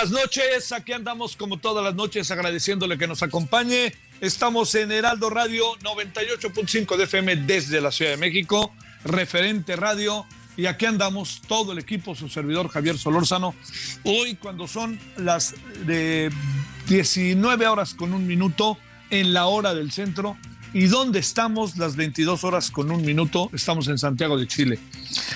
[0.00, 3.92] Buenas noches, aquí andamos como todas las noches agradeciéndole que nos acompañe.
[4.22, 8.72] Estamos en Heraldo Radio 98.5 de FM desde la Ciudad de México,
[9.04, 10.24] referente radio,
[10.56, 13.54] y aquí andamos todo el equipo, su servidor Javier Solórzano.
[14.04, 16.30] Hoy cuando son las de
[16.88, 18.78] 19 horas con un minuto
[19.10, 20.38] en la hora del centro,
[20.72, 23.50] ¿Y dónde estamos las 22 horas con un minuto?
[23.52, 24.78] Estamos en Santiago de Chile.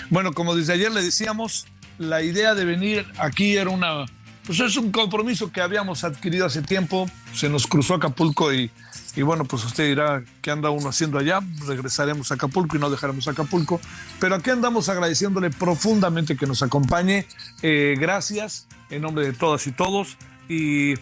[0.09, 1.67] Bueno, como desde ayer le decíamos,
[1.99, 4.07] la idea de venir aquí era una,
[4.47, 8.71] pues es un compromiso que habíamos adquirido hace tiempo, se nos cruzó Acapulco y,
[9.17, 11.41] y bueno, pues usted dirá, ¿qué anda uno haciendo allá?
[11.67, 13.81] Regresaremos a Acapulco y no dejaremos Acapulco,
[14.21, 17.27] pero aquí andamos agradeciéndole profundamente que nos acompañe,
[17.63, 20.19] eh, gracias en nombre de todas y todos.
[20.49, 20.95] Y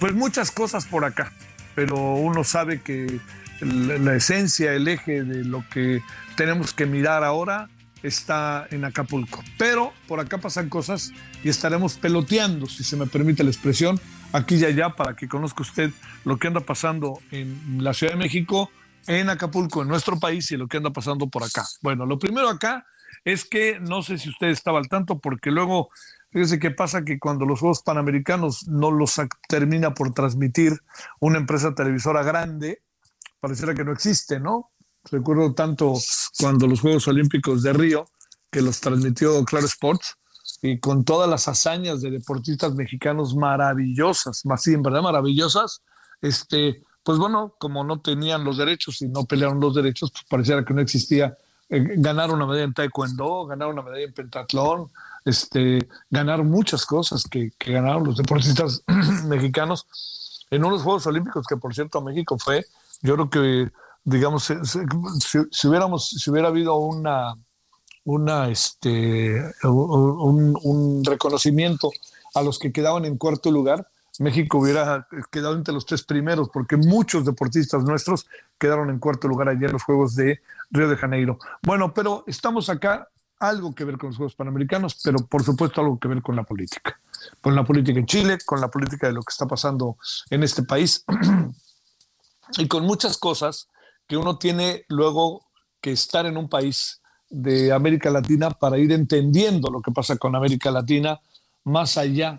[0.00, 1.32] pues muchas cosas por acá,
[1.76, 3.20] pero uno sabe que
[3.60, 6.02] la, la esencia, el eje de lo que
[6.36, 7.68] tenemos que mirar ahora
[8.02, 9.42] está en Acapulco.
[9.58, 14.00] Pero por acá pasan cosas y estaremos peloteando, si se me permite la expresión,
[14.32, 15.90] aquí y allá para que conozca usted
[16.24, 18.70] lo que anda pasando en la Ciudad de México,
[19.06, 21.64] en Acapulco, en nuestro país y lo que anda pasando por acá.
[21.82, 22.84] Bueno, lo primero acá
[23.24, 25.90] es que no sé si usted estaba al tanto porque luego,
[26.30, 30.72] fíjese qué pasa que cuando los Juegos Panamericanos no los termina por transmitir
[31.20, 32.82] una empresa televisora grande,
[33.40, 34.71] pareciera que no existe, ¿no?
[35.10, 35.94] Recuerdo tanto
[36.38, 38.06] cuando los Juegos Olímpicos de Río,
[38.50, 40.16] que los transmitió Claro Sports,
[40.62, 45.82] y con todas las hazañas de deportistas mexicanos maravillosas, más sí, en verdad maravillosas,
[46.20, 50.64] este, pues bueno, como no tenían los derechos y no pelearon los derechos, pues pareciera
[50.64, 51.36] que no existía
[51.68, 54.88] eh, ganar una medalla en taekwondo, ganar una medalla en pentatlón,
[55.24, 58.82] este, ganar muchas cosas que, que ganaron los deportistas
[59.26, 59.86] mexicanos.
[60.50, 62.64] En unos Juegos Olímpicos que por cierto México fue,
[63.00, 63.72] yo creo que
[64.04, 64.54] digamos, si,
[65.50, 67.34] si, hubiéramos, si hubiera habido una,
[68.04, 71.90] una este, un, un, reconocimiento
[72.34, 73.86] a los que quedaban en cuarto lugar,
[74.18, 78.26] México hubiera quedado entre los tres primeros, porque muchos deportistas nuestros
[78.58, 80.40] quedaron en cuarto lugar ayer en los Juegos de
[80.70, 81.38] Río de Janeiro.
[81.62, 83.08] Bueno, pero estamos acá,
[83.38, 86.42] algo que ver con los Juegos Panamericanos, pero por supuesto algo que ver con la
[86.42, 86.98] política.
[87.40, 89.96] Con la política en Chile, con la política de lo que está pasando
[90.30, 91.04] en este país
[92.58, 93.68] y con muchas cosas
[94.12, 95.40] que uno tiene luego
[95.80, 97.00] que estar en un país
[97.30, 101.18] de América Latina para ir entendiendo lo que pasa con América Latina
[101.64, 102.38] más allá.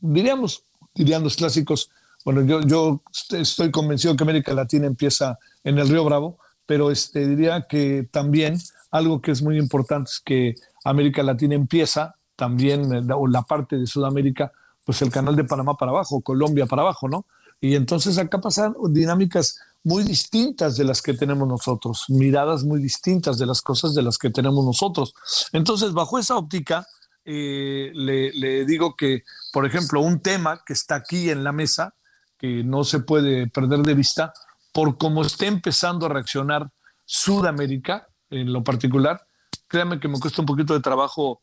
[0.00, 0.62] Diríamos,
[0.94, 1.90] dirían los clásicos,
[2.24, 7.26] bueno, yo, yo estoy convencido que América Latina empieza en el Río Bravo, pero este,
[7.26, 8.56] diría que también
[8.92, 10.54] algo que es muy importante es que
[10.84, 14.52] América Latina empieza también, o la parte de Sudamérica,
[14.84, 17.26] pues el canal de Panamá para abajo, Colombia para abajo, ¿no?
[17.60, 23.38] Y entonces acá pasan dinámicas muy distintas de las que tenemos nosotros, miradas muy distintas
[23.38, 25.14] de las cosas de las que tenemos nosotros.
[25.52, 26.86] Entonces, bajo esa óptica,
[27.24, 29.22] eh, le, digo que,
[29.52, 31.94] por ejemplo, un tema que está aquí en la mesa,
[32.38, 34.32] que no se puede perder de vista,
[34.72, 36.70] por cómo está empezando a reaccionar
[37.04, 39.26] Sudamérica en lo particular,
[39.66, 41.40] créanme que me cuesta un poquito de trabajo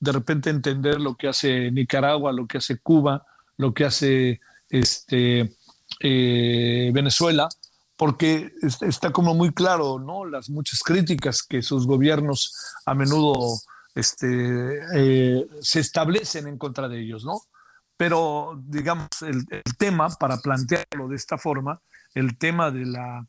[0.00, 3.24] de repente entender lo que hace Nicaragua, lo que hace Cuba,
[3.56, 5.56] lo que hace este,
[6.00, 7.48] eh, Venezuela,
[7.98, 10.24] porque está como muy claro, ¿no?
[10.24, 12.54] Las muchas críticas que sus gobiernos
[12.86, 13.58] a menudo
[13.92, 17.40] este, eh, se establecen en contra de ellos, ¿no?
[17.96, 19.44] Pero, digamos, el,
[19.76, 21.82] tema, para plantearlo de esta forma,
[22.14, 23.26] el tema de la,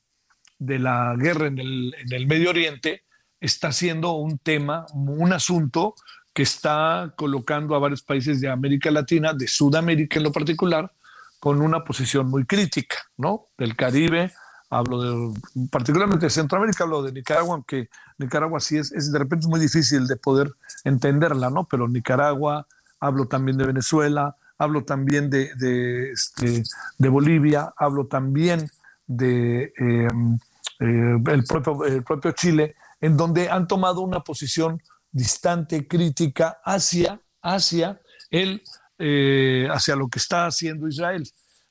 [0.60, 3.06] de la guerra en el, en el Medio Oriente
[3.42, 5.96] está siendo un tema, un asunto
[6.32, 10.94] que está colocando a varios países de América Latina, de Sudamérica en lo particular,
[11.40, 13.48] con una posición muy crítica, ¿no?
[13.58, 14.32] Del Caribe,
[14.70, 15.40] hablo de,
[15.72, 20.08] particularmente de Centroamérica, hablo de Nicaragua, aunque Nicaragua sí es, es de repente muy difícil
[20.08, 21.66] de poder entenderla, ¿no?
[21.66, 22.68] Pero Nicaragua,
[23.00, 26.64] hablo también de Venezuela, hablo también de, de, este,
[26.98, 28.70] de Bolivia, hablo también
[29.08, 30.38] de em,
[30.80, 34.82] eh, el, propio, el propio Chile, en donde han tomado una posición
[35.12, 38.00] distante, crítica hacia, hacia,
[38.30, 38.62] el,
[39.00, 41.24] eh, hacia lo que está haciendo Israel.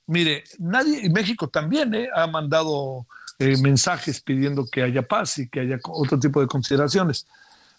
[0.09, 3.07] Mire, nadie, México también eh, ha mandado
[3.39, 7.27] eh, mensajes pidiendo que haya paz y que haya otro tipo de consideraciones.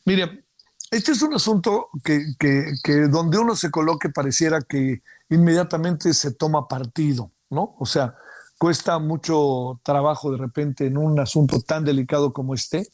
[0.06, 0.46] Mire,
[0.92, 6.68] este es un asunto que, que, donde uno se coloque pareciera que inmediatamente se toma
[6.68, 7.76] partido, ¿no?
[7.80, 8.16] O sea,
[8.60, 12.88] cuesta mucho trabajo de repente en un asunto tan delicado como este,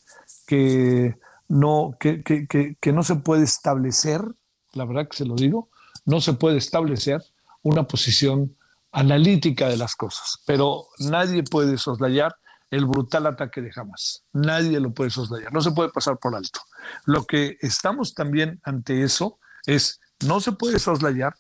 [0.48, 1.18] que
[1.50, 2.48] no, que, que,
[2.80, 4.22] que, no se puede establecer,
[4.74, 5.70] la verdad que se lo digo,
[6.06, 7.22] no se puede establecer
[7.64, 8.56] una posición
[8.96, 12.34] analítica de las cosas, pero nadie puede soslayar
[12.72, 14.24] el brutal ataque de Hamas.
[14.32, 16.62] Nadie lo puede soslayar, no se puede pasar por alto.
[17.04, 21.36] Lo que estamos también ante eso es, no se puede soslayar,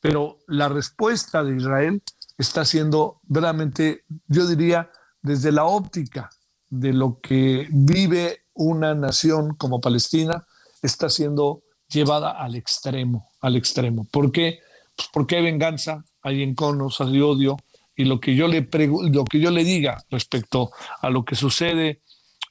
[0.00, 2.02] pero la respuesta de Israel
[2.36, 4.90] está siendo verdaderamente, yo diría,
[5.22, 6.28] desde la óptica
[6.68, 10.44] de lo que vive una nación como Palestina
[10.82, 14.06] está siendo llevada al extremo, al extremo.
[14.12, 14.60] ¿Por qué?
[14.94, 17.56] Pues porque hay venganza, hay enconos, hay odio,
[17.96, 18.68] y lo que yo le
[19.10, 20.70] lo que yo le diga respecto
[21.00, 22.00] a lo que sucede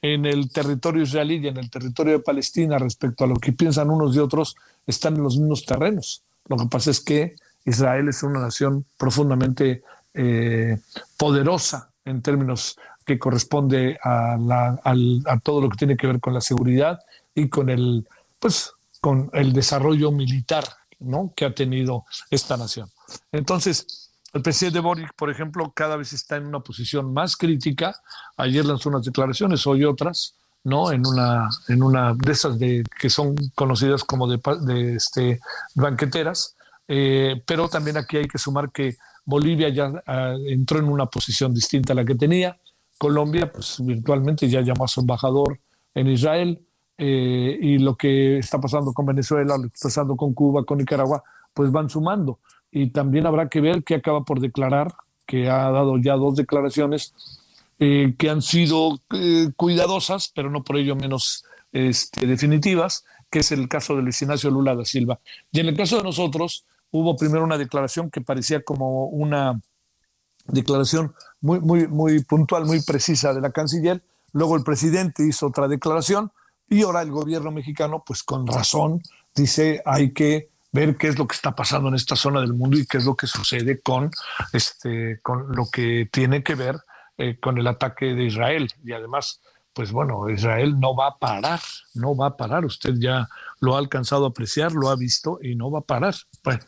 [0.01, 3.89] en el territorio israelí y en el territorio de Palestina respecto a lo que piensan
[3.89, 4.55] unos y otros
[4.85, 6.21] están en los mismos terrenos.
[6.47, 7.35] Lo que pasa es que
[7.65, 9.83] Israel es una nación profundamente
[10.13, 10.77] eh,
[11.17, 14.37] poderosa en términos que corresponde a,
[15.43, 16.99] todo lo que tiene que ver con la seguridad
[17.33, 18.07] y con el,
[18.39, 20.65] pues, con el desarrollo militar
[20.99, 21.33] ¿no?
[21.35, 22.89] que ha tenido esta nación.
[23.31, 27.95] Entonces, el presidente Boric, por ejemplo, cada vez está en una posición más crítica.
[28.35, 30.91] Ayer lanzó unas declaraciones, hoy otras, ¿no?
[30.91, 35.39] En una, en una de esas de, que son conocidas como de, este,
[35.75, 36.55] banqueteras.
[36.87, 41.53] Eh, pero también aquí hay que sumar que Bolivia ya ah, entró en una posición
[41.53, 42.59] distinta a la que tenía.
[42.97, 45.59] Colombia, pues virtualmente ya llamó a su embajador
[45.93, 46.66] en Israel.
[46.97, 50.79] Eh, y lo que está pasando con Venezuela, lo que está pasando con Cuba, con
[50.79, 51.23] Nicaragua,
[51.53, 52.39] pues van sumando.
[52.71, 54.93] Y también habrá que ver qué acaba por declarar,
[55.25, 57.13] que ha dado ya dos declaraciones
[57.79, 63.51] eh, que han sido eh, cuidadosas, pero no por ello menos este, definitivas, que es
[63.51, 65.19] el caso de Luis Ignacio Lula da Silva.
[65.51, 69.61] Y en el caso de nosotros, hubo primero una declaración que parecía como una
[70.45, 74.01] declaración muy, muy, muy puntual, muy precisa de la canciller.
[74.33, 76.31] Luego el presidente hizo otra declaración
[76.69, 79.01] y ahora el gobierno mexicano, pues con razón,
[79.33, 82.77] dice hay que ver qué es lo que está pasando en esta zona del mundo
[82.77, 84.11] y qué es lo que sucede con,
[84.53, 86.77] este, con lo que tiene que ver
[87.17, 88.69] eh, con el ataque de Israel.
[88.83, 89.41] Y además,
[89.73, 91.59] pues bueno, Israel no va a parar,
[91.93, 92.65] no va a parar.
[92.65, 93.27] Usted ya
[93.59, 96.15] lo ha alcanzado a apreciar, lo ha visto y no va a parar.
[96.43, 96.61] Bueno,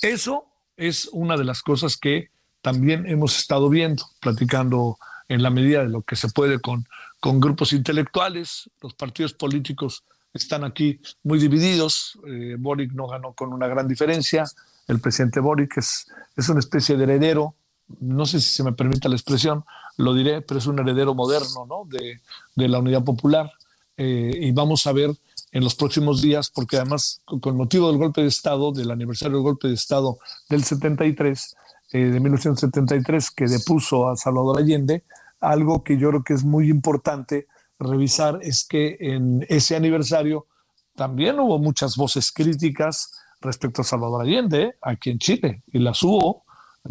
[0.00, 0.46] eso
[0.76, 4.98] es una de las cosas que también hemos estado viendo, platicando
[5.28, 6.86] en la medida de lo que se puede con,
[7.24, 8.68] con grupos intelectuales.
[8.82, 10.04] Los partidos políticos
[10.34, 12.18] están aquí muy divididos.
[12.26, 14.44] Eh, Boric no ganó con una gran diferencia.
[14.86, 17.54] El presidente Boric es, es una especie de heredero,
[18.00, 19.64] no sé si se me permite la expresión,
[19.96, 21.84] lo diré, pero es un heredero moderno ¿no?
[21.88, 22.20] de,
[22.56, 23.50] de la Unidad Popular.
[23.96, 25.10] Eh, y vamos a ver
[25.50, 29.44] en los próximos días, porque además con motivo del golpe de Estado, del aniversario del
[29.44, 30.18] golpe de Estado
[30.50, 31.56] del 73,
[31.92, 35.04] eh, de 1973 que depuso a Salvador Allende,
[35.44, 37.46] algo que yo creo que es muy importante
[37.78, 40.46] revisar es que en ese aniversario
[40.94, 43.10] también hubo muchas voces críticas
[43.40, 44.74] respecto a Salvador Allende ¿eh?
[44.80, 46.44] aquí en Chile, y las hubo,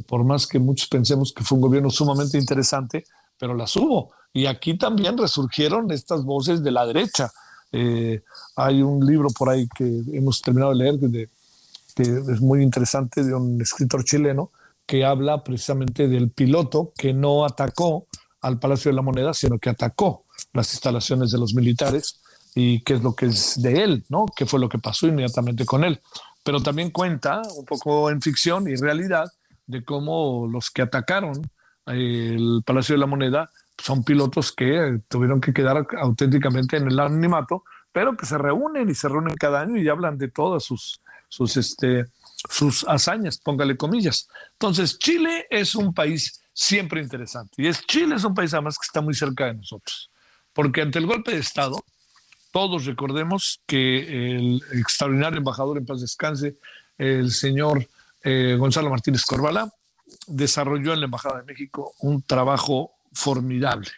[0.07, 3.05] por más que muchos pensemos que fue un gobierno sumamente interesante,
[3.37, 4.11] pero las hubo.
[4.31, 7.31] Y aquí también resurgieron estas voces de la derecha.
[7.71, 8.21] Eh,
[8.55, 10.99] hay un libro por ahí que hemos terminado de leer
[11.95, 14.51] que es muy interesante de un escritor chileno
[14.85, 18.07] que habla precisamente del piloto que no atacó
[18.43, 22.21] al Palacio de la Moneda, sino que atacó las instalaciones de los militares
[22.53, 24.25] y qué es lo que es de él, ¿no?
[24.35, 25.99] ¿Qué fue lo que pasó inmediatamente con él?
[26.43, 29.25] Pero también cuenta un poco en ficción y realidad
[29.65, 31.33] de cómo los que atacaron
[31.87, 37.63] el Palacio de la Moneda son pilotos que tuvieron que quedar auténticamente en el anonimato,
[37.91, 41.57] pero que se reúnen y se reúnen cada año y hablan de todas sus, sus,
[41.57, 42.05] este,
[42.49, 44.27] sus hazañas, póngale comillas.
[44.53, 47.61] Entonces, Chile es un país siempre interesante.
[47.63, 50.09] Y es Chile es un país además que está muy cerca de nosotros.
[50.53, 51.83] Porque ante el golpe de Estado,
[52.51, 56.57] todos recordemos que el extraordinario embajador en paz descanse,
[56.97, 57.87] el señor
[58.23, 59.73] eh, Gonzalo Martínez Corvala,
[60.27, 63.89] desarrolló en la Embajada de México un trabajo formidable.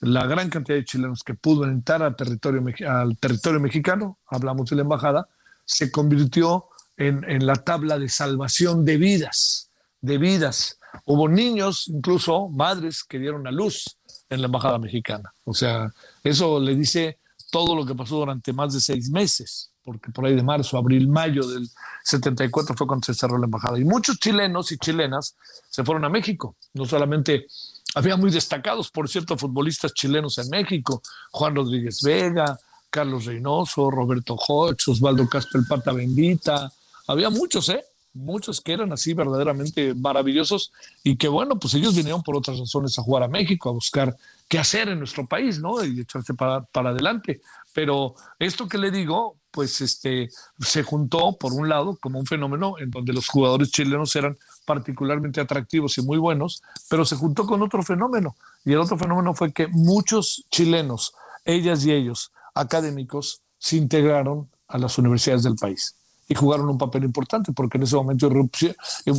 [0.00, 4.76] La gran cantidad de chilenos que pudo entrar al territorio, al territorio mexicano, hablamos de
[4.76, 5.26] la embajada,
[5.64, 6.67] se convirtió
[6.98, 10.78] en, en la tabla de salvación de vidas, de vidas.
[11.04, 13.96] Hubo niños, incluso madres, que dieron a luz
[14.30, 15.32] en la embajada mexicana.
[15.44, 17.18] O sea, eso le dice
[17.50, 21.08] todo lo que pasó durante más de seis meses, porque por ahí de marzo, abril,
[21.08, 21.68] mayo del
[22.04, 23.78] 74 fue cuando se cerró la embajada.
[23.78, 25.34] Y muchos chilenos y chilenas
[25.70, 27.46] se fueron a México, no solamente
[27.94, 32.58] había muy destacados, por cierto, futbolistas chilenos en México, Juan Rodríguez Vega,
[32.90, 36.70] Carlos Reynoso, Roberto Hodge, Osvaldo Castro el Pata Bendita,
[37.08, 37.82] había muchos, ¿eh?
[38.12, 40.72] Muchos que eran así verdaderamente maravillosos
[41.02, 44.16] y que bueno, pues ellos vinieron por otras razones a jugar a México, a buscar
[44.46, 45.84] qué hacer en nuestro país, ¿no?
[45.84, 47.40] Y echarse para, para adelante.
[47.72, 52.78] Pero esto que le digo, pues este, se juntó por un lado como un fenómeno
[52.78, 57.62] en donde los jugadores chilenos eran particularmente atractivos y muy buenos, pero se juntó con
[57.62, 58.36] otro fenómeno.
[58.64, 64.78] Y el otro fenómeno fue que muchos chilenos, ellas y ellos, académicos, se integraron a
[64.78, 65.97] las universidades del país
[66.28, 68.30] y jugaron un papel importante porque en ese momento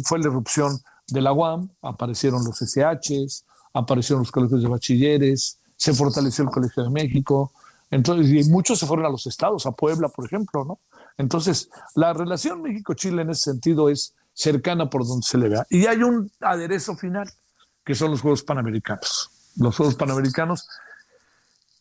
[0.05, 5.93] fue la irrupción de la UAM, aparecieron los SHs, aparecieron los colegios de bachilleres, se
[5.93, 7.51] fortaleció el Colegio de México,
[7.91, 10.79] entonces, y muchos se fueron a los estados, a Puebla, por ejemplo, ¿no?
[11.17, 15.65] Entonces, la relación México-Chile en ese sentido es cercana por donde se le vea.
[15.69, 17.29] Y hay un aderezo final,
[17.83, 19.31] que son los Juegos Panamericanos.
[19.55, 20.67] Los Juegos Panamericanos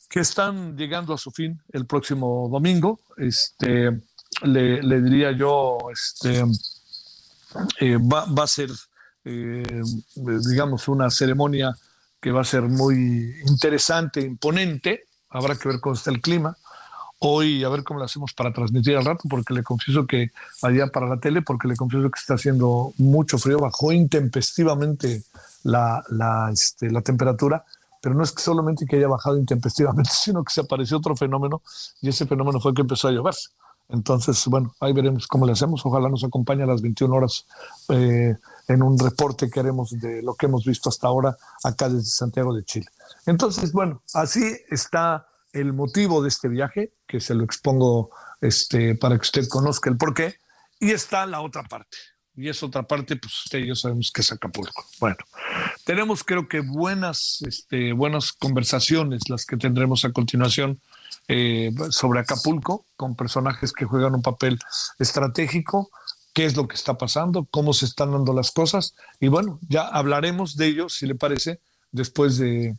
[0.08, 2.98] que están llegando a su fin el próximo domingo.
[3.18, 4.00] Este,
[4.42, 6.44] le, diría yo, este,
[7.80, 8.70] eh, va, va, a ser,
[9.24, 9.82] eh,
[10.14, 11.74] digamos, una ceremonia
[12.20, 15.06] que va a ser muy interesante, imponente.
[15.30, 16.56] Habrá que ver cómo está el clima
[17.20, 20.30] hoy a ver cómo lo hacemos para transmitir al rato, porque le confieso que
[20.62, 25.22] allá para la tele, porque le confieso que está haciendo mucho frío, bajó intempestivamente
[25.64, 27.64] la, la, este, la temperatura,
[28.00, 31.62] pero no es que solamente que haya bajado intempestivamente, sino que se apareció otro fenómeno
[32.00, 33.34] y ese fenómeno fue que empezó a llover.
[33.88, 35.84] Entonces, bueno, ahí veremos cómo le hacemos.
[35.84, 37.46] Ojalá nos acompañe a las 21 horas
[37.88, 38.36] eh,
[38.68, 42.54] en un reporte que haremos de lo que hemos visto hasta ahora acá desde Santiago
[42.54, 42.86] de Chile.
[43.26, 49.16] Entonces, bueno, así está el motivo de este viaje, que se lo expongo este, para
[49.16, 50.36] que usted conozca el porqué,
[50.78, 51.96] y está la otra parte.
[52.36, 54.84] Y esa otra parte, pues usted y yo sabemos que es Acapulco.
[55.00, 55.16] Bueno,
[55.84, 60.80] tenemos creo que buenas, este, buenas conversaciones las que tendremos a continuación
[61.28, 64.58] eh, sobre Acapulco, con personajes que juegan un papel
[64.98, 65.90] estratégico,
[66.34, 68.94] qué es lo que está pasando, cómo se están dando las cosas.
[69.20, 71.60] Y bueno, ya hablaremos de ello, si le parece,
[71.92, 72.78] después de,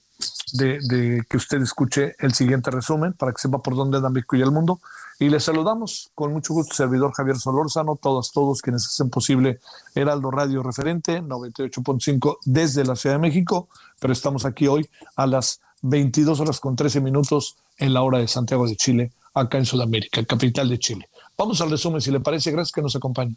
[0.54, 4.42] de, que usted escuche el siguiente resumen para que sepa por dónde anda México y
[4.42, 4.82] el mundo.
[5.20, 9.60] Y les saludamos con mucho gusto, servidor Javier Solórzano, todos, todos quienes hacen posible
[9.94, 15.62] Heraldo Radio Referente 98.5 desde la Ciudad de México, pero estamos aquí hoy a las
[15.82, 20.24] 22 horas con 13 minutos en la hora de Santiago de Chile, acá en Sudamérica,
[20.26, 21.10] capital de Chile.
[21.38, 22.52] Vamos al resumen, si le parece.
[22.52, 23.36] Gracias que nos acompañe.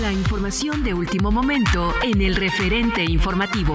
[0.00, 3.74] La información de último momento en el referente informativo.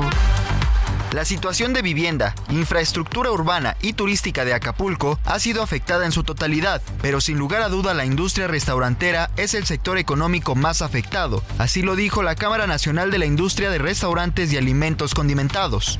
[1.14, 6.24] La situación de vivienda, infraestructura urbana y turística de Acapulco ha sido afectada en su
[6.24, 11.44] totalidad, pero sin lugar a duda la industria restaurantera es el sector económico más afectado,
[11.60, 15.98] así lo dijo la Cámara Nacional de la Industria de Restaurantes y Alimentos Condimentados.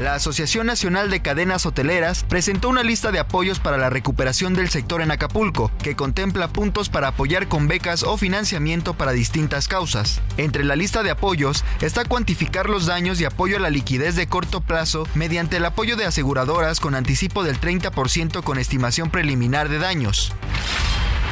[0.00, 4.70] La Asociación Nacional de Cadenas Hoteleras presentó una lista de apoyos para la recuperación del
[4.70, 10.22] sector en Acapulco, que contempla puntos para apoyar con becas o financiamiento para distintas causas.
[10.38, 14.26] Entre la lista de apoyos está cuantificar los daños y apoyo a la liquidez de
[14.26, 19.80] corto plazo mediante el apoyo de aseguradoras con anticipo del 30% con estimación preliminar de
[19.80, 20.32] daños.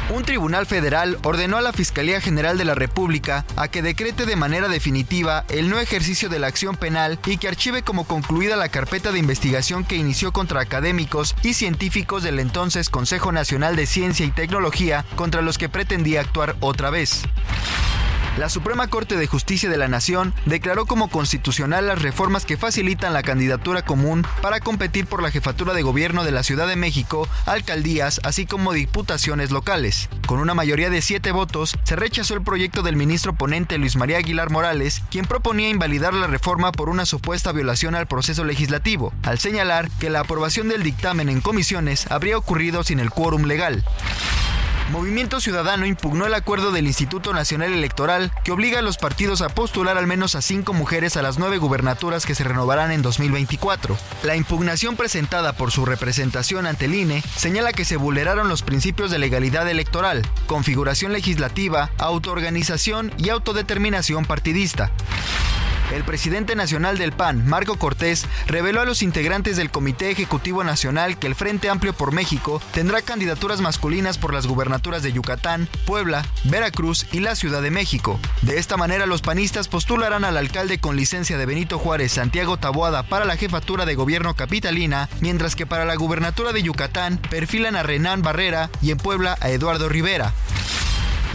[0.09, 4.35] Un tribunal federal ordenó a la Fiscalía General de la República a que decrete de
[4.35, 8.69] manera definitiva el no ejercicio de la acción penal y que archive como concluida la
[8.69, 14.25] carpeta de investigación que inició contra académicos y científicos del entonces Consejo Nacional de Ciencia
[14.25, 17.21] y Tecnología contra los que pretendía actuar otra vez.
[18.37, 23.13] La Suprema Corte de Justicia de la Nación declaró como constitucional las reformas que facilitan
[23.13, 27.27] la candidatura común para competir por la jefatura de gobierno de la Ciudad de México,
[27.45, 30.09] alcaldías, así como diputaciones locales.
[30.25, 34.17] Con una mayoría de siete votos, se rechazó el proyecto del ministro ponente Luis María
[34.17, 39.39] Aguilar Morales, quien proponía invalidar la reforma por una supuesta violación al proceso legislativo, al
[39.39, 43.83] señalar que la aprobación del dictamen en comisiones habría ocurrido sin el quórum legal.
[44.89, 49.49] Movimiento Ciudadano impugnó el acuerdo del Instituto Nacional Electoral que obliga a los partidos a
[49.49, 53.95] postular al menos a cinco mujeres a las nueve gubernaturas que se renovarán en 2024.
[54.23, 59.11] La impugnación presentada por su representación ante el INE señala que se vulneraron los principios
[59.11, 64.91] de legalidad electoral, configuración legislativa, autoorganización y autodeterminación partidista.
[65.91, 71.17] El presidente nacional del PAN, Marco Cortés, reveló a los integrantes del Comité Ejecutivo Nacional
[71.17, 76.25] que el Frente Amplio por México tendrá candidaturas masculinas por las gubernaturas de Yucatán, Puebla,
[76.43, 78.19] Veracruz y la Ciudad de México.
[78.43, 83.03] De esta manera, los panistas postularán al alcalde con licencia de Benito Juárez, Santiago Taboada,
[83.03, 87.83] para la jefatura de gobierno capitalina, mientras que para la gubernatura de Yucatán perfilan a
[87.83, 90.33] Renán Barrera y en Puebla a Eduardo Rivera.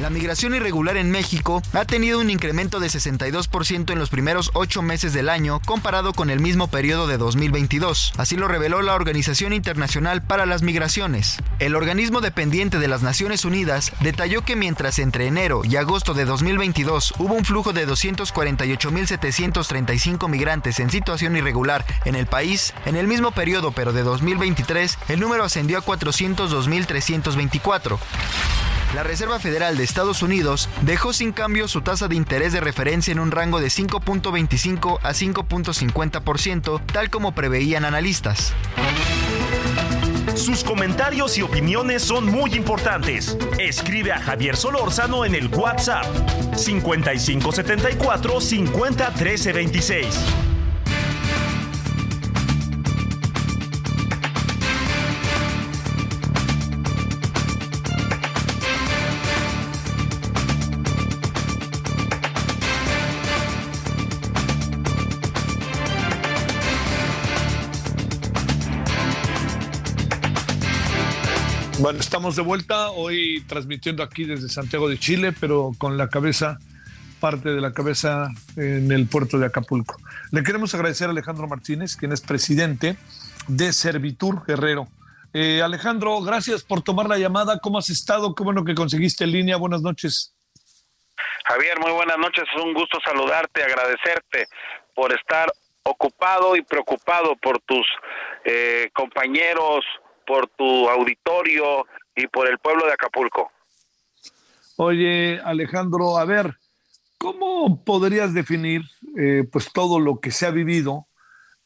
[0.01, 4.83] La migración irregular en México ha tenido un incremento de 62% en los primeros ocho
[4.83, 8.15] meses del año comparado con el mismo periodo de 2022.
[8.17, 11.37] Así lo reveló la Organización Internacional para las Migraciones.
[11.61, 16.25] El organismo dependiente de las Naciones Unidas detalló que mientras entre enero y agosto de
[16.25, 23.07] 2022 hubo un flujo de 248.735 migrantes en situación irregular en el país, en el
[23.07, 28.01] mismo periodo pero de 2023 el número ascendió a 402.324.
[28.95, 33.11] La Reserva Federal de Estados Unidos dejó sin cambio su tasa de interés de referencia
[33.11, 38.53] en un rango de 5.25 a 5.50%, tal como preveían analistas.
[40.37, 43.37] Sus comentarios y opiniones son muy importantes.
[43.59, 46.07] Escribe a Javier Solórzano en el WhatsApp
[46.57, 50.54] 5574 50 26.
[71.85, 76.57] Bueno, estamos de vuelta hoy transmitiendo aquí desde Santiago de Chile, pero con la cabeza,
[77.21, 79.97] parte de la cabeza en el puerto de Acapulco.
[80.33, 82.97] Le queremos agradecer a Alejandro Martínez, quien es presidente
[83.49, 84.89] de Servitur Guerrero.
[85.35, 87.59] Eh, Alejandro, gracias por tomar la llamada.
[87.59, 88.35] ¿Cómo has estado?
[88.35, 89.59] Qué bueno que conseguiste en línea.
[89.59, 90.35] Buenas noches.
[91.45, 92.45] Javier, muy buenas noches.
[92.51, 94.47] Es un gusto saludarte, agradecerte
[94.95, 97.87] por estar ocupado y preocupado por tus
[98.47, 99.85] eh, compañeros,
[100.27, 103.51] por tu auditorio y por el pueblo de Acapulco.
[104.77, 106.57] Oye, Alejandro, a ver,
[107.19, 108.83] ¿cómo podrías definir
[109.17, 111.07] eh, pues todo lo que se ha vivido?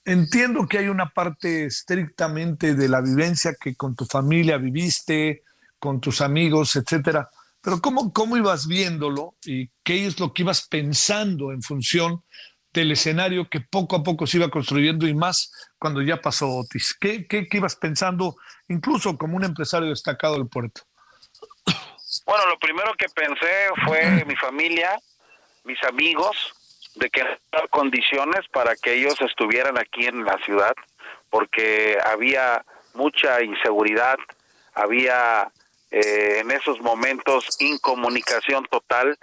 [0.04, 5.42] Entiendo que hay una parte estrictamente de la vivencia que con tu familia viviste,
[5.78, 7.28] con tus amigos, etcétera.
[7.60, 12.22] Pero ¿cómo, cómo ibas viéndolo y qué es lo que ibas pensando en función
[12.78, 16.96] del escenario que poco a poco se iba construyendo y más cuando ya pasó Otis.
[16.98, 18.36] ¿Qué, qué, ibas pensando,
[18.68, 20.82] incluso como un empresario destacado del puerto?
[22.24, 24.98] Bueno, lo primero que pensé fue mi familia,
[25.64, 26.36] mis amigos,
[26.94, 27.22] de que
[27.70, 30.74] condiciones para que ellos estuvieran aquí en la ciudad,
[31.30, 32.64] porque había
[32.94, 34.16] mucha inseguridad,
[34.74, 35.50] había
[35.90, 39.16] eh, en esos momentos incomunicación total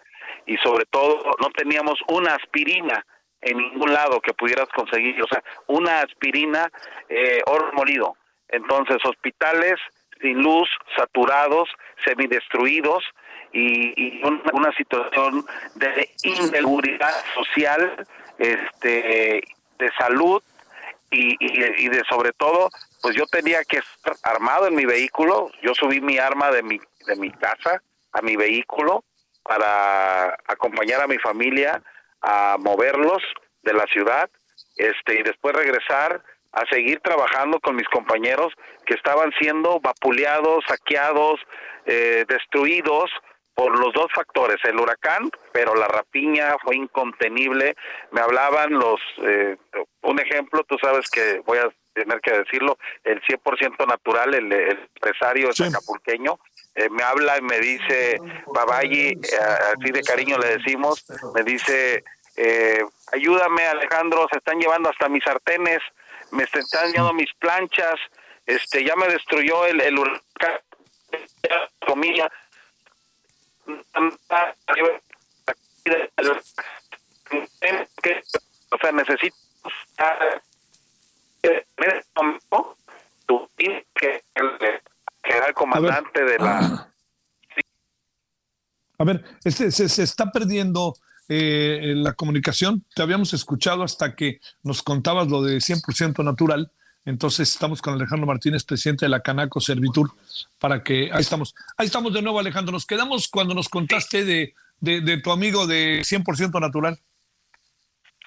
[0.45, 3.05] y sobre todo no teníamos una aspirina
[3.45, 6.69] en ningún lado que pudieras conseguir, o sea, una aspirina,
[7.07, 8.17] eh, oro molido.
[8.49, 9.79] Entonces, hospitales
[10.19, 11.69] sin luz, saturados,
[12.03, 13.03] semidestruidos
[13.51, 18.07] y, y una, situación de inseguridad social,
[18.39, 19.43] este,
[19.77, 20.41] de salud
[21.11, 22.69] y, y, de sobre todo,
[23.01, 26.79] pues yo tenía que estar armado en mi vehículo, yo subí mi arma de mi,
[27.05, 27.81] de mi casa
[28.13, 29.03] a mi vehículo
[29.43, 31.81] para acompañar a mi familia
[32.25, 33.21] a moverlos
[33.61, 34.29] de la ciudad
[34.75, 38.53] este y después regresar a seguir trabajando con mis compañeros
[38.85, 41.39] que estaban siendo vapuleados, saqueados,
[41.85, 43.11] eh, destruidos
[43.53, 47.75] por los dos factores, el huracán, pero la rapiña fue incontenible.
[48.11, 49.55] Me hablaban los, eh,
[50.01, 55.49] un ejemplo, tú sabes que voy a tener que decirlo, el 100% natural, el, empresario
[55.49, 56.37] es acapulqueño,
[56.75, 59.17] eh, me habla y me dice, Babayi,
[59.73, 62.03] así de cariño le decimos, me dice,
[62.35, 62.83] eh,
[63.13, 65.79] ayúdame Alejandro, se están llevando hasta mis sartenes,
[66.31, 67.95] me están llevando mis planchas,
[68.45, 69.97] este ya me destruyó el, el
[78.71, 79.37] o sea, necesito
[81.43, 82.77] en este momento
[83.25, 84.23] tú tienes que
[85.47, 86.89] el comandante de la
[88.97, 90.95] a ver, este, se, se está perdiendo
[91.27, 92.85] eh, la comunicación.
[92.95, 96.71] Te habíamos escuchado hasta que nos contabas lo de 100% natural.
[97.03, 100.11] Entonces estamos con Alejandro Martínez, presidente de la Canaco Servitur,
[100.59, 101.53] para que ahí estamos.
[101.77, 102.71] Ahí estamos de nuevo, Alejandro.
[102.71, 106.99] Nos quedamos cuando nos contaste de, de, tu amigo de 100% natural.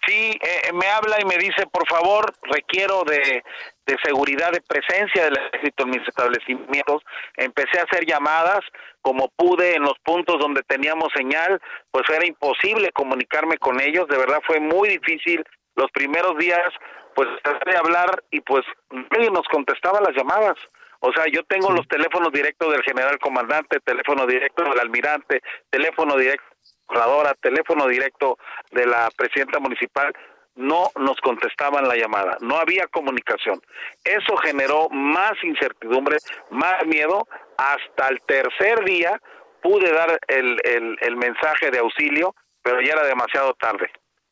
[0.06, 3.42] Sí, eh, me habla y me dice, por favor, requiero de,
[3.88, 7.02] de seguridad, de presencia del ejército en mis establecimientos.
[7.36, 8.60] Empecé a hacer llamadas
[9.00, 11.58] como pude en los puntos donde teníamos señal,
[11.90, 15.42] pues era imposible comunicarme con ellos, de verdad fue muy difícil
[15.74, 16.68] los primeros días,
[17.14, 20.56] pues traté de hablar y pues nadie nos contestaba las llamadas.
[21.00, 26.16] O sea, yo tengo los teléfonos directos del general comandante, teléfono directo del almirante, teléfono
[26.16, 26.44] directo
[26.90, 28.36] de la teléfono directo
[28.72, 30.12] de la presidenta municipal,
[30.58, 33.60] no nos contestaban la llamada, no había comunicación.
[34.04, 36.18] Eso generó más incertidumbre,
[36.50, 37.26] más miedo.
[37.56, 39.20] Hasta el tercer día
[39.62, 40.58] pude dar el,
[41.00, 43.88] el, mensaje de auxilio, pero ya era demasiado tarde.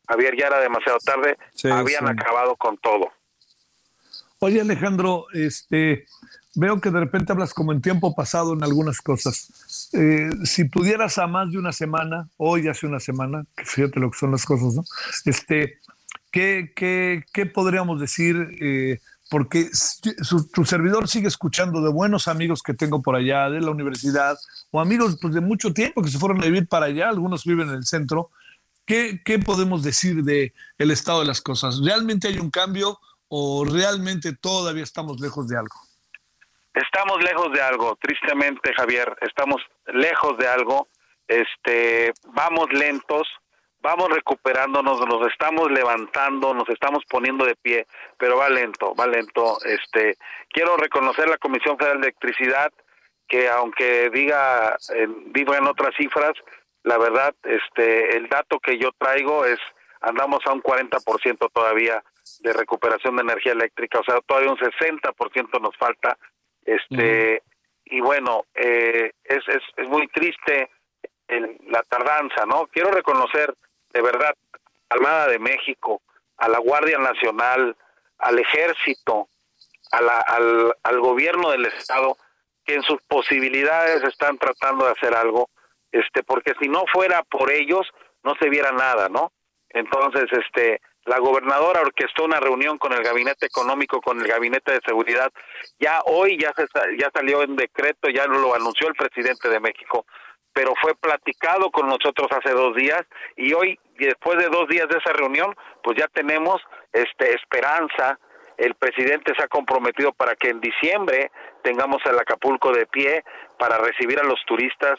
[0.09, 1.37] Javier, ya era demasiado tarde,
[1.71, 3.13] habían acabado con todo.
[4.39, 6.07] Oye Alejandro, este,
[6.55, 9.91] veo que de repente hablas como en tiempo pasado en algunas cosas.
[9.93, 14.11] Eh, si pudieras a más de una semana, hoy hace una semana, que fíjate lo
[14.11, 14.85] que son las cosas, ¿no?
[15.25, 15.79] Este,
[16.37, 18.37] ¿qué, qué, qué podríamos decir?
[18.61, 19.71] Eh, porque
[20.53, 24.37] tu servidor sigue escuchando de buenos amigos que tengo por allá, de la universidad,
[24.71, 27.71] o amigos pues, de mucho tiempo que se fueron a vivir para allá, algunos viven
[27.71, 28.29] en el centro.
[28.85, 31.81] ¿Qué, qué podemos decir de el estado de las cosas?
[31.83, 35.81] ¿Realmente hay un cambio o realmente todavía estamos lejos de algo?
[36.75, 40.89] Estamos lejos de algo, tristemente, Javier, estamos lejos de algo.
[41.27, 43.27] Este, vamos lentos,
[43.87, 47.87] vamos recuperándonos, nos estamos levantando, nos estamos poniendo de pie,
[48.19, 49.59] pero va lento, va lento.
[49.65, 50.17] Este,
[50.51, 52.73] quiero reconocer la Comisión Federal de Electricidad
[53.29, 54.77] que aunque diga
[55.29, 56.33] diga en otras cifras,
[56.83, 59.59] la verdad, este, el dato que yo traigo es
[60.01, 62.03] andamos a un 40% todavía
[62.41, 66.19] de recuperación de energía eléctrica, o sea, todavía un 60% nos falta.
[66.65, 67.43] Este
[67.85, 70.71] y bueno eh, es, es, es muy triste
[71.69, 73.55] la tardanza no quiero reconocer
[73.93, 74.35] de verdad
[74.89, 76.03] Armada de México
[76.37, 77.77] a la Guardia Nacional
[78.19, 79.29] al Ejército
[79.93, 82.17] a la, al, al gobierno del estado
[82.65, 85.49] que en sus posibilidades están tratando de hacer algo
[85.93, 87.87] este porque si no fuera por ellos
[88.23, 89.33] no se viera nada no
[89.71, 94.81] entonces este la gobernadora orquestó una reunión con el gabinete económico, con el gabinete de
[94.85, 95.33] seguridad.
[95.79, 96.67] Ya hoy ya, se,
[96.99, 100.05] ya salió en decreto, ya lo anunció el presidente de México,
[100.57, 103.03] pero fue platicado con nosotros hace dos días
[103.37, 106.63] y hoy, después de dos días de esa reunión, pues ya tenemos
[106.95, 108.19] este esperanza.
[108.57, 111.31] El presidente se ha comprometido para que en diciembre
[111.63, 113.23] tengamos el Acapulco de pie
[113.59, 114.99] para recibir a los turistas.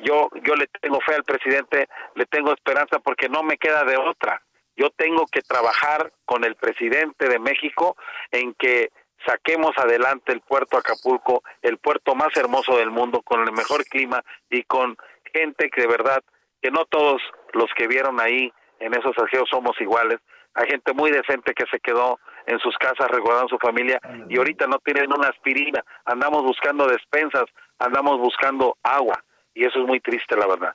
[0.00, 3.96] Yo, yo le tengo fe al presidente, le tengo esperanza porque no me queda de
[3.96, 4.42] otra
[4.76, 7.96] yo tengo que trabajar con el presidente de México
[8.30, 8.90] en que
[9.26, 14.22] saquemos adelante el puerto Acapulco, el puerto más hermoso del mundo, con el mejor clima
[14.50, 14.96] y con
[15.32, 16.22] gente que de verdad,
[16.62, 17.20] que no todos
[17.52, 20.18] los que vieron ahí en esos aseos somos iguales.
[20.54, 24.66] Hay gente muy decente que se quedó en sus casas recordando su familia y ahorita
[24.66, 27.44] no tienen una aspirina, andamos buscando despensas,
[27.78, 29.22] andamos buscando agua
[29.54, 30.74] y eso es muy triste la verdad.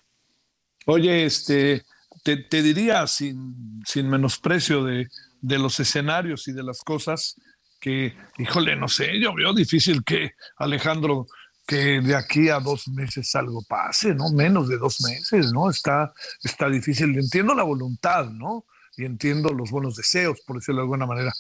[0.86, 1.82] Oye, este,
[2.23, 5.08] te, diría sin, sin menosprecio de,
[5.41, 7.39] de, los escenarios y de las cosas
[7.84, 11.28] que, híjole, no sé, yo veo difícil que Alejandro,
[11.67, 14.32] que de aquí a dos meses algo pase, ¿no?
[14.32, 15.69] Menos de dos meses, ¿no?
[15.69, 17.13] Está, está difícil.
[17.19, 18.63] Entiendo la voluntad, ¿no?
[18.96, 21.34] Y entiendo los buenos deseos, por decirlo de alguna manera,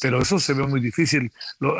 [0.00, 1.30] pero eso se ve muy difícil.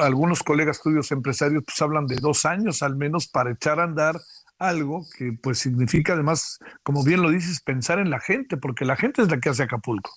[0.01, 4.21] algunos colegas tuyos empresarios pues hablan de dos años al menos para echar a andar
[4.59, 8.97] algo que pues significa además, como bien lo dices, pensar en la gente, porque la
[8.97, 10.11] gente es la que hace Acapulco.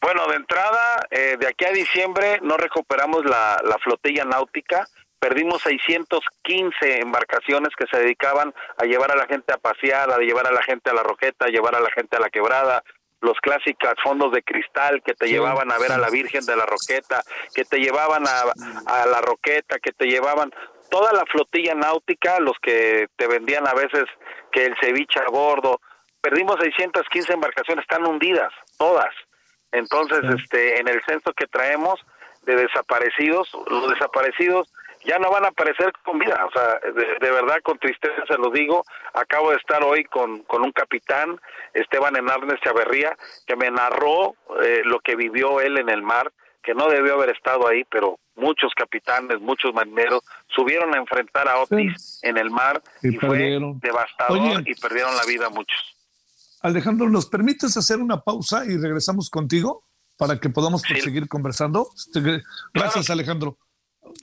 [0.00, 4.86] Bueno, de entrada, eh, de aquí a diciembre no recuperamos la, la flotilla náutica,
[5.18, 10.46] perdimos 615 embarcaciones que se dedicaban a llevar a la gente a pasear, a llevar
[10.46, 12.82] a la gente a la roqueta, a llevar a la gente a la quebrada,
[13.20, 16.66] los clásicos fondos de cristal que te llevaban a ver a la Virgen de la
[16.66, 17.22] Roqueta,
[17.54, 18.42] que te llevaban a,
[18.86, 20.52] a, la Roqueta, que te llevaban
[20.88, 24.04] toda la flotilla náutica, los que te vendían a veces
[24.52, 25.80] que el ceviche a bordo,
[26.20, 29.12] perdimos 615 embarcaciones, están hundidas, todas.
[29.72, 32.00] Entonces, este, en el censo que traemos
[32.42, 34.72] de desaparecidos, los desaparecidos
[35.04, 36.44] ya no van a aparecer con vida.
[36.46, 38.84] O sea, de, verdad, con tristeza se lo digo.
[39.14, 41.40] Acabo de estar hoy con, con un capitán,
[41.74, 46.74] Esteban Hernández Chaverría, que me narró eh, lo que vivió él en el mar, que
[46.74, 52.20] no debió haber estado ahí, pero muchos capitanes, muchos marineros subieron a enfrentar a Otis
[52.22, 55.97] en el mar y, fue devastador y perdieron la vida muchos.
[56.60, 59.84] Alejandro, ¿nos permites hacer una pausa y regresamos contigo
[60.16, 61.88] para que podamos seguir conversando?
[61.96, 62.42] Este,
[62.74, 63.58] gracias, Alejandro.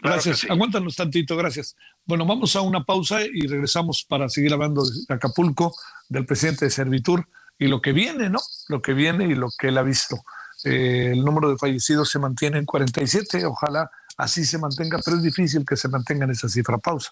[0.01, 0.45] Gracias.
[0.49, 1.75] Aguántanos tantito, gracias.
[2.05, 5.73] Bueno, vamos a una pausa y regresamos para seguir hablando de Acapulco,
[6.09, 8.39] del presidente de Servitur y lo que viene, ¿no?
[8.67, 10.17] Lo que viene y lo que él ha visto.
[10.63, 15.23] Eh, el número de fallecidos se mantiene en 47, ojalá así se mantenga, pero es
[15.23, 16.77] difícil que se mantenga en esa cifra.
[16.77, 17.11] Pausa.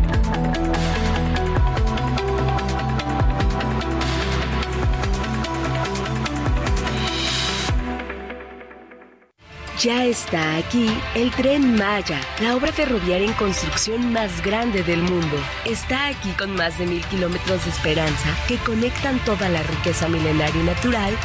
[9.83, 15.37] Ya está aquí el tren Maya, la obra ferroviaria en construcción más grande del mundo.
[15.65, 20.61] Está aquí con más de mil kilómetros de esperanza que conectan toda la riqueza milenaria
[20.61, 21.17] y natural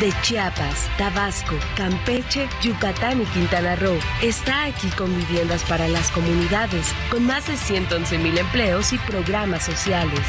[0.00, 4.00] de Chiapas, Tabasco, Campeche, Yucatán y Quintana Roo.
[4.22, 9.66] Está aquí con viviendas para las comunidades, con más de 111 mil empleos y programas
[9.66, 10.26] sociales.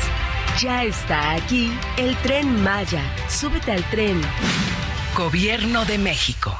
[0.60, 3.02] Ya está aquí el tren Maya.
[3.28, 4.22] Súbete al tren.
[5.15, 6.60] Gobierno de México.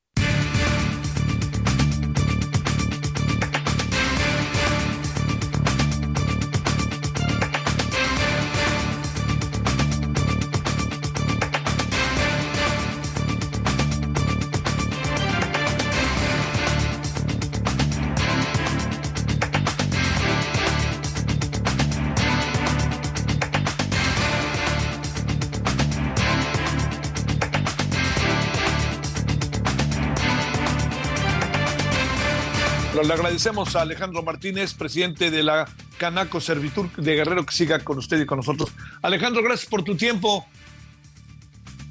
[33.03, 37.97] Le agradecemos a Alejandro Martínez, presidente de la Canaco Servitur de Guerrero, que siga con
[37.97, 38.71] usted y con nosotros.
[39.01, 40.45] Alejandro, gracias por tu tiempo.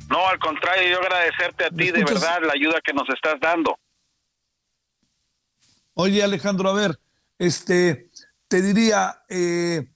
[0.08, 3.78] No, al contrario, yo agradecerte a ti de verdad la ayuda que nos estás dando.
[5.94, 6.98] Oye, Alejandro, a ver,
[7.38, 8.10] este,
[8.48, 9.90] te diría, eh,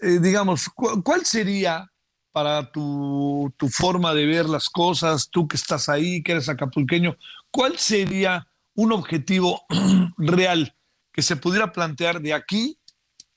[0.00, 0.68] eh, digamos,
[1.02, 1.90] ¿cuál sería
[2.32, 7.16] para tu, tu forma de ver las cosas, tú que estás ahí, que eres acapulqueño,
[7.50, 9.62] cuál sería un objetivo
[10.18, 10.74] real
[11.12, 12.78] que se pudiera plantear de aquí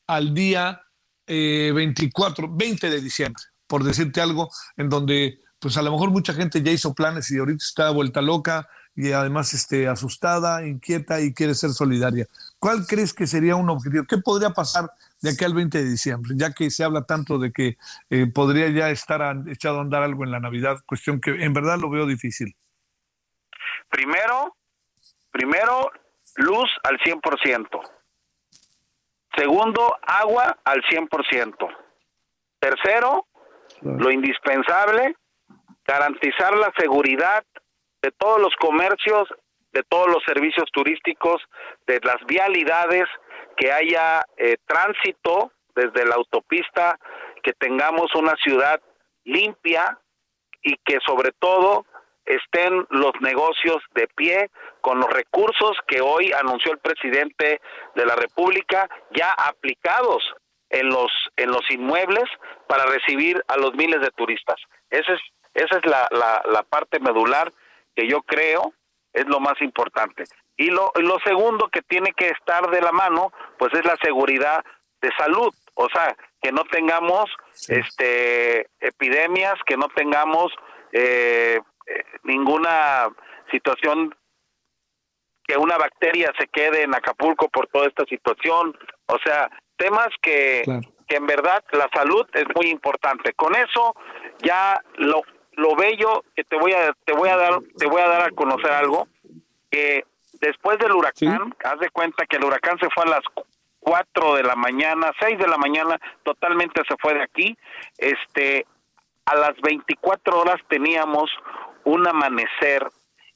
[0.07, 0.81] al día
[1.27, 6.33] 24, eh, 20 de diciembre, por decirte algo, en donde pues a lo mejor mucha
[6.33, 11.33] gente ya hizo planes y ahorita está vuelta loca y además este, asustada, inquieta y
[11.33, 12.25] quiere ser solidaria.
[12.57, 14.05] ¿Cuál crees que sería un objetivo?
[14.07, 14.89] ¿Qué podría pasar
[15.21, 16.33] de aquí al 20 de diciembre?
[16.35, 17.77] Ya que se habla tanto de que
[18.09, 21.77] eh, podría ya estar echado a andar algo en la Navidad, cuestión que en verdad
[21.77, 22.55] lo veo difícil.
[23.89, 24.56] Primero,
[25.37, 25.91] Primero,
[26.37, 27.79] luz al 100%.
[29.35, 31.77] Segundo, agua al 100%.
[32.59, 33.27] Tercero,
[33.83, 35.15] lo indispensable,
[35.85, 37.43] garantizar la seguridad
[38.01, 39.29] de todos los comercios,
[39.73, 41.39] de todos los servicios turísticos,
[41.85, 43.05] de las vialidades,
[43.57, 46.97] que haya eh, tránsito desde la autopista,
[47.43, 48.81] que tengamos una ciudad
[49.23, 49.99] limpia
[50.63, 51.85] y que sobre todo
[52.27, 54.49] estén los negocios de pie
[54.81, 57.61] con los recursos que hoy anunció el presidente
[57.95, 60.23] de la República ya aplicados
[60.69, 62.25] en los en los inmuebles
[62.67, 64.57] para recibir a los miles de turistas.
[64.89, 65.21] Esa es
[65.53, 67.51] esa es la, la, parte medular
[67.95, 68.73] que yo creo
[69.11, 70.25] es lo más importante.
[70.55, 74.63] Y lo, lo segundo que tiene que estar de la mano, pues es la seguridad
[75.01, 77.25] de salud, o sea, que no tengamos
[77.67, 80.53] este epidemias, que no tengamos
[80.91, 83.07] eh, eh, ninguna
[83.51, 84.15] situación
[85.43, 90.63] que una bacteria se quede en Acapulco por toda esta situación, o sea, temas que,
[91.07, 93.33] que en verdad la salud es muy importante.
[93.33, 93.95] Con eso
[94.39, 95.21] ya lo
[95.53, 98.31] lo bello que te voy a te voy a dar te voy a dar a
[98.31, 99.07] conocer algo
[99.71, 100.03] que
[100.39, 103.23] después del huracán, haz de cuenta que el huracán se fue a las
[103.79, 107.57] 4 de la mañana, 6 de la mañana, totalmente se fue de aquí.
[107.97, 108.65] Este,
[109.25, 111.29] a las 24 horas teníamos
[111.87, 112.85] un amanecer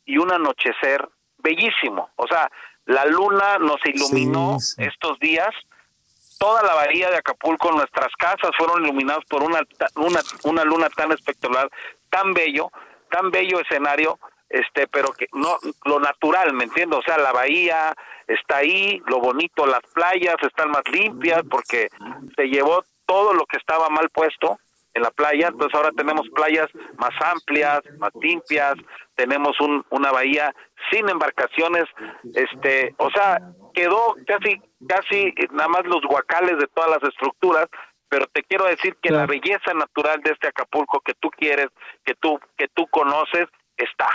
[0.05, 2.09] y un anochecer bellísimo.
[2.17, 2.51] O sea,
[2.85, 5.49] la luna nos iluminó estos días.
[6.37, 9.61] Toda la bahía de Acapulco, nuestras casas fueron iluminadas por una,
[9.95, 11.69] una, una luna tan espectacular,
[12.09, 12.71] tan bello,
[13.09, 16.97] tan bello escenario, este, pero que no, lo natural, ¿me entiendo?
[16.97, 17.93] O sea, la bahía
[18.27, 21.87] está ahí, lo bonito, las playas están más limpias porque
[22.35, 24.59] se llevó todo lo que estaba mal puesto
[24.93, 28.75] en la playa, entonces ahora tenemos playas más amplias, más limpias,
[29.15, 30.53] tenemos un, una bahía
[30.91, 31.85] sin embarcaciones,
[32.35, 33.39] este, o sea,
[33.73, 37.67] quedó casi, casi nada más los guacales de todas las estructuras,
[38.09, 41.67] pero te quiero decir que la belleza natural de este Acapulco que tú quieres,
[42.03, 44.09] que tú, que tú conoces, está,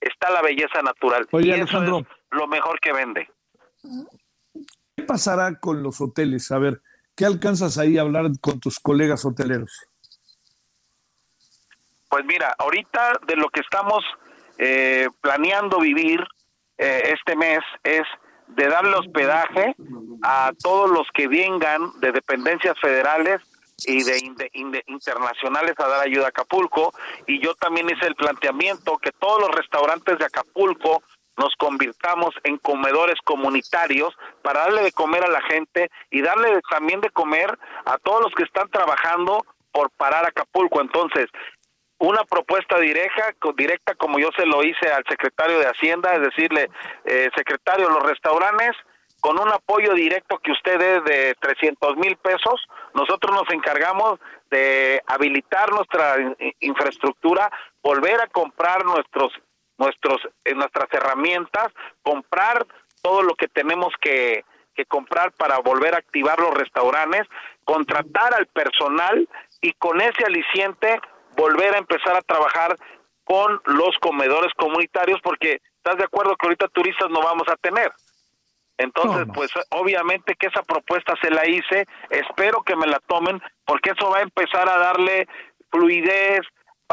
[0.00, 1.28] está la belleza natural.
[1.30, 3.30] Oye, Alejandro, lo mejor que vende.
[4.96, 6.50] ¿Qué pasará con los hoteles?
[6.50, 6.82] A ver,
[7.14, 9.86] ¿qué alcanzas ahí a hablar con tus colegas hoteleros?
[12.16, 14.02] Pues mira, ahorita de lo que estamos
[14.56, 16.18] eh, planeando vivir
[16.78, 18.04] eh, este mes es
[18.46, 19.76] de darle hospedaje
[20.22, 23.42] a todos los que vengan de dependencias federales
[23.84, 26.94] y de, internacionales a dar ayuda a Acapulco
[27.26, 31.02] y yo también hice el planteamiento que todos los restaurantes de Acapulco
[31.36, 37.02] nos convirtamos en comedores comunitarios para darle de comer a la gente y darle también
[37.02, 39.44] de comer a todos los que están trabajando
[39.76, 40.80] por parar Acapulco.
[40.80, 41.26] Entonces,
[41.98, 46.68] una propuesta directa, directa como yo se lo hice al secretario de Hacienda, es decirle,
[47.04, 48.72] eh, secretario, los restaurantes,
[49.20, 52.60] con un apoyo directo que usted dé de 300 mil pesos,
[52.94, 56.16] nosotros nos encargamos de habilitar nuestra
[56.60, 57.50] infraestructura,
[57.82, 59.32] volver a comprar nuestros
[59.78, 62.66] nuestros eh, nuestras herramientas, comprar
[63.02, 67.26] todo lo que tenemos que, que comprar para volver a activar los restaurantes,
[67.64, 69.28] contratar al personal
[69.60, 71.00] y con ese aliciente
[71.36, 72.76] volver a empezar a trabajar
[73.24, 77.92] con los comedores comunitarios porque estás de acuerdo que ahorita turistas no vamos a tener.
[78.78, 83.90] Entonces, pues obviamente que esa propuesta se la hice, espero que me la tomen porque
[83.90, 85.26] eso va a empezar a darle
[85.70, 86.40] fluidez,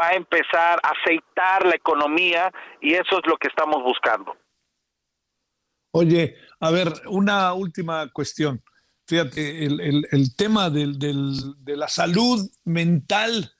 [0.00, 4.34] va a empezar a aceitar la economía y eso es lo que estamos buscando.
[5.92, 8.62] Oye, a ver, una última cuestión.
[9.06, 13.53] Fíjate, el, el, tema del, del, de la salud mental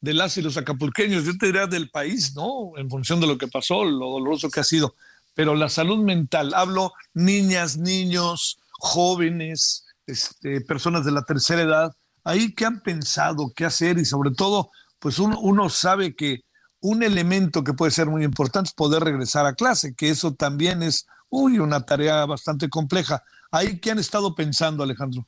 [0.00, 2.72] de las y los acapulqueños, yo te diría del país, ¿no?
[2.76, 4.94] En función de lo que pasó, lo doloroso que ha sido.
[5.34, 11.92] Pero la salud mental, hablo niñas, niños, jóvenes, este, personas de la tercera edad,
[12.24, 16.40] ahí qué han pensado, qué hacer y sobre todo, pues uno, uno sabe que
[16.80, 20.82] un elemento que puede ser muy importante es poder regresar a clase, que eso también
[20.82, 23.22] es, uy, una tarea bastante compleja.
[23.50, 25.26] ¿Ahí qué han estado pensando, Alejandro?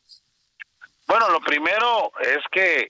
[1.06, 2.88] Bueno, lo primero es que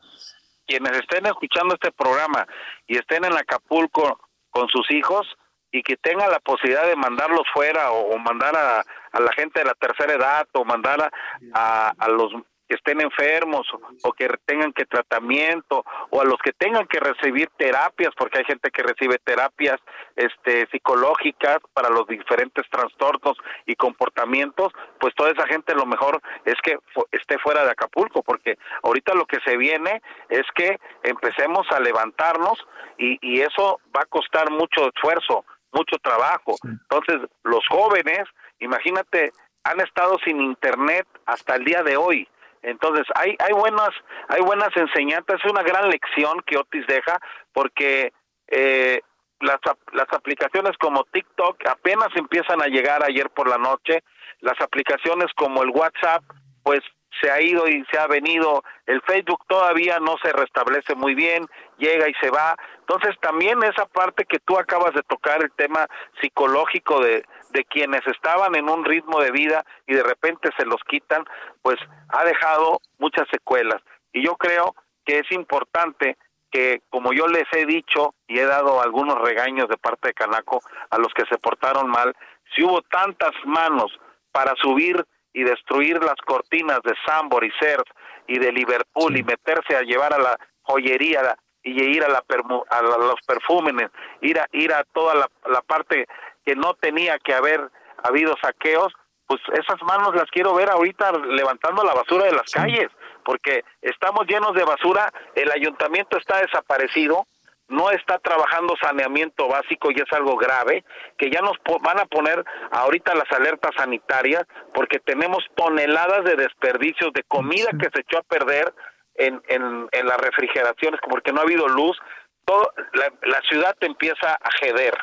[0.67, 2.47] quienes estén escuchando este programa
[2.87, 4.21] y estén en Acapulco
[4.51, 5.27] con sus hijos
[5.71, 8.85] y que tengan la posibilidad de mandarlos fuera o, mandar a,
[9.19, 11.11] la gente de la tercera edad o mandar
[11.55, 12.33] a, a los
[12.69, 13.67] que estén enfermos
[14.03, 18.45] o, que tengan que tratamiento o a los que tengan que recibir terapias porque hay
[18.45, 19.81] gente que recibe terapias
[20.17, 26.55] este psicológicas para los diferentes trastornos y comportamientos pues toda esa gente lo mejor es
[26.63, 26.79] que
[27.11, 32.59] esté fuera de Acapulco porque ahorita lo que se viene es que empecemos a levantarnos
[32.99, 36.55] y, y eso va a costar mucho esfuerzo mucho trabajo.
[36.65, 38.29] Entonces los jóvenes
[38.61, 39.33] imagínate
[39.65, 42.29] han estado sin internet hasta el día de hoy
[42.63, 43.91] entonces, hay, hay buenas,
[44.29, 47.19] hay buenas enseñanzas, es una gran lección que Otis deja,
[47.53, 48.13] porque
[48.49, 49.01] eh,
[49.41, 49.59] las,
[49.93, 54.05] las aplicaciones como TikTok apenas empiezan a llegar ayer por la noche,
[54.41, 56.23] las aplicaciones como el WhatsApp,
[56.63, 56.81] pues
[57.21, 61.47] se ha ido y se ha venido, el Facebook todavía no se restablece muy bien,
[61.79, 62.57] llega y se va.
[62.81, 65.87] Entonces también esa parte que tú acabas de tocar, el tema
[66.21, 70.83] psicológico de, de quienes estaban en un ritmo de vida y de repente se los
[70.85, 71.25] quitan,
[71.63, 71.77] pues
[72.09, 73.83] ha dejado muchas secuelas.
[74.13, 76.17] Y yo creo que es importante
[76.51, 80.61] que, como yo les he dicho y he dado algunos regaños de parte de Canaco
[80.91, 82.15] a los que se portaron mal,
[82.55, 83.99] si hubo tantas manos
[84.31, 87.89] para subir y destruir las cortinas de Sambor y Surf
[88.27, 92.23] y de Liverpool y meterse a llevar a la joyería y ir a, la
[92.71, 93.91] a los perfúmenes,
[94.21, 96.07] ir a, ir a toda la, la parte
[96.45, 97.61] que no tenía que haber
[98.03, 98.93] habido saqueos,
[99.27, 102.89] pues esas manos las quiero ver ahorita levantando la basura de las calles,
[103.25, 107.27] porque estamos llenos de basura, el ayuntamiento está desaparecido,
[107.69, 110.85] no está trabajando saneamiento básico y es algo grave,
[111.17, 117.13] que ya nos van a poner ahorita las alertas sanitarias porque tenemos toneladas de desperdicios
[117.15, 118.75] de comida que se echó a perder
[119.15, 121.97] en, en, en las refrigeraciones porque no ha habido luz,
[122.45, 124.95] todo, la, la ciudad empieza a jeder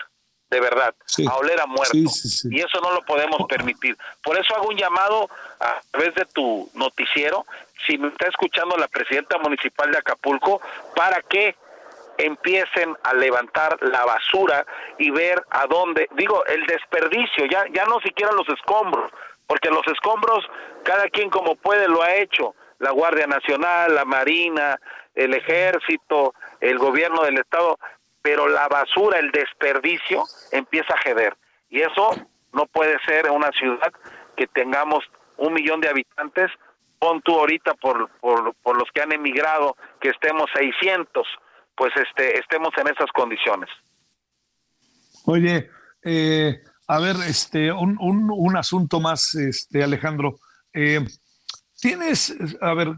[0.49, 0.93] de verdad,
[1.27, 1.95] a oler a muerto.
[1.95, 3.97] y eso no lo podemos permitir.
[4.23, 5.29] Por eso hago un llamado
[5.59, 7.45] a través de tu noticiero,
[7.85, 10.61] si me está escuchando la presidenta municipal de Acapulco,
[10.95, 11.55] para que
[12.17, 14.65] empiecen a levantar la basura
[14.97, 19.11] y ver a dónde, digo, el desperdicio, ya, ya no siquiera los escombros,
[19.47, 20.45] porque los escombros
[20.83, 24.79] cada quien como puede lo ha hecho, la Guardia Nacional, la Marina,
[25.15, 27.77] el Ejército, el gobierno del Estado,
[28.21, 31.35] pero la basura, el desperdicio empieza a jeder.
[31.69, 32.11] Y eso
[32.53, 33.91] no puede ser en una ciudad
[34.35, 35.03] que tengamos
[35.37, 36.51] un millón de habitantes,
[36.99, 41.27] pon tú ahorita por, por, por los que han emigrado, que estemos 600,
[41.75, 43.69] pues este, estemos en esas condiciones.
[45.25, 45.69] Oye,
[46.03, 50.39] eh, a ver, este, un, un, un, asunto más, este, Alejandro.
[50.73, 51.05] Eh,
[51.79, 52.89] ¿Tienes, a ver,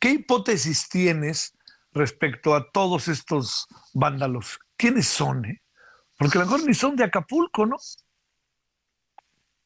[0.00, 1.55] ¿qué, hipótesis tienes
[1.96, 4.58] respecto a todos estos vándalos?
[4.76, 5.44] ¿Quiénes son?
[5.44, 5.62] Eh?
[6.18, 7.76] Porque a lo mejor ni son de Acapulco, ¿no?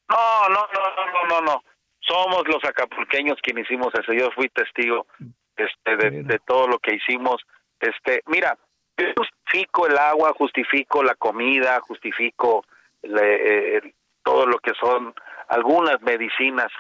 [0.09, 1.63] No, no, no, no, no, no.
[2.01, 4.13] Somos los acapulqueños quienes hicimos eso.
[4.13, 5.07] Yo fui testigo
[5.57, 7.43] este, de, de todo lo que hicimos.
[7.79, 8.59] Este, mira,
[8.97, 12.65] yo justifico el agua, justifico la comida, justifico
[13.03, 15.15] eh, todo lo que son
[15.49, 16.71] algunas medicinas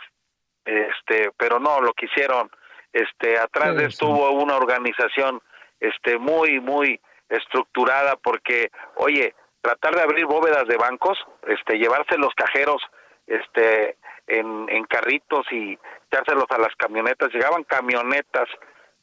[0.65, 2.51] este pero no lo que hicieron
[2.93, 5.41] este atrás de estuvo una organización
[5.79, 12.35] este muy muy estructurada porque oye tratar de abrir bóvedas de bancos este llevarse los
[12.35, 12.83] cajeros
[13.27, 15.79] este en, en carritos y
[16.11, 17.33] echárselos a las camionetas.
[17.33, 18.49] Llegaban camionetas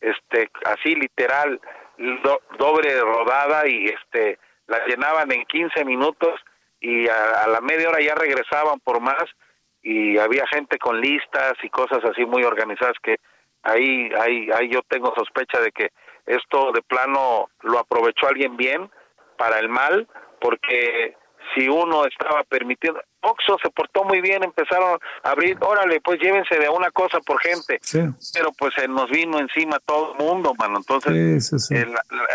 [0.01, 1.59] este así literal
[2.59, 6.39] doble rodada y este la llenaban en 15 minutos
[6.79, 9.23] y a la media hora ya regresaban por más
[9.81, 13.17] y había gente con listas y cosas así muy organizadas que
[13.63, 15.91] ahí, ahí, ahí yo tengo sospecha de que
[16.25, 18.89] esto de plano lo aprovechó alguien bien
[19.37, 20.07] para el mal,
[20.41, 21.15] porque
[21.55, 26.57] si uno estaba permitiendo, Oxo se portó muy bien, empezaron a abrir, órale, pues llévense
[26.59, 27.79] de una cosa por gente,
[28.33, 31.51] pero pues se nos vino encima todo el mundo, mano, entonces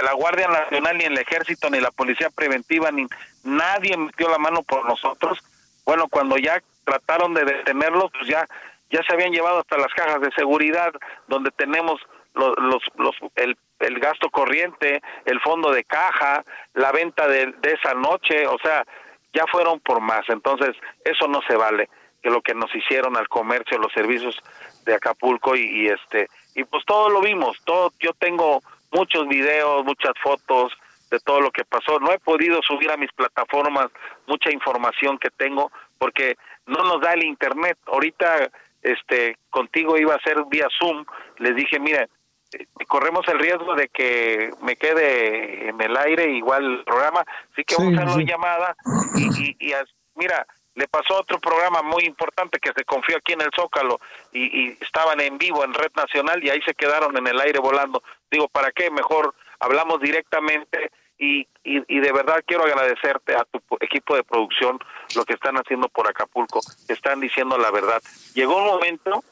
[0.02, 3.06] la, Guardia Nacional, ni el Ejército, ni la Policía Preventiva, ni
[3.44, 5.38] nadie metió la mano por nosotros,
[5.84, 8.46] bueno, cuando ya trataron de detenerlos, pues ya
[8.92, 10.92] ya se habían llevado hasta las cajas de seguridad
[11.26, 12.00] donde tenemos
[12.34, 12.54] los,
[12.96, 18.46] los, el, el gasto corriente, el fondo de caja, la venta de, de esa noche,
[18.46, 18.84] o sea,
[19.32, 20.28] ya fueron por más.
[20.28, 21.88] Entonces, eso no se vale,
[22.22, 24.38] que lo que nos hicieron al comercio, los servicios
[24.84, 28.60] de Acapulco y, y este y pues todo lo vimos, todo yo tengo
[28.92, 30.72] muchos videos, muchas fotos
[31.10, 31.98] de todo lo que pasó.
[31.98, 33.86] No he podido subir a mis plataformas
[34.26, 36.36] mucha información que tengo porque
[36.66, 37.78] no nos da el internet.
[37.86, 38.50] Ahorita
[38.82, 41.04] este contigo iba a ser vía Zoom,
[41.38, 42.08] les dije, mira,
[42.52, 47.64] eh, corremos el riesgo de que me quede en el aire igual el programa, así
[47.64, 48.76] que vamos a hacer una llamada
[49.16, 49.72] y, y,
[50.16, 53.98] mira, le pasó otro programa muy importante que se confió aquí en el Zócalo
[54.32, 57.58] y, y, estaban en vivo en Red Nacional y ahí se quedaron en el aire
[57.58, 58.02] volando.
[58.30, 58.90] Digo, ¿para qué?
[58.90, 60.90] Mejor hablamos directamente
[61.22, 64.80] y, y, de verdad quiero agradecerte a tu equipo de producción
[65.14, 68.02] lo que están haciendo por Acapulco, están diciendo la verdad.
[68.34, 69.22] Llegó un momento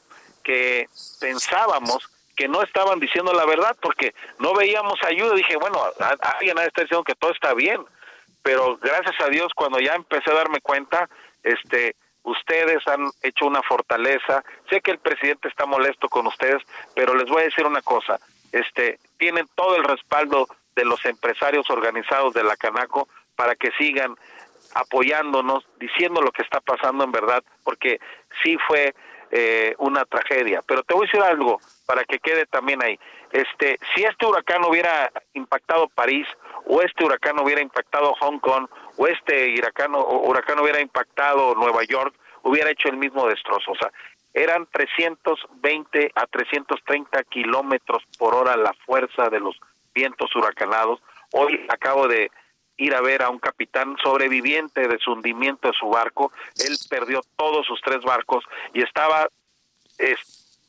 [0.41, 0.87] que
[1.19, 5.35] pensábamos que no estaban diciendo la verdad porque no veíamos ayuda.
[5.35, 5.81] Dije, bueno,
[6.21, 7.83] alguien ha estar diciendo que todo está bien,
[8.41, 11.09] pero gracias a Dios cuando ya empecé a darme cuenta,
[11.43, 14.45] este, ustedes han hecho una fortaleza.
[14.69, 16.63] Sé que el presidente está molesto con ustedes,
[16.95, 18.17] pero les voy a decir una cosa,
[18.53, 24.15] este, tienen todo el respaldo de los empresarios organizados de la Canaco para que sigan
[24.75, 27.99] apoyándonos, diciendo lo que está pasando en verdad, porque
[28.43, 28.93] sí fue
[29.31, 30.61] eh, una tragedia.
[30.65, 32.99] Pero te voy a decir algo para que quede también ahí.
[33.31, 36.27] Este, si este huracán hubiera impactado París,
[36.65, 38.67] o este huracán hubiera impactado Hong Kong,
[38.97, 42.13] o este huracán, huracán hubiera impactado Nueva York,
[42.43, 43.71] hubiera hecho el mismo destrozo.
[43.71, 43.91] O sea,
[44.33, 49.59] eran 320 a 330 kilómetros por hora la fuerza de los
[49.93, 51.01] vientos huracanados.
[51.33, 52.31] Hoy acabo de
[52.77, 56.31] ir a ver a un capitán sobreviviente de su hundimiento de su barco.
[56.65, 59.27] Él perdió todos sus tres barcos y estaba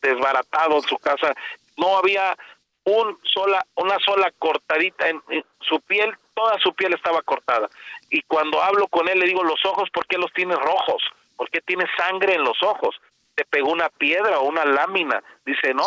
[0.02, 1.34] desbaratado en su casa.
[1.76, 2.36] No había
[2.84, 5.22] un sola, una sola cortadita en,
[5.60, 7.68] su piel, toda su piel estaba cortada.
[8.10, 11.02] Y cuando hablo con él le digo, los ojos, ¿por qué los tienes rojos?
[11.36, 13.00] ¿Por qué tienes sangre en los ojos?
[13.34, 15.22] ¿Te pegó una piedra o una lámina?
[15.46, 15.84] Dice, no,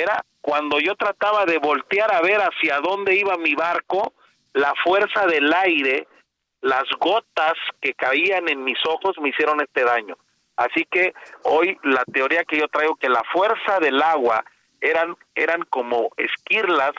[0.00, 4.14] era cuando yo trataba de voltear a ver hacia dónde iba mi barco,
[4.54, 6.06] la fuerza del aire,
[6.60, 10.16] las gotas que caían en mis ojos me hicieron este daño.
[10.56, 11.12] Así que
[11.44, 14.44] hoy la teoría que yo traigo que la fuerza del agua
[14.80, 16.92] eran eran como esquirlas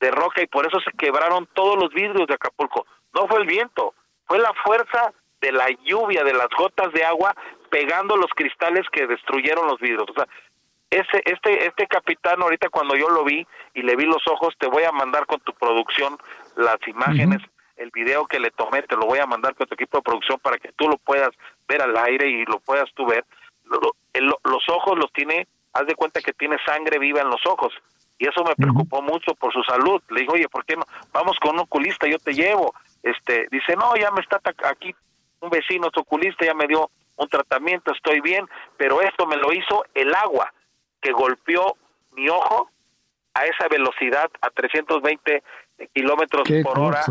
[0.00, 2.86] de roca y por eso se quebraron todos los vidrios de Acapulco.
[3.14, 3.94] No fue el viento,
[4.26, 7.34] fue la fuerza de la lluvia, de las gotas de agua
[7.70, 10.04] pegando los cristales que destruyeron los vidrios.
[10.10, 10.28] O sea,
[10.92, 14.66] ese, este, este capitán ahorita cuando yo lo vi y le vi los ojos, te
[14.66, 16.18] voy a mandar con tu producción
[16.54, 17.40] las imágenes,
[17.76, 20.38] el video que le tomé, te lo voy a mandar con tu equipo de producción
[20.40, 21.30] para que tú lo puedas
[21.66, 23.24] ver al aire y lo puedas tú ver.
[23.72, 27.72] los ojos los tiene, haz de cuenta que tiene sangre viva en los ojos
[28.18, 30.00] y eso me preocupó mucho por su salud.
[30.10, 30.84] Le digo, oye, ¿por qué no?
[31.12, 32.74] Vamos con un oculista, yo te llevo.
[33.02, 34.94] Este, dice, no, ya me está aquí
[35.40, 39.84] un vecino, oculista, ya me dio un tratamiento, estoy bien, pero esto me lo hizo
[39.94, 40.52] el agua
[41.02, 41.76] que golpeó
[42.12, 42.70] mi ojo
[43.34, 45.42] a esa velocidad, a 320
[45.94, 47.02] kilómetros por hora.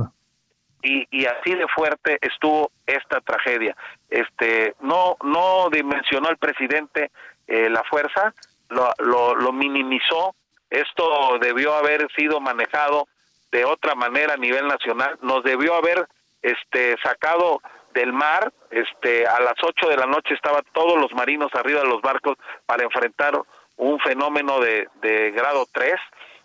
[0.84, 3.76] Y, y, así de fuerte estuvo esta tragedia.
[4.10, 7.12] Este, no, no dimensionó el presidente
[7.48, 8.34] eh, la fuerza,
[8.70, 10.34] lo, lo, lo minimizó.
[10.72, 13.08] Esto debió haber sido manejado
[13.52, 15.20] de otra manera a nivel nacional.
[15.22, 16.08] Nos debió haber
[16.42, 17.62] este, sacado
[17.94, 21.88] del mar, este, a las 8 de la noche estaban todos los marinos arriba de
[21.88, 23.39] los barcos para enfrentar
[23.82, 25.96] un fenómeno de, de grado 3,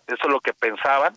[0.07, 1.13] eso es lo que pensaban,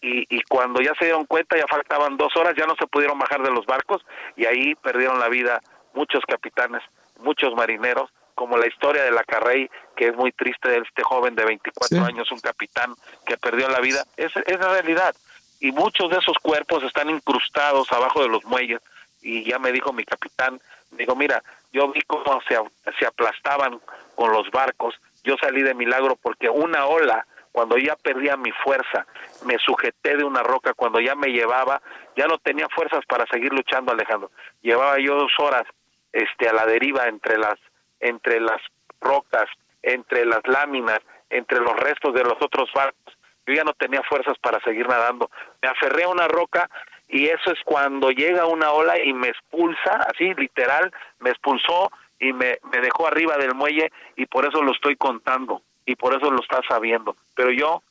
[0.00, 3.18] y, y cuando ya se dieron cuenta, ya faltaban dos horas, ya no se pudieron
[3.18, 4.02] bajar de los barcos,
[4.34, 5.60] y ahí perdieron la vida
[5.92, 6.82] muchos capitanes,
[7.18, 11.34] muchos marineros, como la historia de la Carrey, que es muy triste de este joven
[11.34, 12.94] de 24 años, un capitán
[13.26, 15.14] que perdió la vida, es, es la realidad.
[15.60, 18.80] Y muchos de esos cuerpos están incrustados abajo de los muelles,
[19.20, 20.62] y ya me dijo mi capitán,
[20.92, 21.42] digo, mira,
[21.74, 22.58] yo vi cómo se,
[22.98, 23.78] se aplastaban
[24.14, 29.06] con los barcos, yo salí de milagro porque una ola, cuando ya perdía mi fuerza,
[29.44, 31.80] me sujeté de una roca, cuando ya me llevaba,
[32.16, 34.30] ya no tenía fuerzas para seguir luchando, Alejandro.
[34.62, 35.64] Llevaba yo dos horas
[36.12, 37.58] este, a la deriva entre las,
[38.00, 38.60] entre las
[39.00, 39.46] rocas,
[39.82, 41.00] entre las láminas,
[41.30, 43.16] entre los restos de los otros barcos.
[43.46, 45.30] Yo ya no tenía fuerzas para seguir nadando.
[45.62, 46.68] Me aferré a una roca
[47.08, 51.90] y eso es cuando llega una ola y me expulsa, así literal, me expulsó
[52.20, 56.14] y me, me dejó arriba del muelle y por eso lo estoy contando y por
[56.14, 57.16] eso lo está sabiendo.
[57.34, 57.82] Pero yo,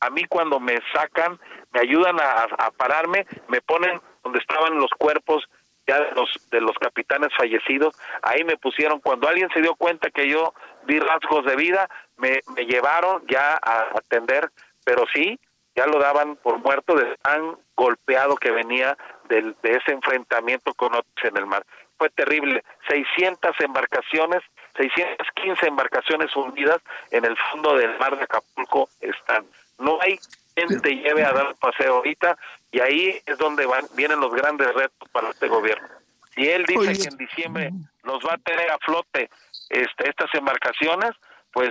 [0.00, 1.38] a mí cuando me sacan,
[1.72, 5.48] me ayudan a, pararme, me ponen donde estaban los cuerpos
[5.86, 10.10] ya de los, de los capitanes fallecidos, ahí me pusieron, cuando alguien se dio cuenta
[10.10, 10.52] que yo
[10.88, 14.50] di rasgos de vida, me, me llevaron ya a atender,
[14.84, 15.38] pero sí,
[15.76, 18.96] ya lo daban por muerto de tan golpeado que venía
[19.28, 21.64] del, de ese enfrentamiento con otros en el mar.
[21.98, 24.42] Fue terrible, 600 embarcaciones,
[24.76, 26.80] 615 embarcaciones hundidas
[27.10, 29.46] en el fondo del mar de Acapulco están.
[29.78, 30.18] No hay
[30.54, 32.36] quien te lleve a dar paseo ahorita
[32.70, 35.88] y ahí es donde van, vienen los grandes retos para este gobierno.
[36.36, 37.70] Y él dice que en diciembre
[38.04, 39.30] nos va a tener a flote
[39.70, 41.12] este, estas embarcaciones,
[41.52, 41.70] pues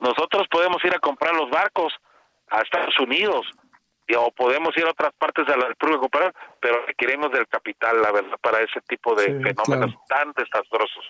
[0.00, 1.92] nosotros podemos ir a comprar los barcos
[2.50, 3.46] a Estados Unidos,
[4.14, 8.38] o podemos ir a otras partes de la República pero requerimos del capital, la verdad,
[8.40, 11.04] para ese tipo de fenómenos tan desastrosos.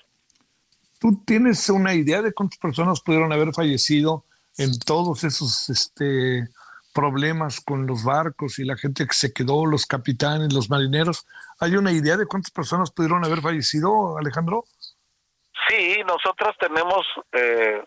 [1.00, 4.24] ¿Tú tienes una idea de cuántas personas pudieron haber fallecido
[4.56, 6.48] en todos esos este,
[6.92, 11.24] problemas con los barcos y la gente que se quedó, los capitanes, los marineros?
[11.60, 14.64] ¿Hay una idea de cuántas personas pudieron haber fallecido, Alejandro?
[15.68, 17.82] Sí, nosotros tenemos eh,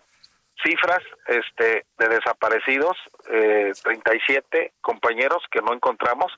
[0.64, 2.98] cifras este, de desaparecidos,
[3.30, 6.32] eh, 37 compañeros que no encontramos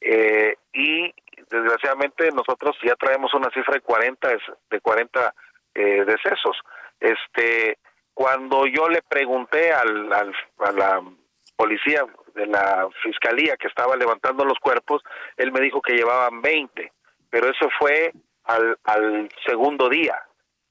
[0.00, 1.12] eh, y
[1.50, 4.28] desgraciadamente nosotros ya traemos una cifra de 40
[4.70, 5.34] de 40
[5.74, 6.56] eh, decesos.
[7.00, 7.78] Este,
[8.14, 11.02] cuando yo le pregunté al, al, a la
[11.56, 12.04] policía
[12.34, 15.02] de la fiscalía que estaba levantando los cuerpos,
[15.36, 16.92] él me dijo que llevaban 20,
[17.30, 18.12] pero eso fue
[18.44, 20.22] al, al segundo día,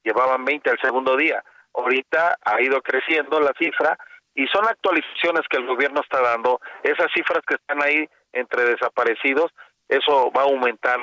[0.02, 1.42] llevaban 20 al segundo día
[1.78, 3.98] ahorita ha ido creciendo la cifra
[4.34, 6.60] y son actualizaciones que el gobierno está dando.
[6.82, 9.52] Esas cifras que están ahí entre desaparecidos,
[9.88, 11.00] eso va a aumentar,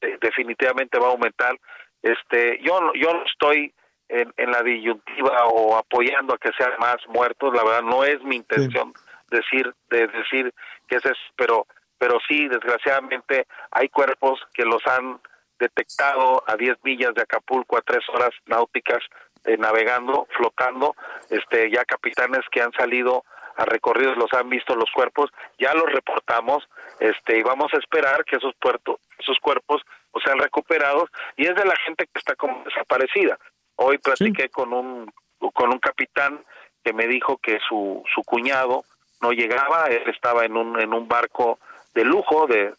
[0.00, 1.56] eh, definitivamente va a aumentar.
[2.02, 3.72] Este, yo yo no estoy
[4.08, 8.22] en, en, la disyuntiva o apoyando a que sean más muertos, la verdad no es
[8.22, 8.92] mi intención
[9.30, 10.52] decir de decir
[10.86, 11.02] que es,
[11.36, 11.66] pero
[11.98, 15.20] pero sí desgraciadamente hay cuerpos que los han
[15.58, 18.98] detectado a 10 millas de Acapulco a 3 horas náuticas
[19.44, 20.94] eh, navegando, flotando,
[21.30, 23.24] este, ya capitanes que han salido
[23.56, 26.68] a recorridos los han visto los cuerpos, ya los reportamos,
[26.98, 29.82] este, y vamos a esperar que esos puertos, esos cuerpos
[30.24, 33.38] sean recuperados, y es de la gente que está como desaparecida.
[33.76, 35.12] Hoy platiqué con un
[35.52, 36.42] con un capitán
[36.82, 38.82] que me dijo que su, su cuñado
[39.20, 41.58] no llegaba, él estaba en un en un barco
[41.94, 42.74] de lujo del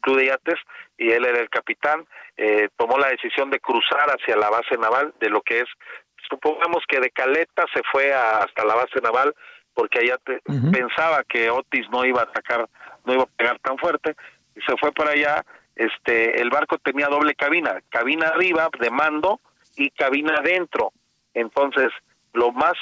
[0.00, 0.58] club de yates
[0.96, 2.06] y él era el capitán,
[2.36, 5.68] eh, tomó la decisión de cruzar hacia la base naval de lo que es,
[6.30, 9.34] supongamos que de Caleta se fue hasta la base naval
[9.74, 10.18] porque allá
[10.72, 12.68] pensaba que Otis no iba a atacar,
[13.04, 14.16] no iba a pegar tan fuerte,
[14.54, 15.44] y se fue para allá,
[15.76, 19.40] este, el barco tenía doble cabina, cabina arriba de mando
[19.76, 20.92] y cabina adentro,
[21.34, 21.90] entonces
[22.32, 22.74] lo más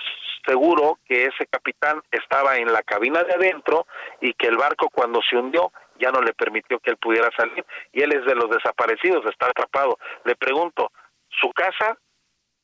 [0.46, 3.86] seguro que ese capitán estaba en la cabina de adentro
[4.20, 7.64] y que el barco cuando se hundió ya no le permitió que él pudiera salir
[7.92, 9.98] y él es de los desaparecidos, está atrapado.
[10.24, 10.90] Le pregunto,
[11.28, 11.98] ¿su casa?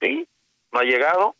[0.00, 0.26] Sí,
[0.74, 1.36] no ha llegado,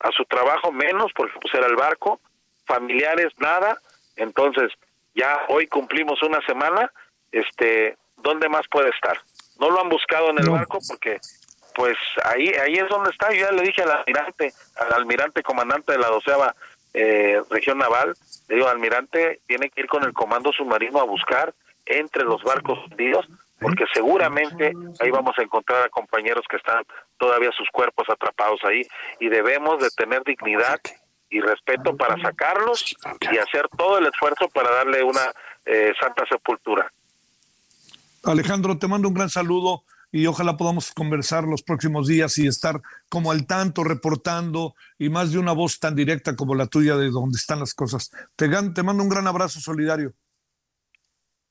[0.00, 2.20] a su trabajo menos porque pues era el barco,
[2.66, 3.78] familiares nada,
[4.16, 4.72] entonces
[5.14, 6.92] ya hoy cumplimos una semana,
[7.30, 9.18] este, ¿dónde más puede estar?
[9.60, 11.20] No lo han buscado en el barco porque
[11.76, 13.32] pues ahí ahí es donde está.
[13.32, 16.54] Yo ya le dije al almirante, al almirante comandante de la doceava
[16.92, 18.14] eh, región naval,
[18.48, 21.54] le digo, almirante, tiene que ir con el comando submarino a buscar
[21.86, 23.26] entre los barcos hundidos,
[23.60, 26.84] porque seguramente ahí vamos a encontrar a compañeros que están
[27.18, 28.82] todavía sus cuerpos atrapados ahí
[29.20, 30.80] y debemos de tener dignidad
[31.30, 35.32] y respeto para sacarlos y hacer todo el esfuerzo para darle una
[35.64, 36.92] eh, santa sepultura.
[38.24, 42.80] Alejandro, te mando un gran saludo y ojalá podamos conversar los próximos días y estar
[43.08, 47.10] como al tanto, reportando y más de una voz tan directa como la tuya de
[47.10, 48.12] donde están las cosas.
[48.36, 50.14] Te, te mando un gran abrazo solidario.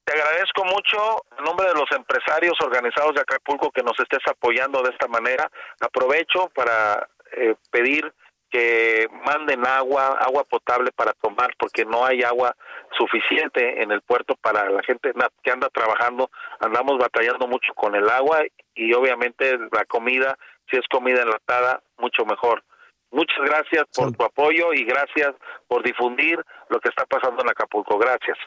[0.06, 4.82] Te agradezco mucho en nombre de los empresarios organizados de Acapulco que nos estés apoyando
[4.82, 5.50] de esta manera.
[5.80, 8.14] Aprovecho para eh, pedir
[8.54, 12.56] que manden agua, agua potable para tomar, porque no hay agua
[12.96, 16.30] suficiente en el puerto para la gente que anda trabajando.
[16.60, 18.44] Andamos batallando mucho con el agua
[18.76, 20.38] y obviamente la comida,
[20.70, 22.64] si es comida enlatada, mucho mejor.
[23.10, 25.34] Muchas gracias por tu apoyo y gracias
[25.68, 27.98] por difundir lo que está pasando en Acapulco.
[27.98, 28.38] Gracias.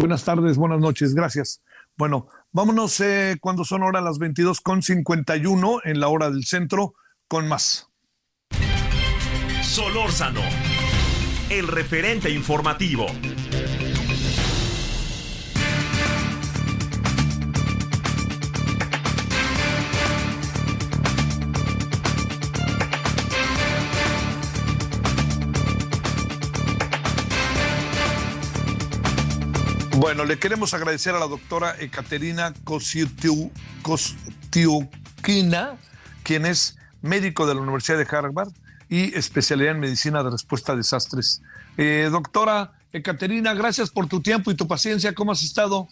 [0.00, 1.60] Buenas tardes, buenas noches, gracias.
[1.94, 6.94] Bueno, vámonos eh, cuando son ahora las 22 con 51 en la hora del centro
[7.28, 7.90] con más.
[9.62, 10.40] Solórzano,
[11.50, 13.08] el referente informativo.
[30.00, 32.54] Bueno, le queremos agradecer a la doctora Ekaterina
[33.82, 35.76] Kostiukina,
[36.22, 38.48] quien es médico de la Universidad de Harvard
[38.88, 41.42] y especialidad en medicina de respuesta a desastres.
[41.76, 45.14] Eh, doctora Ecaterina, gracias por tu tiempo y tu paciencia.
[45.14, 45.86] ¿Cómo has estado?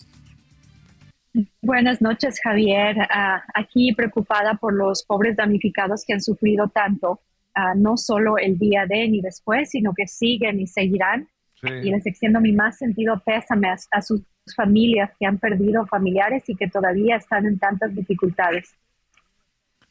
[1.60, 2.96] Buenas noches, Javier.
[3.10, 7.20] Ah, aquí preocupada por los pobres damnificados que han sufrido tanto,
[7.54, 11.28] ah, no solo el día de ni después, sino que siguen y seguirán.
[11.62, 14.22] Y les extiendo mi más sentido pésame a sus
[14.54, 18.74] familias que han perdido familiares y que todavía están en tantas dificultades.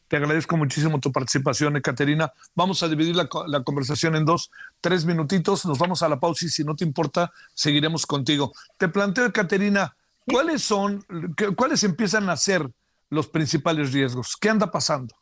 [0.08, 2.32] Te agradezco muchísimo tu participación, Ekaterina.
[2.56, 5.66] Vamos a dividir la, conversación en dos, tres minutitos.
[5.66, 8.54] Nos vamos a la pausa y si no te importa, seguiremos contigo.
[8.78, 9.96] Te planteo, Ekaterina,
[10.26, 11.06] ¿cuáles son,
[11.58, 12.70] cuáles empiezan a ser
[13.10, 14.38] los principales riesgos?
[14.40, 15.14] ¿Qué anda pasando?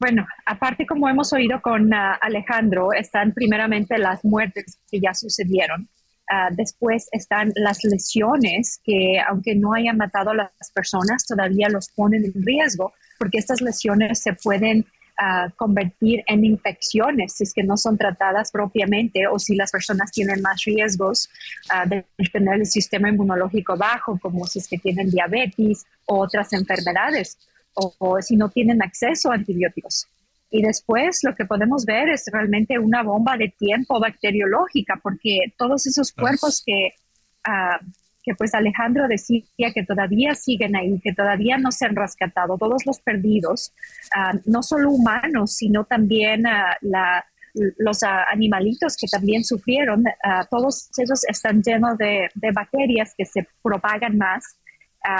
[0.00, 5.90] Bueno, aparte como hemos oído con ah, Alejandro, están primeramente las muertes que ya sucedieron.
[6.26, 11.90] Ah, después están las lesiones que, aunque no hayan matado a las personas, todavía los
[11.90, 14.86] ponen en riesgo porque estas lesiones se pueden
[15.18, 20.10] ah, convertir en infecciones si es que no son tratadas propiamente o si las personas
[20.12, 21.28] tienen más riesgos
[21.88, 27.36] de tener el sistema inmunológico bajo, como si es que tienen diabetes o otras enfermedades
[27.74, 30.06] o si no tienen acceso a antibióticos.
[30.50, 35.86] Y después lo que podemos ver es realmente una bomba de tiempo bacteriológica, porque todos
[35.86, 36.90] esos cuerpos que,
[37.44, 37.78] ah,
[38.24, 42.84] que pues Alejandro decía que todavía siguen ahí, que todavía no se han rescatado, todos
[42.84, 43.72] los perdidos,
[44.12, 47.24] ah, no solo humanos, sino también ah, la,
[47.78, 50.04] los animalitos que también sufrieron,
[50.52, 54.56] todos ellos están llenos de, de, bacterias que se propagan más,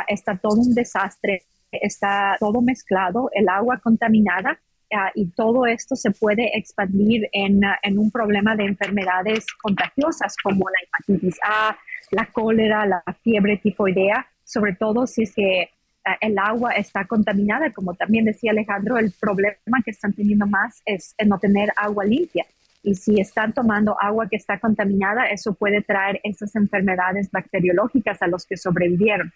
[0.07, 1.43] está todo un desastre,
[1.73, 4.59] está todo mezclado, el agua contaminada
[4.93, 10.35] Ah, y todo esto se puede expandir en, ah, en, un problema de enfermedades contagiosas
[10.43, 11.79] como la hepatitis A,
[12.11, 15.71] la cólera, la fiebre tifoidea, sobre todo si es que
[16.05, 20.83] ah, el agua está contaminada, como también decía Alejandro, el problema que están teniendo más
[20.85, 22.45] es no tener agua limpia.
[22.83, 28.27] Y si están tomando agua que está contaminada, eso puede traer esas enfermedades bacteriológicas a
[28.27, 29.33] los que sobrevivieron.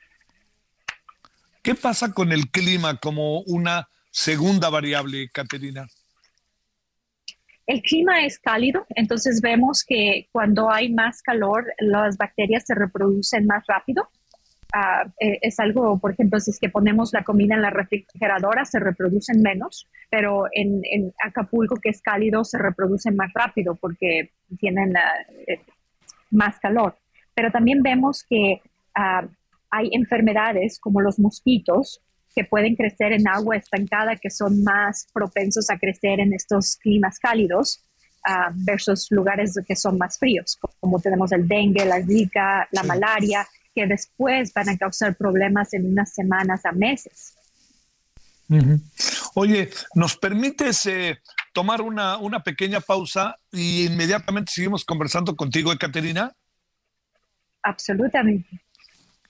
[1.65, 5.87] ¿Qué pasa con el clima como una segunda variable, Caterina?
[7.67, 13.47] el clima es cálido, entonces vemos que cuando hay más calor, las bacterias se reproducen
[13.47, 14.09] más rápido.
[14.75, 18.65] Ah, eh, es algo, por ejemplo, si es que ponemos la comida en la refrigeradora,
[18.65, 20.83] se reproducen menos, pero en,
[21.25, 25.15] Acapulco, que es cálido, se reproducen más rápido porque tienen ah,
[25.47, 25.61] eh,
[26.31, 26.99] más calor.
[27.35, 28.61] Pero también vemos que
[28.95, 29.27] ah,
[29.75, 32.01] hay enfermedades como los mosquitos
[32.35, 37.19] que pueden crecer en agua estancada, que son más propensos a crecer en estos climas
[37.19, 37.85] cálidos
[38.29, 43.47] uh, versus lugares que son más fríos, como tenemos el dengue, la zika, la malaria,
[43.75, 47.35] que después van a causar problemas en unas semanas a meses.
[49.35, 51.19] Oye, ¿nos permites eh,
[51.53, 56.33] tomar una, una pequeña pausa y inmediatamente seguimos conversando contigo, Ekaterina?
[57.63, 58.65] Absolutamente.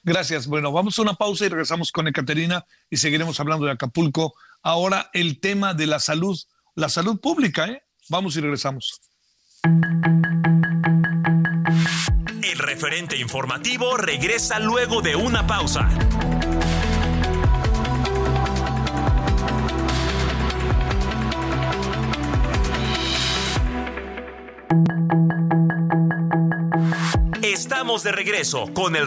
[0.05, 0.47] Gracias.
[0.47, 4.35] Bueno, vamos a una pausa y regresamos con Ekaterina y seguiremos hablando de Acapulco.
[4.63, 6.39] Ahora el tema de la salud,
[6.75, 7.83] la salud pública, ¿eh?
[8.11, 9.01] Vamos y regresamos.
[12.43, 15.89] El referente informativo regresa luego de una pausa.
[27.43, 29.07] Estamos de regreso con el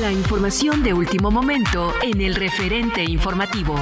[0.00, 3.74] La información de último momento en el referente informativo.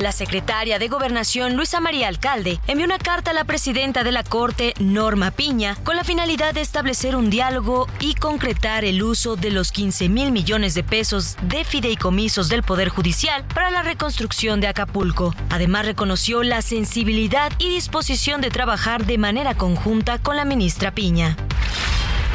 [0.00, 4.24] La secretaria de Gobernación, Luisa María Alcalde, envió una carta a la presidenta de la
[4.24, 9.52] Corte, Norma Piña, con la finalidad de establecer un diálogo y concretar el uso de
[9.52, 14.66] los 15 mil millones de pesos de fideicomisos del Poder Judicial para la reconstrucción de
[14.66, 15.32] Acapulco.
[15.48, 21.36] Además, reconoció la sensibilidad y disposición de trabajar de manera conjunta con la ministra Piña.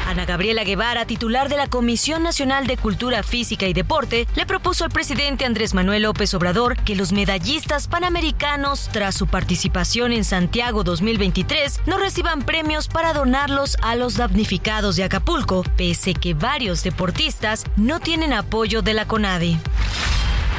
[0.10, 4.84] Ana Gabriela Guevara, titular de la Comisión Nacional de Cultura Física y Deporte, le propuso
[4.84, 10.84] al presidente Andrés Manuel López Obrador que los medallistas panamericanos, tras su participación en Santiago
[10.84, 17.66] 2023, no reciban premios para donarlos a los damnificados de Acapulco, pese que varios deportistas
[17.78, 19.60] no tienen apoyo de la CONADE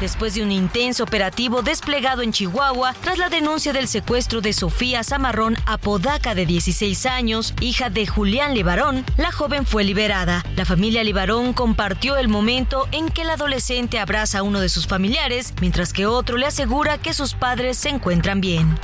[0.01, 5.03] después de un intenso operativo desplegado en Chihuahua tras la denuncia del secuestro de Sofía
[5.03, 10.43] Zamarrón Apodaca de 16 años, hija de Julián Libarón, la joven fue liberada.
[10.55, 14.87] La familia Libarón compartió el momento en que el adolescente abraza a uno de sus
[14.87, 18.77] familiares, mientras que otro le asegura que sus padres se encuentran bien.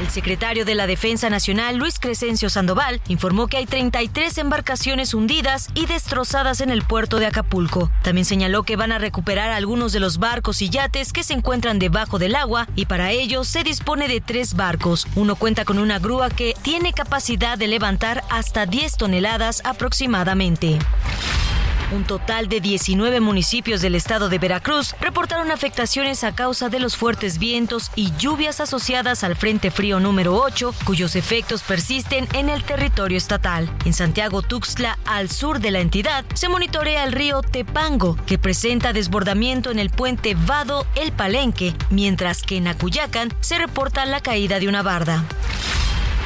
[0.00, 5.68] El secretario de la Defensa Nacional, Luis Crescencio Sandoval, informó que hay 33 embarcaciones hundidas
[5.74, 7.92] y destrozadas en el puerto de Acapulco.
[8.02, 11.78] También señaló que van a recuperar algunos de los barcos y yates que se encuentran
[11.78, 15.06] debajo del agua y para ello se dispone de tres barcos.
[15.14, 20.80] Uno cuenta con una grúa que tiene capacidad de levantar hasta 10 toneladas aproximadamente.
[21.92, 26.96] Un total de 19 municipios del estado de Veracruz reportaron afectaciones a causa de los
[26.96, 32.64] fuertes vientos y lluvias asociadas al Frente Frío número 8, cuyos efectos persisten en el
[32.64, 33.70] territorio estatal.
[33.84, 38.92] En Santiago Tuxtla, al sur de la entidad, se monitorea el río Tepango, que presenta
[38.92, 44.58] desbordamiento en el puente Vado El Palenque, mientras que en Acuyacan se reporta la caída
[44.58, 45.24] de una barda.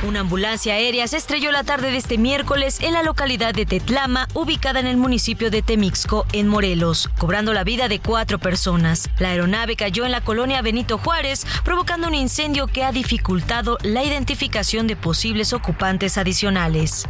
[0.06, 4.28] Una ambulancia aérea se estrelló la tarde de este miércoles en la localidad de Tetlama,
[4.32, 9.10] ubicada en el municipio de Temixco, en Morelos, cobrando la vida de cuatro personas.
[9.18, 14.04] La aeronave cayó en la colonia Benito Juárez, provocando un incendio que ha dificultado la
[14.04, 17.04] identificación de posibles ocupantes adicionales.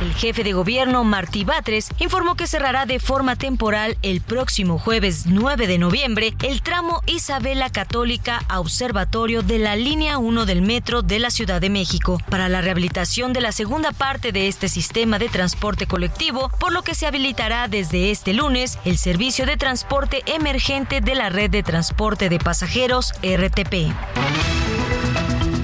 [0.00, 5.26] El jefe de gobierno, Martí Batres, informó que cerrará de forma temporal el próximo jueves
[5.26, 11.02] 9 de noviembre el tramo Isabela Católica a Observatorio de la línea 1 del metro
[11.02, 15.18] de la Ciudad de México para la rehabilitación de la segunda parte de este sistema
[15.18, 20.22] de transporte colectivo, por lo que se habilitará desde este lunes el servicio de transporte
[20.26, 23.92] emergente de la red de transporte de pasajeros RTP.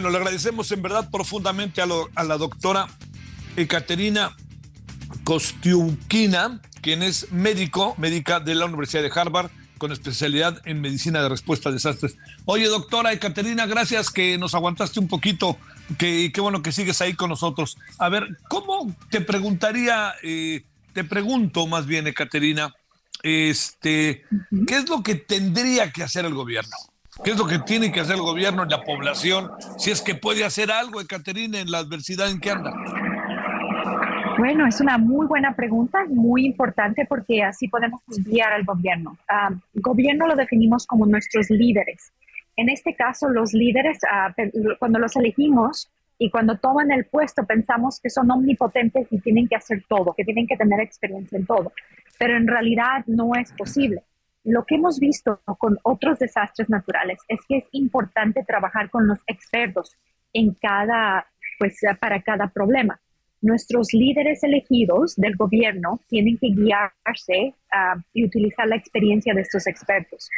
[0.00, 2.86] Bueno, le agradecemos en verdad profundamente a, a la doctora
[3.54, 4.34] Ekaterina
[5.24, 11.28] Kostiukina, quien es médico, médica de la Universidad de Harvard, con especialidad en medicina de
[11.28, 12.16] respuesta a desastres.
[12.46, 15.58] Oye, doctora Ekaterina, gracias que nos aguantaste un poquito,
[15.98, 17.76] que qué bueno que sigues ahí con nosotros.
[17.98, 20.62] A ver, ¿cómo te preguntaría, eh,
[20.94, 22.74] te pregunto más bien, Ekaterina,
[23.22, 24.24] este,
[24.66, 26.74] ¿qué es lo que tendría que hacer el gobierno?
[27.24, 29.50] ¿Qué es lo que tiene que hacer el gobierno en la población?
[29.76, 32.72] Si es que puede hacer algo, Ekaterina, en la adversidad en que anda.
[34.38, 39.18] Bueno, es una muy buena pregunta, muy importante porque así podemos guiar al gobierno.
[39.28, 42.10] Uh, gobierno lo definimos como nuestros líderes.
[42.56, 44.34] En este caso, los líderes, ah,
[44.78, 49.56] cuando los elegimos y cuando toman el puesto, pensamos que son omnipotentes y tienen que
[49.56, 51.72] hacer todo, que tienen que tener experiencia en todo.
[52.18, 54.02] Pero en realidad no es posible.
[54.44, 59.18] Lo que hemos visto con otros desastres naturales es que es importante trabajar con los
[59.26, 59.96] expertos
[60.32, 61.26] en cada,
[61.58, 63.00] pues, para cada problema
[63.42, 69.66] nuestros líderes elegidos del gobierno tienen que guiarse ah, y utilizar la experiencia de estos
[69.66, 70.28] expertos.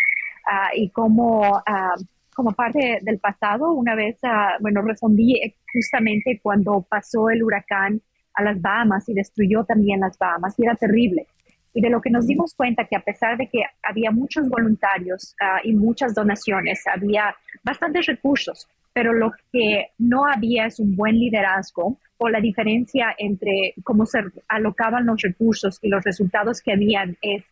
[0.47, 1.95] Ah, y como, ah,
[2.35, 4.19] como parte del pasado, una vez,
[4.61, 5.39] bueno, respondí
[5.73, 8.01] justamente cuando pasó el huracán
[8.35, 11.27] a las Bahamas y destruyó también las Bahamas, y era terrible.
[11.75, 15.35] Y de lo que nos dimos cuenta que a pesar de que había muchos voluntarios
[15.65, 21.99] y muchas donaciones, había bastantes recursos, pero lo que no había es un buen liderazgo
[22.19, 27.43] o la diferencia entre cómo se alocaban los recursos y los resultados que habían es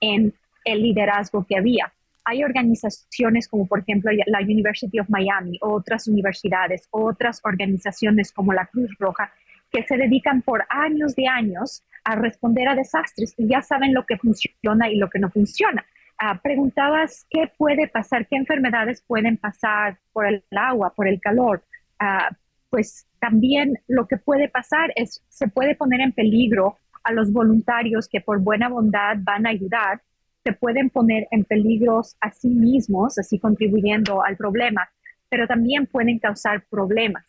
[0.00, 1.92] en el liderazgo que había.
[2.24, 8.66] Hay organizaciones como por ejemplo la University of Miami, otras universidades, otras organizaciones como la
[8.66, 9.32] Cruz Roja,
[9.70, 14.06] que se dedican por años de años a responder a desastres y ya saben lo
[14.06, 15.84] que funciona y lo que no funciona.
[16.16, 21.62] Ah, preguntabas qué puede pasar, qué enfermedades pueden pasar por el agua, por el calor.
[21.98, 22.30] Ah,
[22.70, 28.08] pues también lo que puede pasar es, se puede poner en peligro a los voluntarios
[28.08, 30.00] que por buena bondad van a ayudar,
[30.44, 34.88] se pueden poner en peligro a sí mismos, así contribuyendo al problema,
[35.28, 37.26] pero también pueden causar problemas.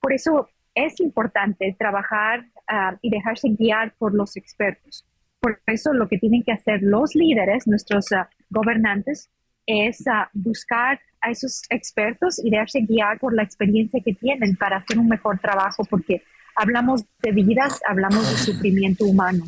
[0.00, 5.04] Por eso es importante trabajar ah, y dejarse guiar por los expertos.
[5.40, 9.28] Por eso lo que tienen que hacer los líderes, nuestros ah, gobernantes,
[9.66, 14.78] es ah, buscar a esos expertos y dejarse guiar por la experiencia que tienen para
[14.78, 16.22] hacer un mejor trabajo, porque
[16.56, 19.44] hablamos de vidas, hablamos de sufrimiento humano.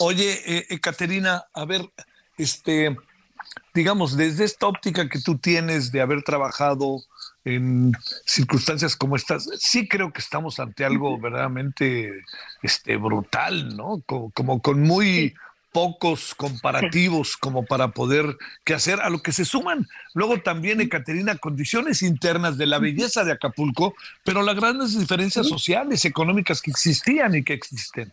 [0.00, 1.82] Oye, eh, Caterina, a ver,
[2.36, 2.96] este,
[3.74, 6.98] digamos, desde esta óptica que tú tienes de haber trabajado
[7.44, 7.92] en
[8.26, 12.22] circunstancias como estas, sí creo que estamos ante algo verdaderamente
[12.62, 14.02] este, brutal, ¿no?
[14.06, 15.34] Como, con muy
[15.72, 19.86] pocos comparativos como para poder que hacer a lo que se suman.
[20.14, 26.04] Luego también, Ecaterina, condiciones internas de la belleza de Acapulco, pero las grandes diferencias sociales,
[26.04, 28.12] económicas que existían y que existen.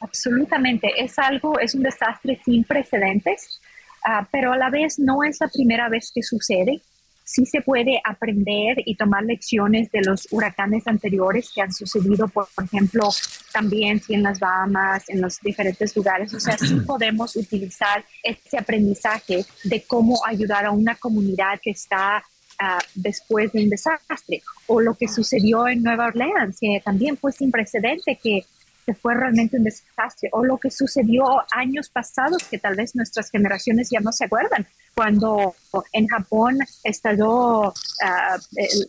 [0.00, 3.60] Absolutamente, es algo, es un desastre sin precedentes,
[4.04, 6.82] ah, pero a la vez no es la primera vez que sucede
[7.28, 12.48] sí se puede aprender y tomar lecciones de los huracanes anteriores que han sucedido, por,
[12.64, 13.10] ejemplo,
[13.52, 16.32] también en las Bahamas, en los diferentes lugares.
[16.32, 22.24] O sea, sí podemos utilizar ese aprendizaje de cómo ayudar a una comunidad que está
[22.58, 24.42] ah, después de un desastre.
[24.66, 28.46] O lo que sucedió en Nueva Orleans, que también fue sin precedente, que
[28.94, 33.88] fue realmente un desastre, o lo que sucedió años pasados que tal vez nuestras generaciones
[33.90, 35.54] ya no se acuerdan, cuando
[35.92, 37.72] en Japón estalló
[38.04, 38.38] ah,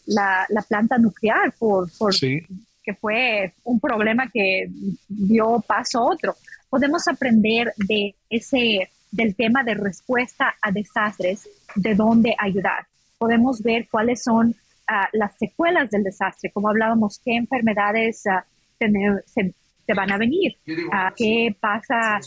[0.05, 1.89] la, planta nuclear por,
[2.19, 4.69] que fue un problema que
[5.07, 6.35] dio paso a otro.
[6.69, 12.85] Podemos aprender de ese del tema de respuesta a desastres, de dónde ayudar.
[13.17, 14.55] Podemos ver cuáles son
[14.87, 18.41] ah, las secuelas del desastre, como hablábamos, qué enfermedades uh,
[18.77, 19.53] tener, se,
[19.93, 22.19] van a venir, uh, qué pasa,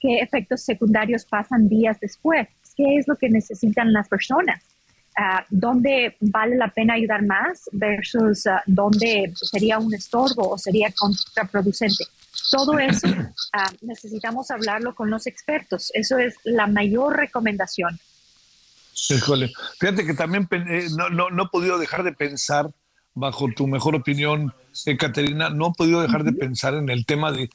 [0.00, 4.62] qué efectos secundarios pasan días después, qué es lo que necesitan las personas.
[5.48, 12.04] dónde vale la pena ayudar más versus dónde sería un estorbo o sería contraproducente.
[12.50, 13.08] Todo eso
[13.82, 15.90] necesitamos hablarlo con los expertos.
[15.94, 17.98] Eso es la mayor recomendación.
[19.10, 22.70] Híjole, fíjate que también eh, no, no, no he podido dejar de pensar
[23.16, 24.52] bajo tu mejor opinión,
[24.84, 27.48] eh, Caterina, no he podido dejar de pensar en el tema de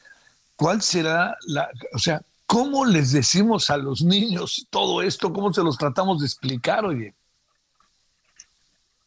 [0.55, 5.31] cuál será la, o sea, ¿cómo les decimos a los niños todo esto?
[5.31, 7.13] ¿Cómo se los tratamos de explicar, oye?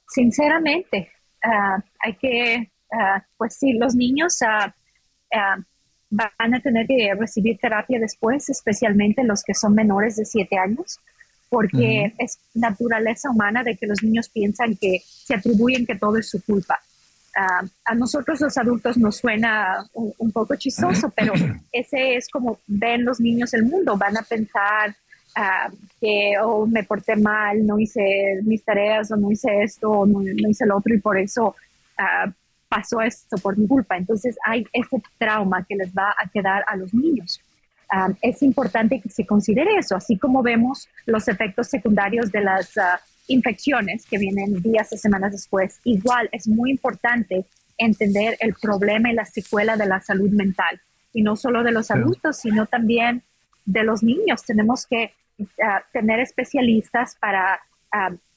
[0.08, 1.10] Sinceramente,
[1.42, 4.72] ah, hay que, ah, pues sí, los niños ah,
[6.10, 11.00] van a tener que recibir terapia después, especialmente los que son menores de siete años
[11.54, 16.28] porque es naturaleza humana de que los niños piensan que se atribuyen que todo es
[16.28, 16.80] su culpa.
[17.36, 21.32] Ah, a nosotros los adultos nos suena un, poco chistoso, pero
[21.72, 24.94] ese es como ven los niños el mundo, van a pensar
[25.36, 30.06] ah, que oh, me porté mal, no hice mis tareas o no hice esto o
[30.06, 31.54] no, hice lo otro y por eso
[31.98, 32.30] uh,
[32.68, 33.96] pasó esto por mi culpa.
[33.96, 37.40] Entonces hay ese trauma que les va a quedar a los niños.
[38.22, 42.72] Es importante que se considere eso, así como vemos los efectos secundarios de las
[43.26, 45.80] infecciones que vienen días o semanas después.
[45.84, 47.46] Igual es muy importante
[47.78, 50.80] entender el problema y la secuela de la salud mental,
[51.12, 53.22] y no solo de los adultos, sino también
[53.64, 54.44] de los niños.
[54.44, 55.12] Tenemos que
[55.62, 57.60] ah, tener especialistas para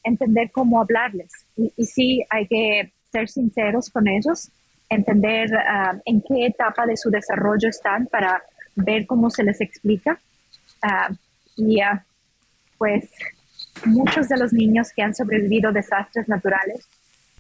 [0.04, 1.32] entender cómo hablarles.
[1.56, 4.52] Y, y, sí, hay que ser sinceros con ellos,
[4.90, 8.42] entender ah, en qué etapa de su desarrollo están para
[8.78, 10.20] ver cómo se les explica.
[11.56, 11.80] y
[12.78, 13.10] pues
[13.86, 16.88] muchos de los niños que han sobrevivido desastres naturales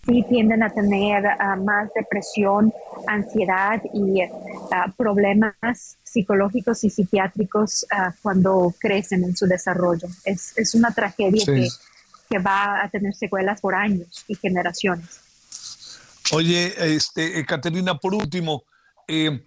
[0.05, 2.73] sí tienden a tener ah, más depresión,
[3.07, 4.21] ansiedad y
[4.71, 10.07] ah, problemas psicológicos y psiquiátricos ah, cuando crecen en su desarrollo.
[10.23, 11.67] Es, es una tragedia que,
[12.29, 15.19] que, va a tener secuelas por años y generaciones.
[16.31, 18.63] Oye, este, Caterina, por último,
[19.07, 19.41] eh,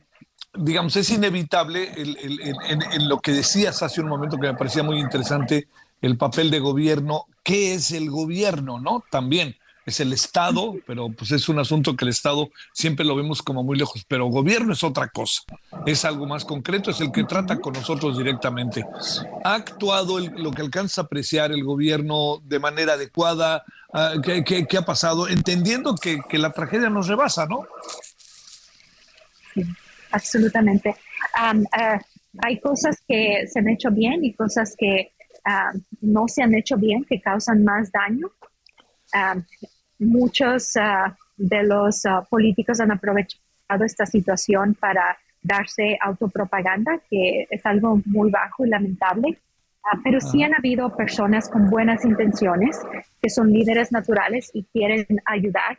[0.55, 5.69] digamos, es inevitable en, lo que decías hace un momento que me parecía muy interesante
[6.01, 7.27] el papel de gobierno.
[7.43, 8.81] ¿Qué es el gobierno?
[8.81, 9.05] ¿No?
[9.11, 13.43] También es el Estado, pero pues es un asunto que el Estado siempre lo vemos
[13.43, 15.43] como muy lejos, pero gobierno es otra cosa,
[15.87, 18.85] es algo más concreto, es el que trata con nosotros directamente.
[19.43, 23.65] ¿Ha actuado lo que alcanza a apreciar el gobierno de manera adecuada?
[23.93, 25.29] Ah, ¿Qué, ha pasado?
[25.29, 27.67] Entendiendo que, la tragedia nos rebasa, ¿no?
[29.55, 29.65] Sí,
[30.13, 30.95] absolutamente.
[31.35, 31.55] Ah,
[32.43, 35.13] hay cosas que se han hecho bien y cosas que
[35.45, 38.31] Ah, no se han hecho bien, que causan más daño.
[39.13, 39.37] Ah,
[39.99, 48.01] muchos ah, de los políticos han aprovechado esta situación para darse autopropaganda, que es algo
[48.05, 49.39] muy bajo y lamentable.
[50.05, 52.79] pero sí han habido personas con buenas intenciones,
[53.23, 55.79] que son líderes naturales y quieren ayudar.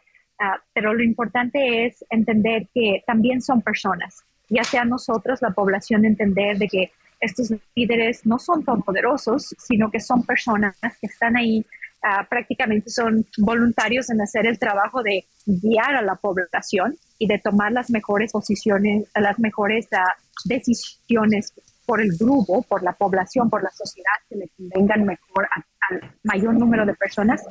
[0.74, 6.58] Pero lo importante es entender que también son personas, ya sea nosotros, la población, entender
[6.58, 11.66] de que estos líderes no son tan poderosos, sino que son personas que están ahí,
[12.04, 17.38] ah, prácticamente son voluntarios en hacer el trabajo de guiar a la población y de
[17.38, 20.16] tomar las mejores posiciones, las mejores ah,
[20.46, 21.54] decisiones
[21.86, 25.48] por el grupo, por la población, por la sociedad, que le convengan mejor
[25.90, 27.44] al mayor número de personas,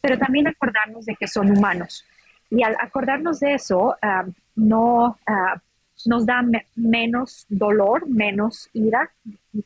[0.00, 2.04] pero también acordarnos de que son humanos.
[2.54, 3.96] Y al acordarnos de eso,
[4.56, 5.16] no
[6.04, 6.44] nos da
[6.76, 9.10] menos dolor, menos ira,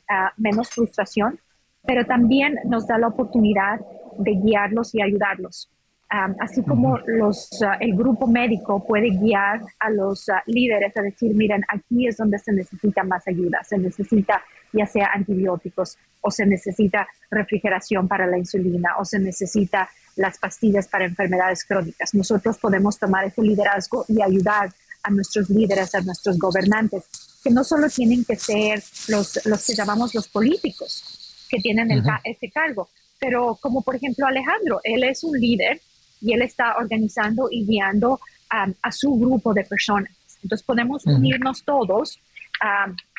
[0.09, 1.41] ah, menos frustración,
[1.85, 3.81] pero también nos da la oportunidad
[4.19, 5.69] de guiarlos y ayudarlos.
[6.09, 11.35] Ah, así como los, ah, el grupo médico puede guiar a los líderes a decir,
[11.35, 14.41] miren, aquí es donde se necesita más ayuda, se necesita
[14.73, 20.87] ya sea antibióticos o se necesita refrigeración para la insulina o se necesita las pastillas
[20.87, 22.15] para enfermedades crónicas.
[22.15, 27.05] Nosotros podemos tomar ese liderazgo y ayudar a nuestros líderes, a nuestros gobernantes,
[27.43, 32.03] que no solo tienen que ser los, los que llamamos los políticos que tienen el,
[32.25, 32.89] ese cargo,
[33.21, 35.81] pero como por ejemplo Alejandro, él es un líder
[36.21, 40.13] y él está organizando y guiando a su grupo de personas.
[40.43, 42.21] Entonces podemos unirnos todos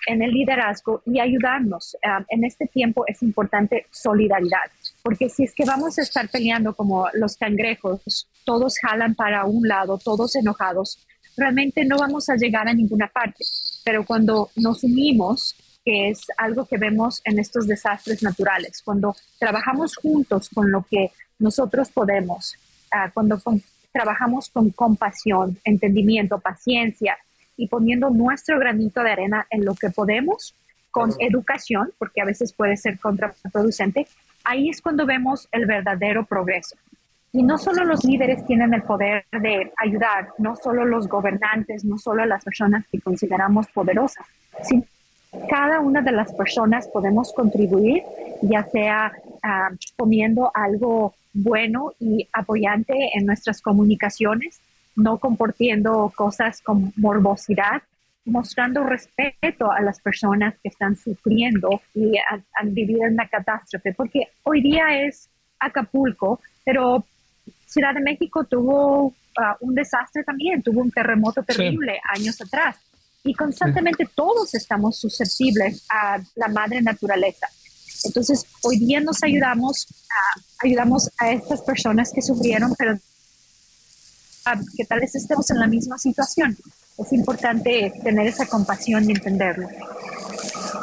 [0.08, 1.98] en el liderazgo y ayudarnos.
[2.30, 4.72] en este tiempo es importante solidaridad,
[5.04, 9.68] porque si es que vamos a estar peleando como los cangrejos, todos jalan para un
[9.68, 13.43] lado, todos enojados, realmente no vamos a llegar a ninguna parte.
[13.84, 19.95] Pero cuando nos unimos, que es algo que vemos en estos desastres naturales, cuando trabajamos
[19.95, 22.56] juntos con lo que nosotros podemos,
[22.91, 23.39] ah, cuando
[23.91, 27.17] trabajamos con compasión, entendimiento, paciencia
[27.55, 30.53] y poniendo nuestro granito de arena en lo que podemos,
[30.91, 34.07] con educación, porque a veces puede ser contraproducente,
[34.43, 36.75] ahí es cuando vemos el verdadero progreso.
[37.33, 41.97] Y no solo los líderes tienen el poder de ayudar, no solo los gobernantes, no
[41.97, 44.25] solo las personas que consideramos poderosas,
[44.63, 44.83] sino
[45.49, 48.03] cada una de las personas podemos contribuir,
[48.41, 49.11] ya sea
[49.43, 54.59] ah, poniendo algo bueno y apoyante en nuestras comunicaciones,
[54.95, 57.83] no compartiendo cosas con morbosidad,
[58.25, 62.13] mostrando respeto a las personas que están sufriendo y
[62.59, 65.29] han, vivido una catástrofe, porque hoy día es
[65.59, 67.05] Acapulco, pero
[67.65, 72.77] Ciudad de México tuvo ah, un desastre también, tuvo un terremoto terrible años atrás.
[73.23, 77.47] Y constantemente todos estamos susceptibles a la madre naturaleza.
[78.08, 82.97] Entonces, hoy día nos ayudamos a, ayudamos a estas personas que sufrieron, pero
[84.76, 86.58] que tal vez estemos en la misma situación.
[86.97, 89.68] Es importante tener esa compasión y entenderlo.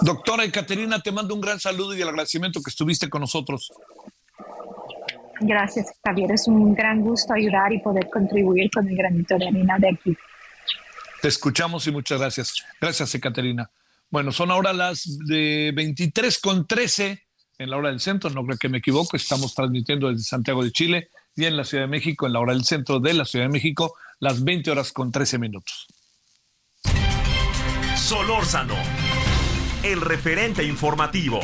[0.03, 3.73] Doctora Caterina, te mando un gran saludo y el agradecimiento que estuviste con nosotros.
[5.41, 6.33] Gracias, Javier.
[6.33, 10.17] Es un gran gusto ayudar y poder contribuir con el granito de arena de aquí.
[11.21, 12.65] Te escuchamos y muchas gracias.
[12.81, 13.71] Gracias, Caterina.
[14.15, 17.21] Bueno, son ahora las de 23 con 13
[17.59, 20.71] en la hora del centro, no creo que me equivoco, estamos transmitiendo desde Santiago de
[20.71, 23.47] Chile y en la Ciudad de México, en la hora del centro de la Ciudad
[23.47, 25.89] de México, las 20 horas con 13 minutos.
[27.97, 28.77] Solórzano,
[29.83, 31.41] el referente informativo.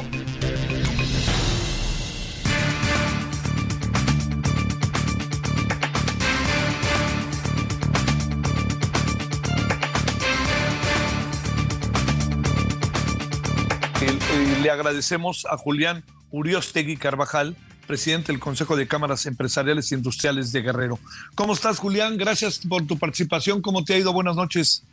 [14.62, 17.56] Le agradecemos a Julián Uriostegui Carvajal,
[17.86, 20.98] presidente del Consejo de Cámaras Empresariales e Industriales de Guerrero.
[21.34, 22.18] ¿Cómo estás, Julián?
[22.18, 23.62] Gracias por tu participación.
[23.62, 24.12] ¿Cómo te ha ido?
[24.12, 24.84] Buenas noches.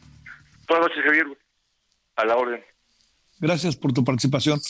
[0.69, 1.25] Buenas noches, Javier.
[2.15, 2.63] A la orden.
[3.39, 4.61] Gracias por tu participación.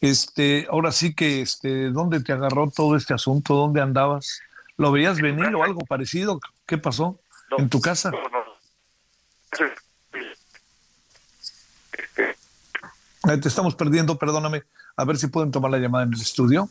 [0.00, 3.54] Este, ahora sí que, este, ¿dónde te agarró todo este asunto?
[3.54, 4.40] ¿Dónde andabas?
[4.76, 6.40] ¿Lo veías venir o algo parecido?
[6.66, 7.20] ¿Qué pasó?
[7.58, 8.10] ¿En tu casa?
[8.10, 8.44] No, no.
[13.24, 14.64] Te estamos perdiendo, perdóname.
[14.96, 16.68] A ver si pueden tomar la llamada en el estudio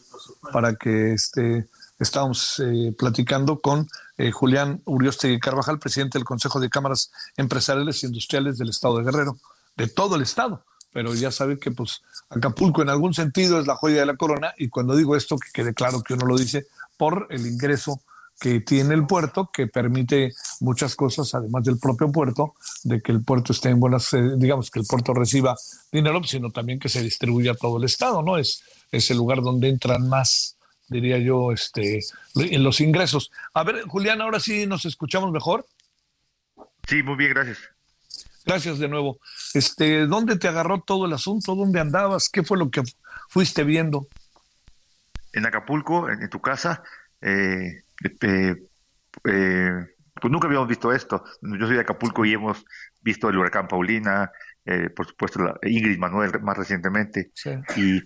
[0.52, 1.68] para que este,
[2.00, 3.88] estamos eh, platicando con
[4.18, 9.04] eh, Julián Urioste Carvajal, presidente del Consejo de Cámaras Empresariales e Industriales del Estado de
[9.04, 9.38] Guerrero,
[9.76, 10.64] de todo el Estado.
[10.94, 14.54] Pero ya saben que pues Acapulco en algún sentido es la joya de la corona
[14.58, 18.00] y cuando digo esto, que quede claro que uno lo dice por el ingreso
[18.40, 23.24] que tiene el puerto, que permite muchas cosas, además del propio puerto, de que el
[23.24, 25.56] puerto esté en buenas, eh, digamos, que el puerto reciba
[25.92, 28.38] dinero, sino también que se distribuya a todo el Estado, ¿no?
[28.38, 30.58] Es, es el lugar donde entran más,
[30.90, 32.00] diría yo, este,
[32.36, 33.32] en los ingresos.
[33.54, 35.66] A ver, Julián, ahora sí nos escuchamos mejor.
[36.88, 37.60] Sí, muy bien, gracias.
[38.46, 39.20] Gracias de nuevo.
[39.54, 41.56] Este, ¿dónde te agarró todo el asunto?
[41.56, 42.30] ¿Dónde andabas?
[42.30, 42.84] ¿Qué fue lo que
[43.30, 44.08] fuiste viendo?
[45.32, 46.84] En Acapulco, en, tu casa,
[47.22, 48.64] eh, este,
[49.26, 49.72] eh,
[50.22, 51.24] pues nunca habíamos visto esto.
[51.42, 52.66] Yo soy de Acapulco y hemos
[53.02, 54.32] visto el huracán Paulina,
[54.66, 57.32] eh, por supuesto la Ingrid Manuel más recientemente.
[57.76, 58.02] Y,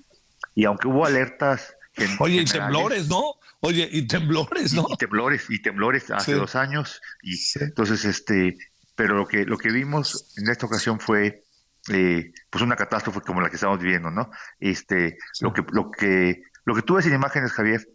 [0.55, 1.73] y aunque hubo alertas...
[2.19, 3.23] Oye, y temblores, ¿no?
[3.59, 4.85] Oye, y temblores, ¿no?
[4.89, 7.01] Y, temblores, y temblores hace dos años.
[7.23, 8.55] Y entonces, este,
[8.95, 11.43] pero lo que, lo que vimos en esta ocasión fue
[11.89, 14.29] eh, pues una catástrofe como la que estamos viviendo, ¿no?
[14.59, 17.87] Este, lo que, lo que, lo que tú ves en imágenes, Javier,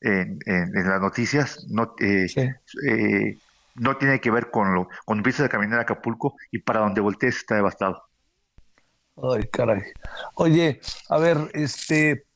[0.00, 2.26] en, las noticias no, eh,
[2.86, 3.38] eh,
[3.74, 7.00] no tiene que ver con lo cuando empiezas a caminar a Acapulco y para donde
[7.00, 8.02] voltees está devastado.
[9.22, 9.82] Ay, caray.
[10.34, 12.26] Oye, a ver, este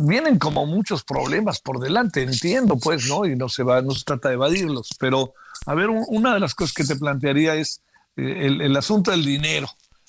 [0.00, 3.24] vienen como muchos problemas por delante, entiendo, pues, ¿no?
[3.24, 5.34] Y no se va, no se trata de evadirlos, pero
[5.66, 7.82] a ver, una de las cosas que te plantearía es
[8.16, 9.68] eh, el, el, asunto del dinero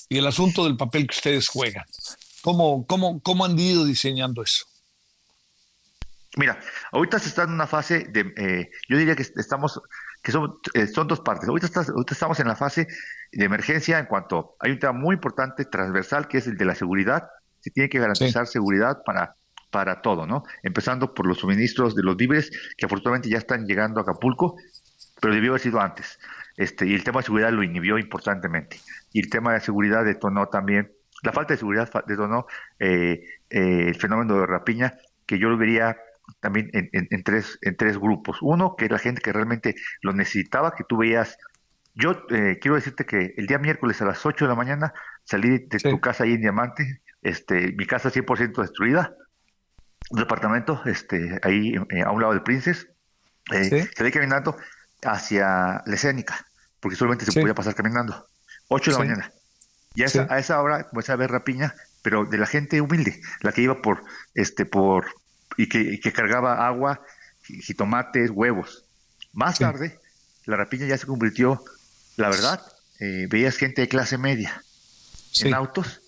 [0.10, 1.86] y el asunto del papel que ustedes juegan.
[2.42, 4.66] ¿Cómo, cómo, cómo han ido diseñando eso?
[6.38, 6.60] Mira,
[6.92, 9.82] ahorita se está en una fase de, eh, yo diría que estamos,
[10.22, 11.50] que son, eh, son dos partes.
[11.50, 11.68] Ahorita,
[12.12, 12.88] estamos en la fase
[13.32, 16.76] de emergencia en cuanto hay un tema muy importante, transversal, que es el de la
[16.76, 17.28] seguridad.
[17.60, 19.36] Se tiene que garantizar seguridad para,
[19.72, 20.44] para todo, ¿no?
[20.62, 24.58] Empezando por los suministros de los víveres, que afortunadamente ya están llegando a Acapulco,
[25.20, 26.20] pero debió haber sido antes.
[26.56, 28.80] Este, y el tema de seguridad lo inhibió importantemente.
[29.12, 30.92] Y el tema de seguridad detonó también,
[31.24, 32.46] la falta de seguridad detonó
[32.78, 34.94] eh, el fenómeno de rapiña,
[35.26, 35.98] que yo lo vería
[36.40, 38.38] también en, tres, en tres grupos.
[38.42, 41.38] Uno, que es la gente que realmente lo necesitaba, que tú veías.
[41.94, 44.94] Yo eh, quiero decirte que el día miércoles a las 8 de la mañana
[45.24, 49.16] salí de tu casa ahí en Diamante, este, mi casa 100% destruida,
[50.12, 52.88] un departamento este, ahí eh, a un lado del Princes.
[53.52, 54.58] Eh, Salí caminando
[55.04, 56.46] hacia la escénica,
[56.80, 58.28] porque solamente se podía pasar caminando.
[58.68, 59.32] 8 de la mañana.
[59.96, 61.74] Y a esa, a esa hora comencé a ver rapiña,
[62.04, 64.04] pero de la gente humilde, la que iba por,
[64.36, 65.08] este, por
[65.58, 67.02] y que, cargaba agua,
[67.42, 68.86] jitomates, huevos.
[69.34, 70.00] Más tarde,
[70.46, 71.64] la rapiña ya se convirtió,
[72.16, 72.62] la verdad,
[73.00, 74.64] eh, veías gente de clase media
[75.42, 76.02] en autos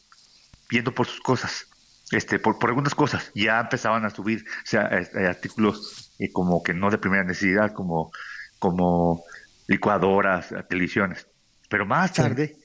[0.69, 1.67] viendo por sus cosas,
[2.11, 3.31] este, por, por algunas cosas.
[3.34, 7.73] Ya empezaban a subir o sea, este, artículos eh, como que no de primera necesidad,
[7.73, 8.11] como,
[8.59, 9.23] como
[9.67, 11.27] licuadoras, televisiones.
[11.69, 12.57] Pero más tarde,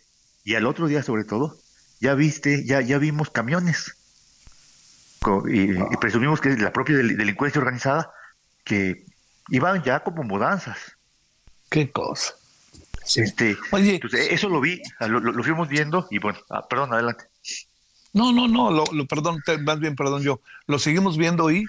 [0.45, 1.59] y al otro día sobre todo,
[2.01, 3.97] ya viste, ya, ya vimos camiones
[5.49, 8.11] y, presumimos que es la propia delincuencia organizada
[8.65, 9.05] que
[9.49, 10.97] iban ya como mudanzas.
[11.71, 12.35] Qué cosa.
[13.17, 17.25] Este, Oye, eso lo vi, lo, fuimos viendo y bueno, ah, perdón, adelante.
[18.15, 20.41] No, no, no, lo, lo perdón, más bien, perdón yo.
[20.67, 21.67] ¿Lo seguimos viendo y?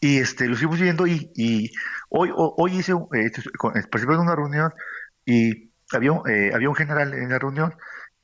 [0.00, 1.72] Y este, lo seguimos viendo y, y
[2.08, 3.30] hoy, hoy hice, eh,
[3.90, 4.72] participé en una reunión
[5.26, 7.74] y había, eh, había un general en la reunión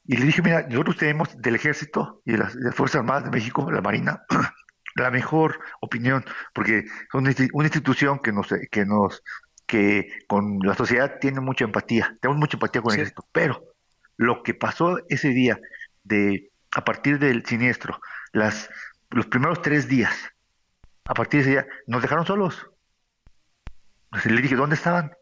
[0.04, 3.70] y le dije, mira, nosotros tenemos del ejército y de las, Fuerzas Armadas de México,
[3.70, 4.24] la Marina,
[4.96, 9.22] la mejor opinión, porque son una institución que nos, que nos,
[9.66, 13.62] que con la sociedad tiene mucha empatía, tenemos mucha empatía con el ejército, pero
[14.16, 15.58] lo que pasó ese día
[16.04, 18.00] de, a partir del siniestro,
[18.32, 18.70] las,
[19.10, 20.14] los primeros tres días,
[21.04, 22.70] a partir de ese día, nos dejaron solos.
[24.24, 25.12] le dije, ¿dónde estaban?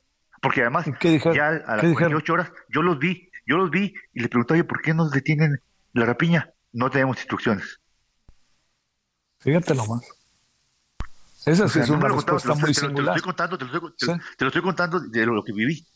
[0.41, 0.87] Porque además,
[1.35, 4.65] ya a las 48 horas, yo los vi, yo los vi y le pregunté, oye,
[4.65, 5.61] ¿por qué nos detienen
[5.93, 6.53] la rapiña?
[6.73, 7.81] No tenemos instrucciones.
[9.41, 10.03] Fíjate nomás.
[11.47, 12.95] Esa sí es una respuesta muy singular.
[12.95, 15.87] Te lo, estoy contando, te, lo estoy, contando de lo que viví.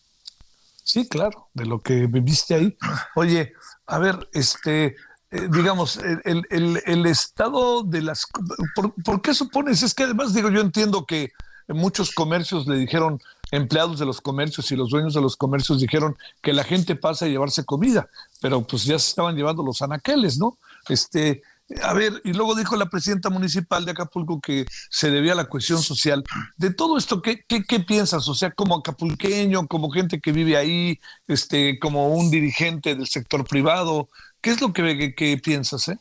[0.83, 2.77] Sí, claro, de lo que viviste ahí.
[3.15, 3.53] Oye,
[3.87, 4.97] a ver, este,
[5.31, 8.27] eh, digamos, el, el, el, estado de las...
[8.75, 9.83] ¿por, ¿por, qué supones?
[9.83, 11.33] Es que además, digo, yo entiendo que
[11.69, 13.21] muchos comercios le dijeron,
[13.55, 17.25] empleados de los comercios y los dueños de los comercios dijeron que la gente pasa
[17.25, 18.09] a llevarse comida,
[18.41, 20.59] pero pues ya se estaban llevando los anaqueles, ¿no?
[20.89, 21.43] Este,
[21.83, 25.47] a ver, y luego dijo la presidenta municipal de Acapulco que se debía a la
[25.47, 26.25] cuestión social.
[26.57, 28.29] De todo esto, ¿qué, qué, piensas?
[28.29, 33.47] O sea, como acapulqueño, como gente que vive ahí, este, como un dirigente del sector
[33.47, 34.09] privado,
[34.41, 35.89] ¿qué es lo que, que piensas?
[35.89, 35.99] Eh?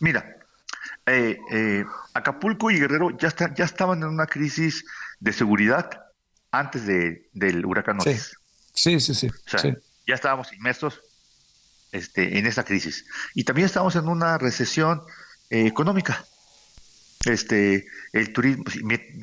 [0.00, 0.24] Mira,
[1.06, 4.84] eh, eh, Acapulco y Guerrero ya, está, ya estaban en una crisis
[5.22, 5.88] de seguridad
[6.50, 8.36] antes de, del huracán Otis.
[8.74, 9.30] Sí, sí, sí.
[10.06, 11.00] Ya estábamos inmersos
[11.92, 13.06] este, en esa crisis.
[13.34, 15.00] Y también estamos en una recesión
[15.48, 16.24] eh, económica.
[17.24, 18.64] Este, el turismo,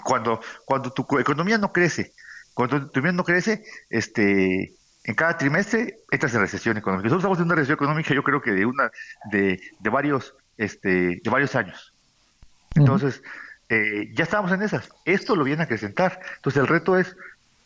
[0.04, 2.14] cuando, cuando tu economía no crece,
[2.54, 4.74] cuando tu economía no crece, este,
[5.04, 7.10] en cada trimestre entras en recesión económica.
[7.10, 8.90] Nosotros estamos en una recesión económica, yo creo que de una,
[9.32, 11.94] de, de varios, este, de varios años.
[12.76, 13.22] Entonces,
[13.70, 14.90] eh, ya estamos en esas.
[15.06, 16.20] Esto lo viene a acrecentar.
[16.38, 17.16] Entonces, el reto es,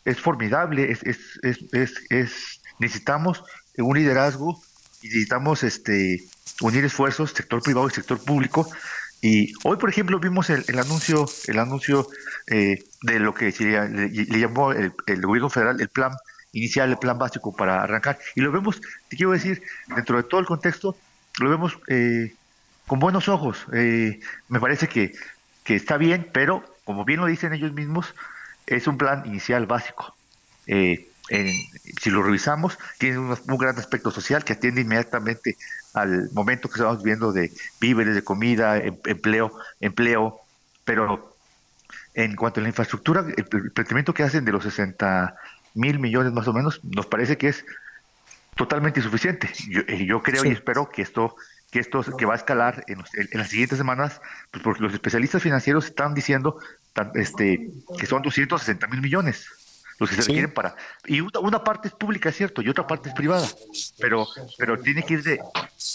[0.04, 3.42] es formidable, es, es, es, es, necesitamos
[3.78, 4.62] un liderazgo
[5.02, 6.22] y necesitamos este,
[6.60, 8.68] unir esfuerzos, sector privado y sector público.
[9.20, 12.06] Y hoy, por ejemplo, vimos el, el anuncio, el anuncio
[12.46, 16.12] eh, de lo que le, llamó el, gobierno federal el plan
[16.52, 18.18] inicial, el plan básico para arrancar.
[18.34, 19.62] Y lo vemos, te quiero decir,
[19.94, 20.96] dentro de todo el contexto,
[21.38, 22.34] lo vemos eh,
[22.86, 23.66] con buenos ojos.
[23.72, 25.14] Eh, me parece que,
[25.64, 28.14] que está bien, pero como bien lo dicen ellos mismos,
[28.66, 30.14] es un plan inicial básico.
[30.66, 31.08] Eh,
[32.00, 35.56] si lo revisamos, tiene un, gran aspecto social que atiende inmediatamente
[35.94, 37.50] al momento que estamos viendo de
[37.80, 40.40] víveres, de comida, em, empleo, empleo,
[40.84, 41.34] pero
[42.12, 45.34] en cuanto a la infraestructura, el, planteamiento que hacen de los 60
[45.74, 47.64] mil millones más o menos, nos parece que es
[48.54, 49.50] totalmente insuficiente.
[49.68, 51.36] Yo, eh, yo creo y espero que esto
[51.74, 53.02] que esto que va a escalar en,
[53.32, 54.20] las siguientes semanas,
[54.52, 56.60] pues porque los especialistas financieros están diciendo
[57.14, 59.48] este, que son 260 mil millones
[59.98, 63.08] los que se requieren para y una, parte es pública es cierto y otra parte
[63.08, 63.48] es privada
[63.98, 64.26] pero
[64.58, 65.40] pero tiene que ir de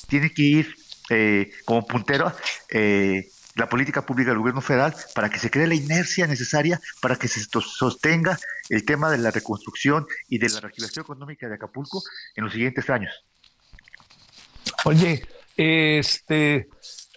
[0.07, 0.75] tiene que ir
[1.09, 2.33] eh, como puntero
[2.69, 7.17] eh, la política pública del gobierno federal para que se cree la inercia necesaria para
[7.17, 8.37] que se sostenga
[8.69, 12.01] el tema de la reconstrucción y de la reactivación económica de Acapulco
[12.35, 13.13] en los siguientes años.
[14.85, 15.25] Oye,
[15.59, 16.69] este,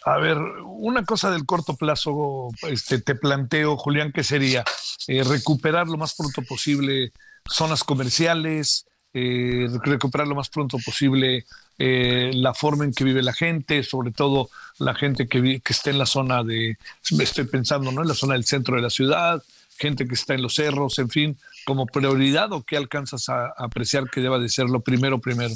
[0.04, 4.64] a ver, una cosa del corto plazo, este, te planteo, Julián, que sería
[5.06, 7.12] eh, recuperar lo más pronto posible
[7.48, 11.44] zonas comerciales, eh, recuperar lo más pronto posible
[11.78, 15.90] eh, la forma en que vive la gente, sobre todo la gente que, que está
[15.90, 16.76] en la zona de,
[17.20, 18.02] estoy pensando, ¿no?
[18.02, 19.40] En la zona del centro de la ciudad,
[19.78, 24.10] gente que está en los cerros, en fin, como prioridad o qué alcanzas a apreciar
[24.10, 25.54] que deba de ser lo primero primero.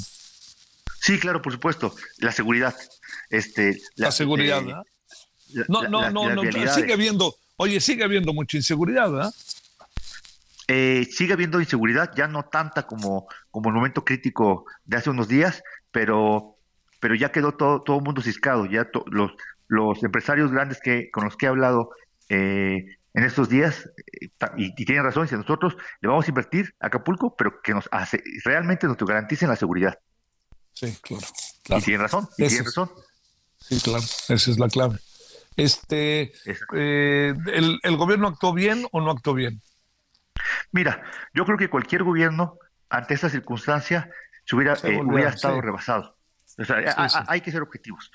[0.99, 1.95] Sí, claro, por supuesto.
[2.19, 2.75] La seguridad.
[3.29, 4.83] Este, la, seguridad, ¿verdad?
[5.67, 9.33] no, no, no, no, sigue habiendo, oye, sigue habiendo mucha inseguridad, ¿verdad?
[10.67, 15.29] Eh, sigue habiendo inseguridad, ya no tanta como, como el momento crítico de hace unos
[15.29, 16.57] días, pero,
[16.99, 19.31] pero ya quedó todo, todo el mundo ciscado, ya los,
[19.67, 21.91] los empresarios grandes que, con los que he hablado
[22.27, 23.89] eh, en estos días,
[24.21, 27.87] eh, y, tienen razón, si nosotros le vamos a invertir a Acapulco, pero que nos
[27.91, 29.97] hace, realmente nos garanticen la seguridad.
[30.79, 31.25] Sí, claro.
[31.69, 32.91] Y tiene razón, y tiene razón.
[33.57, 34.99] Sí, claro, esa es la clave.
[35.55, 36.31] Este,
[36.75, 37.33] eh,
[37.81, 39.59] el, gobierno actuó bien o no actuó bien?
[40.71, 42.59] Mira, yo creo que cualquier gobierno,
[42.89, 44.11] ante esta circunstancia,
[44.45, 46.15] se hubiera, eh, hubiera estado rebasado.
[46.59, 48.11] O sea, hay que ser objetivos.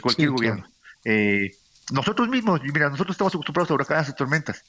[0.00, 0.68] cualquier gobierno.
[1.04, 1.50] Eh,
[1.90, 4.64] nosotros mismos, mira, nosotros estamos acostumbrados a huracanes y tormentas.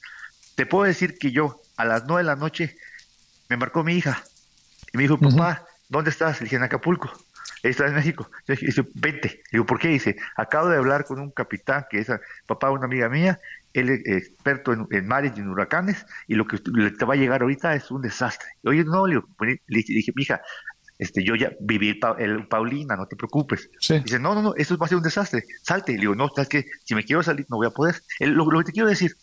[0.55, 2.77] Te puedo decir que yo, a las nueve de la noche,
[3.47, 4.23] me marcó mi hija
[4.91, 6.39] y me dijo, papá, ¿dónde estás?
[6.39, 7.11] Le dije, en Acapulco.
[7.71, 8.29] Está en México.
[8.47, 9.41] Dice, vente.
[9.51, 9.89] Digo, ¿por qué?
[9.89, 12.11] Dice, acabo de hablar con un capitán que es
[12.45, 13.39] papá de una amiga mía,
[13.73, 17.41] él es experto en, mares y en huracanes, y lo que te va a llegar
[17.41, 18.47] ahorita es un desastre.
[18.63, 20.41] Oye, no, le, pues, le dije, mija,
[20.97, 23.69] este, yo ya viví el, Paulina, no te preocupes.
[23.79, 25.93] Dice, no, no, no, eso va a ser un desastre, salte.
[25.93, 28.01] Le digo, no, sabes que si me quiero salir no voy a poder.
[28.19, 29.15] lo, que te quiero decir,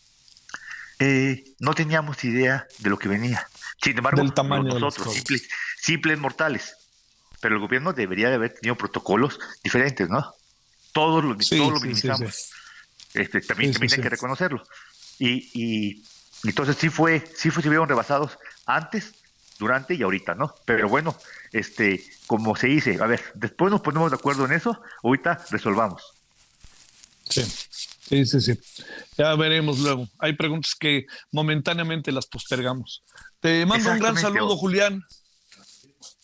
[1.00, 3.46] eh, no teníamos idea de lo que venía.
[3.82, 6.76] Sin embargo, nosotros, simples, simples mortales.
[7.44, 10.32] Pero el gobierno debería de haber tenido protocolos diferentes, ¿no?
[10.94, 12.52] Todos lo minimizamos.
[13.12, 14.62] Este, también también hay que reconocerlo.
[15.18, 16.02] Y, y
[16.44, 19.12] entonces sí fue, sí fue, se vieron rebasados antes
[19.58, 20.54] durante y ahorita, ¿no?
[20.64, 21.18] Pero bueno,
[21.52, 26.02] este, como se dice, a ver, después nos ponemos de acuerdo en eso, ahorita resolvamos.
[27.28, 28.58] Sí, sí, sí, sí.
[29.18, 30.08] Ya veremos luego.
[30.18, 33.04] Hay preguntas que momentáneamente las postergamos.
[33.40, 35.04] Te mando un gran saludo, Julián.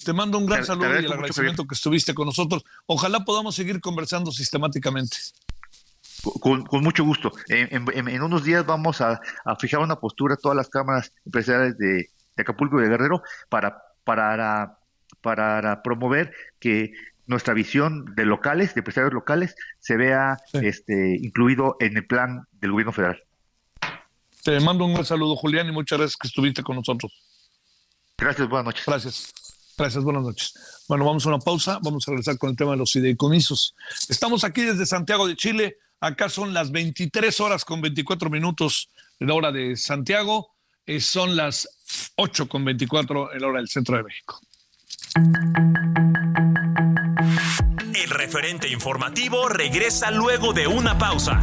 [0.05, 2.65] Te mando un gran saludo y el agradecimiento que estuviste con nosotros.
[2.87, 5.17] Ojalá podamos seguir conversando sistemáticamente.
[6.41, 7.33] Con, mucho gusto.
[7.49, 12.79] En, unos días vamos a, a, fijar una postura todas las cámaras empresariales de, Acapulco
[12.79, 14.79] y de Guerrero para, para,
[15.21, 16.93] para promover que
[17.27, 22.73] nuestra visión de locales, de empresarios locales, se vea este, incluido en el plan del
[22.73, 23.23] gobierno federal.
[24.43, 27.13] Te mando un gran saludo, Julián, y muchas gracias que estuviste con nosotros.
[28.17, 28.85] Gracias, buenas noches.
[28.87, 29.33] Gracias.
[29.81, 30.53] Gracias, buenas noches.
[30.89, 33.75] Bueno, vamos a una pausa, vamos a regresar con el tema de los fideicomisos.
[34.11, 39.25] Estamos aquí desde Santiago de Chile, acá son las 23 horas con 24 minutos de
[39.25, 40.51] la hora de Santiago,
[40.85, 41.67] eh, son las
[42.17, 44.39] 8 con 24 en la hora del centro de México.
[47.95, 51.41] El referente informativo regresa luego de una pausa.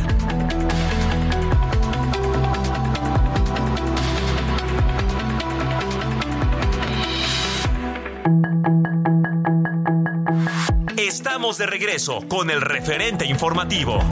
[11.55, 14.03] De regreso con el referente informativo.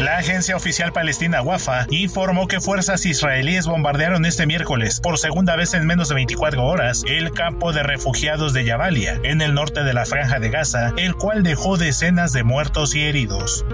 [0.00, 5.74] La agencia oficial palestina Wafa informó que fuerzas israelíes bombardearon este miércoles, por segunda vez
[5.74, 9.94] en menos de 24 horas, el campo de refugiados de Jabalia, en el norte de
[9.94, 13.64] la franja de Gaza, el cual dejó decenas de muertos y heridos.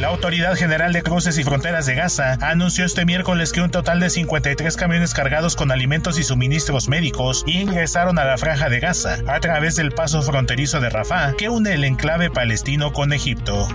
[0.00, 4.00] La Autoridad General de Cruces y Fronteras de Gaza anunció este miércoles que un total
[4.00, 9.18] de 53 camiones cargados con alimentos y suministros médicos ingresaron a la franja de Gaza
[9.26, 13.68] a través del paso fronterizo de Rafah que une el enclave palestino con Egipto.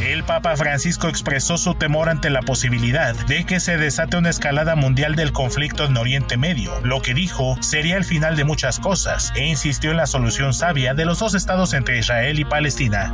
[0.00, 4.76] El Papa Francisco expresó su temor ante la posibilidad de que se desate una escalada
[4.76, 9.32] mundial del conflicto en Oriente Medio, lo que dijo sería el final de muchas cosas,
[9.34, 13.12] e insistió en la solución sabia de los dos estados entre Israel y Palestina.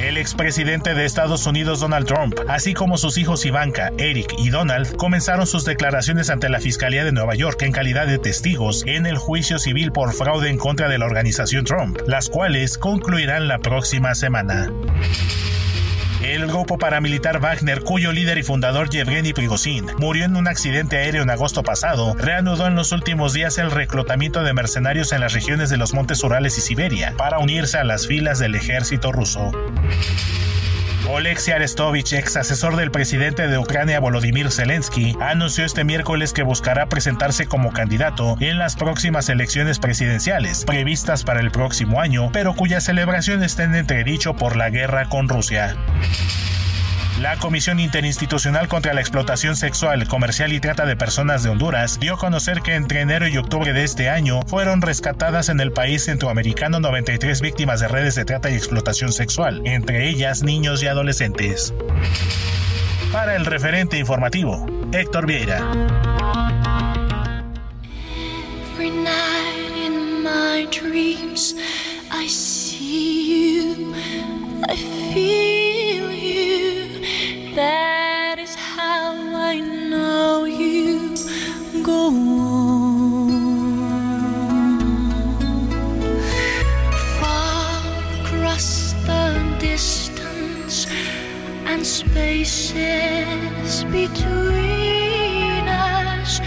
[0.00, 4.96] El expresidente de Estados Unidos Donald Trump, así como sus hijos Ivanka, Eric y Donald,
[4.96, 9.16] comenzaron sus declaraciones ante la Fiscalía de Nueva York en calidad de testigos en el
[9.16, 14.14] juicio civil por fraude en contra de la organización Trump, las cuales concluirán la próxima
[14.14, 14.70] semana.
[16.24, 21.22] El grupo paramilitar Wagner, cuyo líder y fundador Yevgeny Prigozhin murió en un accidente aéreo
[21.22, 25.68] en agosto pasado, reanudó en los últimos días el reclutamiento de mercenarios en las regiones
[25.68, 29.52] de los Montes Urales y Siberia para unirse a las filas del ejército ruso.
[31.06, 36.86] Oleksiy Arestovich, ex asesor del presidente de Ucrania Volodymyr Zelensky, anunció este miércoles que buscará
[36.86, 42.80] presentarse como candidato en las próximas elecciones presidenciales, previstas para el próximo año, pero cuya
[42.80, 45.76] celebración está en entredicho por la guerra con Rusia.
[47.20, 52.14] La Comisión Interinstitucional contra la Explotación Sexual, Comercial y Trata de Personas de Honduras dio
[52.14, 56.04] a conocer que entre enero y octubre de este año fueron rescatadas en el país
[56.04, 61.72] centroamericano 93 víctimas de redes de trata y explotación sexual, entre ellas niños y adolescentes.
[63.12, 65.62] Para el referente informativo, Héctor Vieira.
[77.54, 81.14] That is how I know you
[81.84, 83.30] go on.
[87.20, 87.80] Far
[88.20, 90.88] across the distance
[91.66, 96.40] and spaces between us,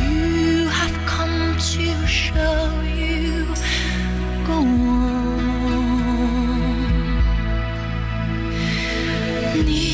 [0.00, 3.46] you have come to show you
[4.46, 5.24] go on.
[9.66, 9.93] Near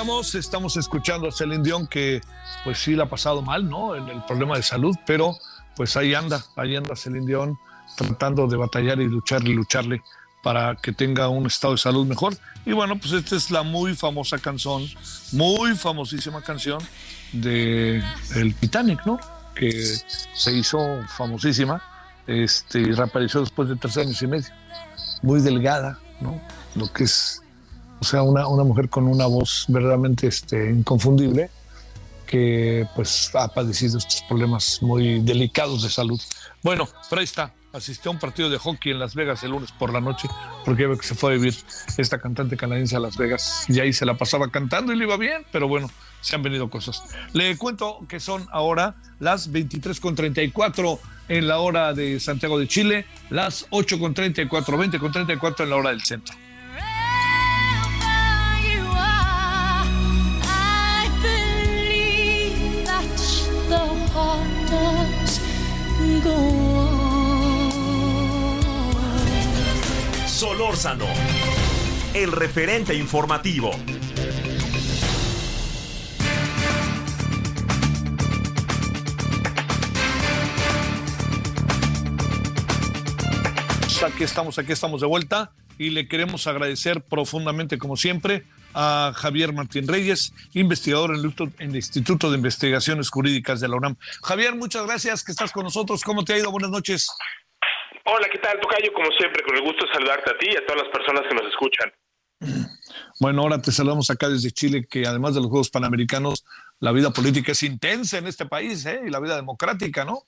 [0.00, 2.22] Andamos, estamos escuchando a Celine Dion que
[2.64, 3.94] pues sí la ha pasado mal, ¿no?
[3.94, 5.36] En el problema de salud, pero
[5.76, 7.58] pues ahí anda, ahí anda Celine Dion
[7.98, 10.02] tratando de batallar y lucharle lucharle
[10.42, 12.34] para que tenga un estado de salud mejor.
[12.64, 14.88] Y bueno, pues esta es la muy famosa canción,
[15.32, 16.78] muy famosísima canción
[17.34, 18.02] de
[18.36, 19.20] el Titanic, ¿no?
[19.54, 20.78] Que se hizo
[21.14, 21.82] famosísima
[22.26, 24.48] este, y reapareció después de tres años y medio.
[25.20, 26.40] Muy delgada, ¿no?
[26.74, 27.39] Lo que es,
[28.00, 31.50] o sea, una, una mujer con una voz verdaderamente este, inconfundible
[32.26, 36.20] que pues ha padecido estos problemas muy delicados de salud.
[36.62, 39.72] Bueno, pero ahí está, asistió a un partido de hockey en Las Vegas el lunes
[39.72, 40.28] por la noche,
[40.64, 41.56] porque que se fue a vivir
[41.98, 45.16] esta cantante canadiense a Las Vegas y ahí se la pasaba cantando y le iba
[45.16, 45.90] bien, pero bueno,
[46.20, 47.02] se han venido cosas.
[47.32, 50.98] Le cuento que son ahora las 23.34
[51.28, 56.34] en la hora de Santiago de Chile, las 8.34, 20.34 en la hora del centro.
[70.40, 71.04] Solórzano,
[72.14, 73.72] el referente informativo.
[84.02, 89.52] Aquí estamos, aquí estamos de vuelta y le queremos agradecer profundamente, como siempre, a Javier
[89.52, 93.96] Martín Reyes, investigador en el Instituto de Investigaciones Jurídicas de la UNAM.
[94.22, 96.02] Javier, muchas gracias que estás con nosotros.
[96.02, 96.50] ¿Cómo te ha ido?
[96.50, 97.10] Buenas noches.
[98.04, 98.92] Hola, ¿qué tal, Tocayo?
[98.92, 101.34] Como siempre, con el gusto de saludarte a ti y a todas las personas que
[101.34, 101.92] nos escuchan.
[103.20, 106.44] Bueno, ahora te saludamos acá desde Chile, que además de los Juegos Panamericanos,
[106.80, 109.02] la vida política es intensa en este país, ¿eh?
[109.06, 110.22] Y la vida democrática, ¿no?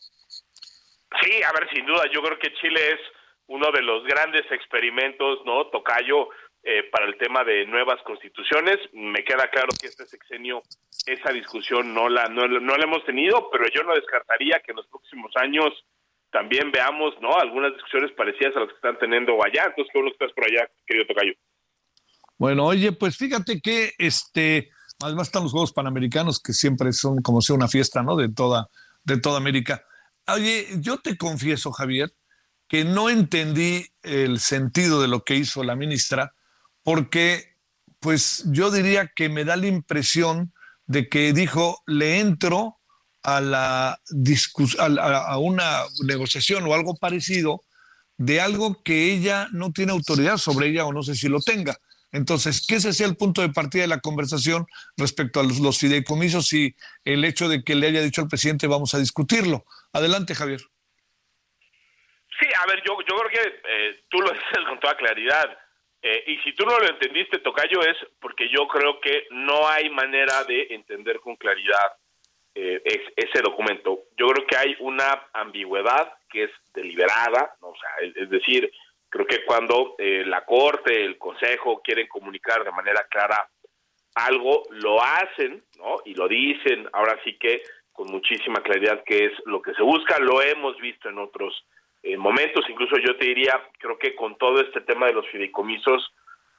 [1.23, 3.01] Sí, a ver, sin duda, yo creo que Chile es
[3.47, 5.67] uno de los grandes experimentos, ¿no?
[5.69, 6.29] Tocayo,
[6.65, 8.79] eh, para el tema de nuevas constituciones.
[8.93, 10.63] Me queda claro que este sexenio
[11.07, 14.77] esa discusión no la, no, no la hemos tenido, pero yo no descartaría que en
[14.77, 15.85] los próximos años
[16.33, 17.37] también veamos, ¿no?
[17.39, 19.67] Algunas discusiones parecidas a las que están teniendo allá.
[19.67, 21.33] Entonces, ¿cómo estás por allá, querido Tocayo?
[22.39, 27.41] Bueno, oye, pues fíjate que este, además están los Juegos Panamericanos que siempre son como
[27.41, 28.17] si una fiesta, ¿no?
[28.17, 28.69] De toda,
[29.05, 29.85] de toda América.
[30.27, 32.11] Oye, yo te confieso, Javier,
[32.67, 36.33] que no entendí el sentido de lo que hizo la ministra,
[36.83, 37.53] porque
[38.01, 40.53] pues yo diría que me da la impresión
[40.87, 42.79] de que dijo, le entro
[43.23, 44.01] a, la
[44.79, 47.63] a, una negociación o algo parecido
[48.19, 51.77] de algo que ella no tiene autoridad sobre ella o no sé si lo tenga.
[52.13, 54.67] Entonces, ¿qué ese sea el punto de partida de la conversación
[54.99, 58.67] respecto a los, los, fideicomisos y el hecho de que le haya dicho al presidente
[58.67, 59.65] vamos a discutirlo?
[59.93, 60.61] Adelante, Javier.
[62.39, 65.59] Sí, a ver, yo, yo creo que eh, tú lo dices con toda claridad.
[66.03, 69.89] Eh, y si tú no lo entendiste, Tocayo, es porque yo creo que no hay
[69.89, 71.93] manera de entender con claridad
[72.55, 72.83] eh,
[73.17, 74.05] ese documento.
[74.17, 77.69] Yo creo que hay una ambigüedad que es deliberada, ¿no?
[77.69, 78.71] o sea, es, es, decir,
[79.09, 83.49] creo que cuando eh, la Corte, el Consejo quieren comunicar de manera clara
[84.15, 86.01] algo, lo hacen, ¿no?
[86.05, 87.63] Y lo dicen, ahora sí que
[87.93, 91.65] con muchísima claridad que es lo que se busca, lo hemos visto en otros
[92.03, 96.13] en momentos, incluso yo te diría, creo que con todo este tema de los fideicomisos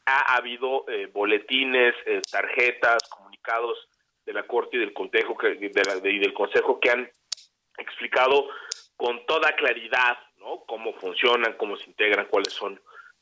[0.05, 3.77] ha habido eh, boletines, eh, tarjetas, comunicados
[4.25, 7.09] de la Corte y del Consejo que, de la, y del Consejo que han
[7.77, 8.47] explicado
[8.95, 10.63] con toda claridad ¿no?
[10.67, 12.79] cómo funcionan, cómo se integran, cuáles son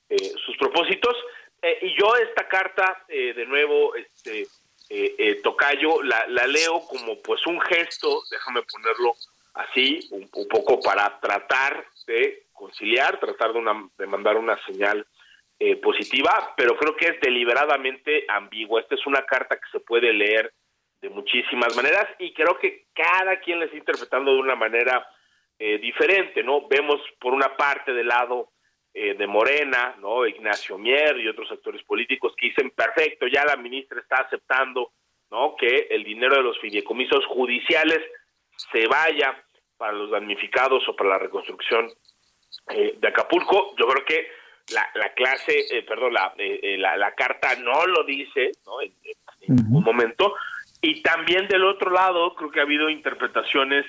[0.09, 1.15] eh, sus propósitos.
[1.81, 4.47] y yo esta carta, de nuevo, este
[5.41, 9.13] Tocayo, la, la leo como pues un gesto, déjame ponerlo
[9.53, 15.05] así, un, un, poco para tratar de conciliar, tratar de, una, de mandar una señal
[15.59, 18.81] eh, positiva, pero creo que es deliberadamente ambigua.
[18.81, 20.53] Esta es una carta que se puede leer
[21.01, 25.05] de muchísimas maneras y creo que cada quien la está interpretando de una manera
[25.57, 26.67] eh, diferente, ¿no?
[26.67, 28.51] Vemos por una parte del lado
[28.93, 30.25] eh, de Morena, ¿no?
[30.27, 34.91] Ignacio Mier y otros actores políticos que dicen, perfecto, ya la ministra está aceptando,
[35.31, 35.55] ¿no?
[35.55, 37.99] Que el dinero de los fideicomisos judiciales
[38.71, 39.43] se vaya
[39.77, 41.89] para los damnificados o para la reconstrucción
[42.69, 43.73] eh, de Acapulco.
[43.77, 44.27] Yo creo que
[44.73, 48.81] la, la clase, eh, perdón, la, eh, la, la, carta no lo dice ¿no?
[48.81, 48.93] en,
[49.41, 50.35] en ningún momento.
[50.81, 53.85] Y también del otro lado, creo que ha habido interpretaciones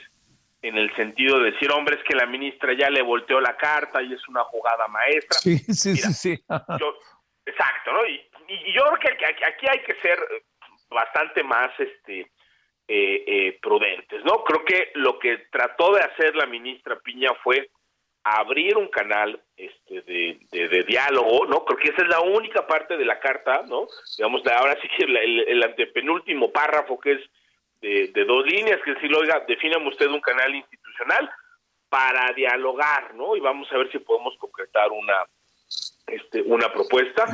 [0.61, 4.03] en el sentido de decir, hombre, es que la ministra ya le volteó la carta
[4.03, 5.39] y es una jugada maestra.
[5.39, 6.37] Sí, sí, Mira, sí.
[6.37, 6.45] sí.
[6.79, 6.99] yo,
[7.45, 8.07] exacto, ¿no?
[8.07, 10.19] Y, y, yo creo que aquí hay que ser
[10.89, 12.31] bastante más este
[12.89, 14.45] eh, eh, prudentes, ¿no?
[14.45, 17.71] Creo que lo que trató de hacer la ministra Piña fue
[18.25, 21.65] abrir un canal este, de, diálogo, ¿no?
[21.65, 23.87] Creo que esa es la única parte de la carta, ¿no?
[24.17, 27.21] Digamos, ahora sí que el, antepenúltimo párrafo que es
[27.81, 31.31] de, dos líneas, que decir, oiga, defíname usted un canal institucional
[31.89, 33.37] para dialogar, ¿no?
[33.37, 35.27] Y vamos a ver si podemos concretar una,
[36.07, 37.25] este, una propuesta.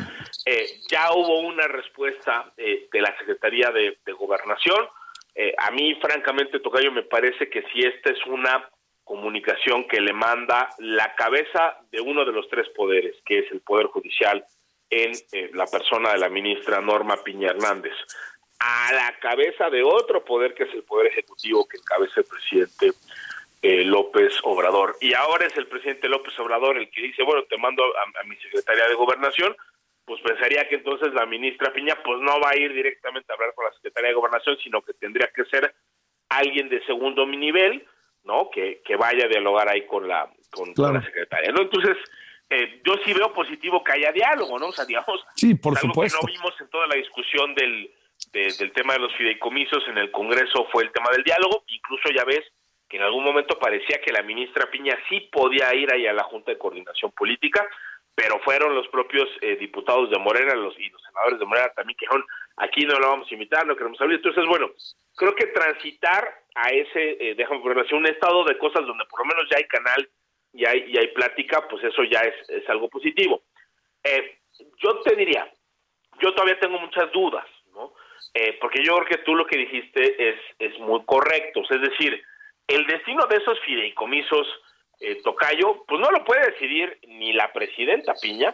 [0.47, 4.89] Eh, ya hubo una respuesta eh, de la Secretaría de, Gobernación.
[5.35, 8.69] Eh, a mí, francamente, Tocayo, me parece que si esta es una
[9.09, 13.60] comunicación que le manda la cabeza de uno de los tres poderes, que es el
[13.62, 14.44] Poder Judicial,
[14.90, 17.94] en eh, la persona de la ministra Norma Piña Hernández,
[18.60, 22.93] a la cabeza de otro poder que es el Poder Ejecutivo que encabeza el presidente
[23.62, 24.97] eh, López Obrador.
[25.01, 28.36] Y ahora es el presidente López Obrador el que dice, bueno, te mando a, mi
[28.36, 29.56] secretaria de Gobernación,
[30.05, 33.55] pues pensaría que entonces la ministra Piña pues no va a ir directamente a hablar
[33.55, 35.74] con la secretaria de Gobernación, sino que tendría que ser
[36.28, 37.86] alguien de segundo nivel,
[38.29, 38.51] ¿no?
[38.51, 41.63] Que, que vaya a dialogar ahí con la, con, la secretaria, ¿no?
[41.63, 41.97] Entonces,
[42.51, 44.67] eh, yo sí veo positivo que haya diálogo, ¿no?
[44.67, 46.19] O sea, digamos, sí, por algo supuesto.
[46.21, 47.91] que no vimos en toda la discusión del,
[48.33, 52.25] del tema de los fideicomisos en el Congreso fue el tema del diálogo, incluso ya
[52.25, 52.45] ves
[52.89, 56.25] que en algún momento parecía que la ministra Piña sí podía ir ahí a la
[56.25, 57.67] Junta de Coordinación Política,
[58.15, 61.97] pero fueron los propios eh, diputados de Morena los, y los senadores de Morena también
[61.97, 62.27] que dijeron,
[62.57, 64.17] aquí no lo vamos a invitar, no queremos hablar.
[64.17, 64.71] Entonces, bueno,
[65.15, 69.20] creo que transitar a ese, eh, déjame ponerlo así, un estado de cosas donde por
[69.20, 70.09] lo menos ya hay canal
[70.52, 73.43] y hay, y hay plática, pues eso ya es, es algo positivo.
[74.02, 74.39] Eh,
[74.82, 75.48] yo te diría,
[76.20, 77.93] yo todavía tengo muchas dudas, ¿no?
[78.35, 82.20] Eh, porque yo creo que tú lo que dijiste es, es muy correcto, es decir,
[82.66, 84.47] el destino de esos fideicomisos,
[85.01, 88.52] eh, Tocayo, pues no lo puede decidir ni la presidenta Piña,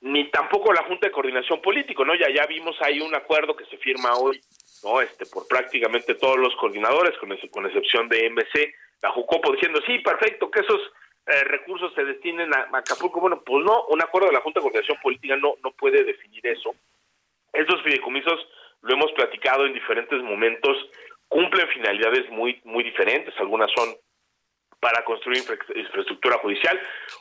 [0.00, 2.14] ni tampoco la Junta de Coordinación Político, ¿no?
[2.16, 4.40] Ya ya vimos ahí un acuerdo que se firma hoy,
[4.82, 5.00] ¿no?
[5.00, 9.98] Este por prácticamente todos los coordinadores, con, con excepción de MC, la Jucopo diciendo, "Sí,
[9.98, 10.80] perfecto, que esos
[11.26, 14.64] eh, recursos se destinen a, Acapulco." Bueno, pues no, un acuerdo de la Junta de
[14.64, 16.74] Coordinación Política no no puede definir eso.
[17.52, 18.46] Esos fideicomisos
[18.82, 20.76] lo hemos platicado en diferentes momentos,
[21.28, 23.94] cumplen finalidades muy muy diferentes, algunas son
[24.84, 25.38] para construir
[25.74, 26.78] infraestructura judicial,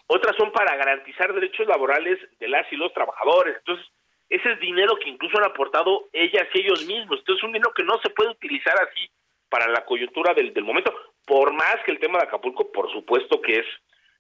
[0.08, 3.56] otras son para garantizar derechos laborales de las y los trabajadores.
[3.60, 3.86] Entonces,
[4.34, 7.20] ese es dinero que incluso han aportado ellas y ellos mismos.
[7.20, 9.08] Entonces, es un dinero que no se puede utilizar así
[9.48, 10.92] para la coyuntura del, momento,
[11.24, 13.66] por más que el tema de Acapulco, por supuesto que es,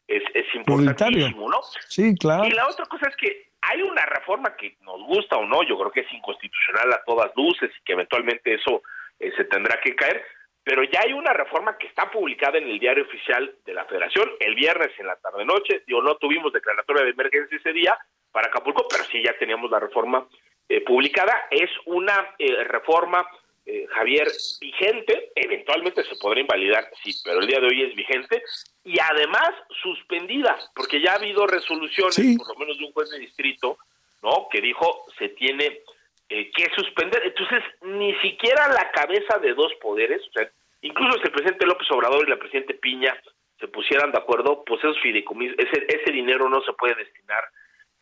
[0.07, 1.60] es, es importantísimo, ¿no?
[1.88, 2.45] Sí, claro.
[2.45, 5.80] Y la otra cosa es que hay una reforma que nos gusta o no, yo
[5.80, 8.84] creo que es inconstitucional a todas luces y que eventualmente eso
[9.19, 10.23] eh, se tendrá que caer,
[10.64, 14.30] pero ya hay una reforma que está publicada en el diario oficial de la Federación
[14.40, 15.81] el viernes en la tarde-noche.
[15.88, 17.98] Digo, no tuvimos declaratoria de emergencia ese día
[18.34, 20.28] para Acapulco, pero sí ya teníamos la reforma
[20.68, 21.48] eh, publicada.
[21.50, 23.26] Es una eh, reforma,
[23.66, 24.28] eh, Javier,
[24.60, 25.32] vigente.
[25.36, 28.44] Eventualmente se podrá invalidar, sí, pero el día de hoy es vigente.
[28.84, 29.52] Y además
[29.82, 33.78] suspendida, porque ya ha habido resoluciones, por lo menos de un juez de distrito,
[34.22, 34.48] ¿no?
[34.52, 35.82] Que dijo se tiene
[36.30, 37.22] eh, que suspender.
[37.26, 40.50] Entonces, ni siquiera la cabeza de dos poderes, o sea,
[40.82, 43.16] incluso si el presidente López Obrador y la presidente Piña
[43.60, 47.44] se pusieran de acuerdo, pues esos fideicomisos, ese, ese dinero no se puede destinar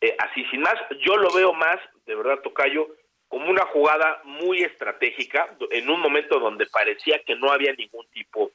[0.01, 0.75] eh, así sin más.
[0.99, 2.87] Yo lo veo más, de verdad, Tocayo,
[3.27, 8.51] como una jugada muy estratégica, en un momento donde parecía que no había ningún tipo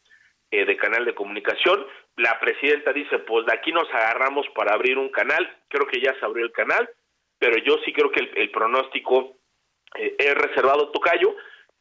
[0.50, 1.86] eh, de canal de comunicación.
[2.16, 6.18] La presidenta dice, pues de aquí nos agarramos para abrir un canal, creo que ya
[6.18, 6.88] se abrió el canal,
[7.38, 9.36] pero yo sí creo que el pronóstico
[9.94, 11.34] eh, he reservado tocayo.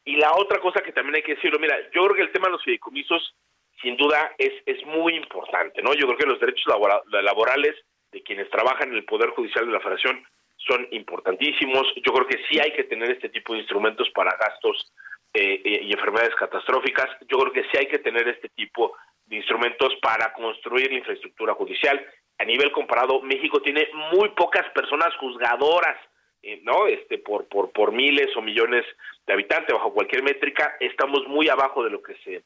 [0.04, 2.46] Y la otra cosa que también hay que decirlo, mira, yo creo que el tema
[2.46, 3.34] de los fideicomisos,
[3.82, 5.92] sin duda, es, es muy importante, ¿no?
[5.94, 6.64] Yo creo que los derechos
[7.10, 7.74] laborales
[8.12, 10.24] de quienes trabajan en el Poder Judicial de la Federación
[10.56, 11.86] son importantísimos.
[12.04, 14.92] Yo creo que sí hay que tener este tipo de instrumentos para gastos
[15.34, 17.08] eh, eh, y enfermedades catastróficas.
[17.28, 18.96] Yo creo que sí hay que tener este tipo
[19.26, 22.04] de instrumentos para construir la infraestructura judicial.
[22.38, 25.96] A nivel comparado, México tiene muy pocas personas juzgadoras
[26.46, 26.86] eh, ¿no?
[26.86, 28.84] Este, por, por, por miles o millones
[29.26, 32.44] de habitantes, bajo cualquier métrica, estamos muy abajo de lo que se,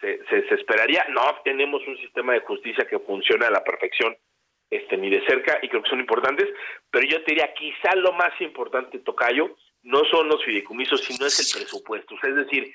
[0.00, 1.06] se, esperaría.
[1.08, 4.14] No tenemos un sistema de justicia que funcione a la perfección,
[4.70, 6.48] este, ni de cerca, y creo que son importantes,
[6.90, 11.38] pero yo te diría, quizá lo más importante, Tocayo, no son los fideicomisos, sino es
[11.38, 12.14] el presupuesto.
[12.22, 12.74] es decir,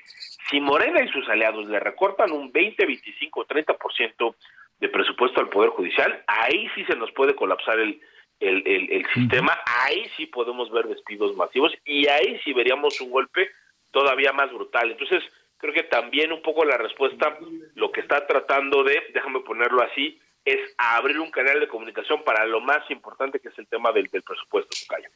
[0.50, 4.36] si Morena y sus aliados le recortan un 20, 25, 30%
[4.80, 8.02] de presupuesto al Poder Judicial, ahí sí se nos puede colapsar el,
[8.40, 13.50] el, el, sistema, ahí sí podemos ver despidos masivos y ahí sí veríamos un golpe
[13.92, 14.92] todavía más brutal.
[14.92, 15.24] Entonces,
[15.58, 17.38] creo que también un poco la respuesta,
[17.76, 22.46] lo que está tratando de, déjame ponerlo así, es abrir un canal de comunicación para
[22.46, 25.10] lo más importante que es el tema del, presupuesto, Cayo.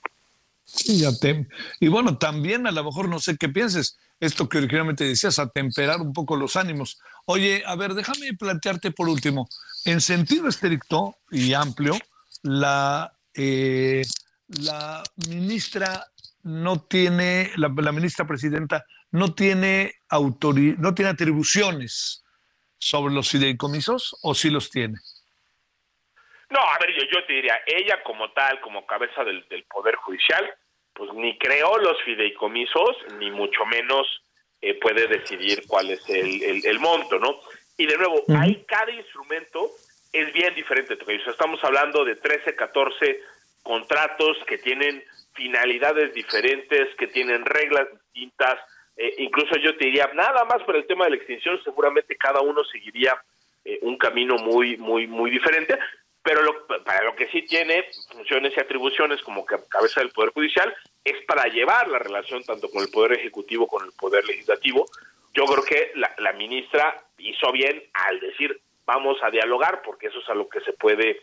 [0.64, 1.48] Sí, ya te...
[1.80, 6.02] Y bueno, también a lo mejor no sé qué pienses, esto que originalmente decías, atemperar
[6.02, 7.00] un poco los ánimos.
[7.26, 9.48] Oye, a ver, déjame plantearte por último,
[9.86, 11.98] en sentido estricto y amplio,
[12.44, 14.04] la, eh,
[14.48, 16.06] la ministra
[16.44, 22.24] no tiene, la, ministra presidenta no tiene, no tiene atribuciones
[22.78, 24.98] sobre los fideicomisos o sí los tiene?
[26.50, 30.54] No, a ver, yo, yo te diría, ella como tal, como cabeza del, Poder Judicial,
[30.94, 34.08] pues ni creó los fideicomisos, ni mucho menos
[34.62, 37.40] eh, puede decidir cuál es el, el, monto, ¿no?
[37.78, 39.70] Y de nuevo, hay cada instrumento
[40.14, 40.98] es bien diferente.
[41.06, 43.22] O estamos hablando de 13, 14
[43.62, 45.04] contratos que tienen
[45.34, 48.60] finalidades diferentes, que tienen reglas distintas.
[48.96, 52.42] Eh, incluso yo te diría, nada más por el tema de la extinción, seguramente cada
[52.42, 53.16] uno seguiría
[53.64, 55.78] eh, un camino muy, muy, muy diferente
[56.28, 60.76] pero para lo que sí tiene funciones y atribuciones como cabeza del Poder Judicial
[61.06, 64.86] es para llevar la relación tanto con el Poder Ejecutivo como con el Poder Legislativo.
[65.34, 70.28] Yo creo que la, ministra hizo bien al decir vamos a dialogar porque eso es
[70.28, 71.22] a lo que se puede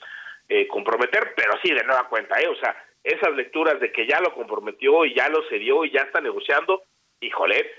[0.48, 2.48] eh, comprometer, pero sí, de nueva cuenta, ¿eh?
[2.48, 6.00] o sea, esas lecturas de que ya lo comprometió y ya lo cedió y ya
[6.00, 6.82] está negociando,
[7.20, 7.70] híjole,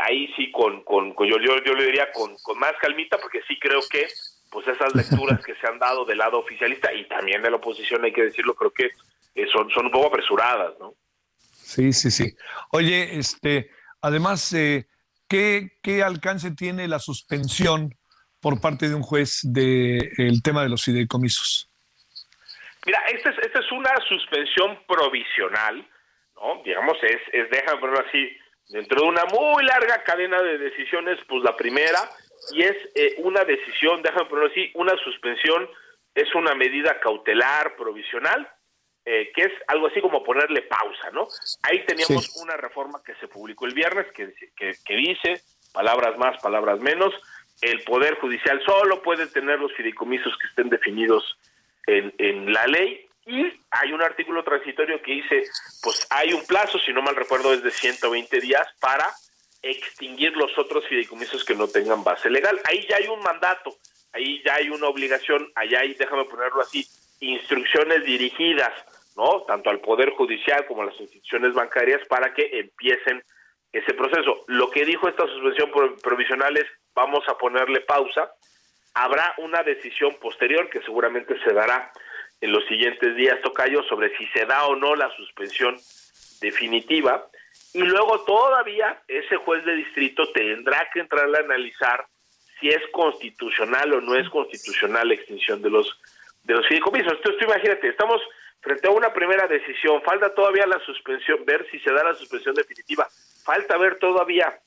[0.00, 3.56] ahí sí con, con, yo, yo, yo le diría con, con más calmita porque sí
[3.60, 4.08] creo que
[4.52, 8.04] pues esas lecturas que se han dado del lado oficialista y también de la oposición,
[8.04, 8.90] hay que decirlo, creo que
[9.34, 10.94] eh, son, son un poco apresuradas, ¿no?
[11.38, 12.36] Sí, sí, sí.
[12.70, 13.70] Oye, este,
[14.02, 14.86] además, eh,
[15.26, 17.94] ¿qué, ¿qué alcance tiene la suspensión
[18.40, 21.70] por parte de un juez del el tema de los fideicomisos?
[22.84, 25.88] Mira, esta es, esta es una suspensión provisional,
[26.34, 26.62] ¿no?
[26.62, 28.36] Digamos, es, es déjame ponerlo así,
[28.68, 32.00] dentro de una muy larga cadena de decisiones, pues la primera
[32.50, 35.68] y es eh, una decisión, déjame ponerlo así, una suspensión
[36.14, 38.48] es una medida cautelar provisional,
[39.04, 41.26] eh, que es algo así como ponerle pausa, ¿no?
[41.62, 45.42] Ahí teníamos una reforma que se publicó el viernes que, que, dice,
[45.72, 47.14] palabras más, palabras menos,
[47.60, 51.36] el Poder Judicial solo puede tener los fideicomisos que estén definidos
[51.86, 55.44] en, en la ley y hay un artículo transitorio que dice,
[55.82, 59.06] pues hay un plazo, si no mal recuerdo, es de 120 días para
[59.62, 62.60] extinguir los otros fideicomisos que no tengan base legal.
[62.64, 63.76] Ahí ya hay un mandato,
[64.12, 66.86] ahí ya hay una obligación, allá hay, déjame ponerlo así,
[67.20, 68.72] instrucciones dirigidas,
[69.16, 69.42] ¿no?
[69.42, 73.22] Tanto al Poder Judicial como a las instituciones bancarias para que empiecen
[73.72, 74.44] ese proceso.
[74.48, 75.70] Lo que dijo esta suspensión
[76.02, 78.32] provisional es, vamos a ponerle pausa,
[78.94, 81.90] habrá una decisión posterior que seguramente se dará
[82.40, 85.78] en los siguientes días, Tocayo, sobre si se da o no la suspensión
[86.40, 87.28] definitiva
[87.74, 92.06] y luego todavía ese juez de distrito tendrá que entrar a analizar
[92.60, 96.00] si es constitucional o no es constitucional la extinción de los
[96.44, 97.12] de los fideicomisos.
[97.12, 98.20] Entonces tú imagínate, estamos
[98.60, 102.54] frente a una primera decisión, falta todavía la suspensión, ver si se da la suspensión
[102.54, 103.06] definitiva,
[103.44, 104.58] falta ver todavía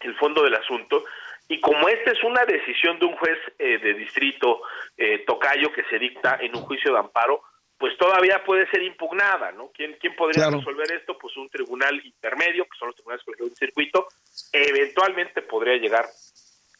[0.00, 1.04] el fondo del asunto,
[1.48, 4.62] y como esta es una decisión de un juez eh, de distrito
[4.96, 7.42] eh, tocayo que se dicta en un juicio de amparo,
[7.82, 9.72] pues todavía puede ser impugnada, ¿no?
[9.74, 11.18] ¿Quién, quién podría resolver esto?
[11.18, 14.06] Pues un tribunal intermedio, que son los tribunales colegiados de circuito,
[14.52, 16.06] eventualmente podría llegar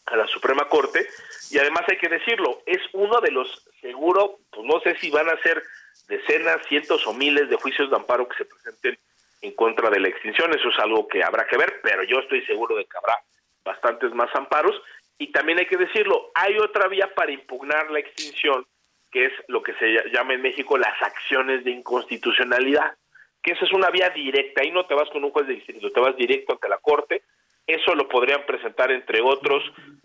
[0.07, 1.05] a la Suprema Corte,
[1.51, 5.29] y además hay que decirlo, es uno de los, seguro, pues no sé si van
[5.29, 5.61] a ser
[6.07, 8.97] decenas, cientos o miles de juicios de amparo que se presenten
[9.41, 12.47] en contra de la extinción, eso es algo que habrá que ver, pero yo estoy
[12.47, 13.19] seguro de que habrá
[13.65, 14.81] bastantes más amparos,
[15.19, 18.65] y también hay que decirlo, hay otra vía para impugnar la extinción,
[19.13, 22.97] que es lo que se llama en México las acciones de inconstitucionalidad,
[23.43, 25.91] que esa es una vía directa, ahí no te vas con un juez de distrito,
[25.91, 27.23] te vas directo ante la Corte,
[27.67, 29.63] eso lo podrían presentar entre otros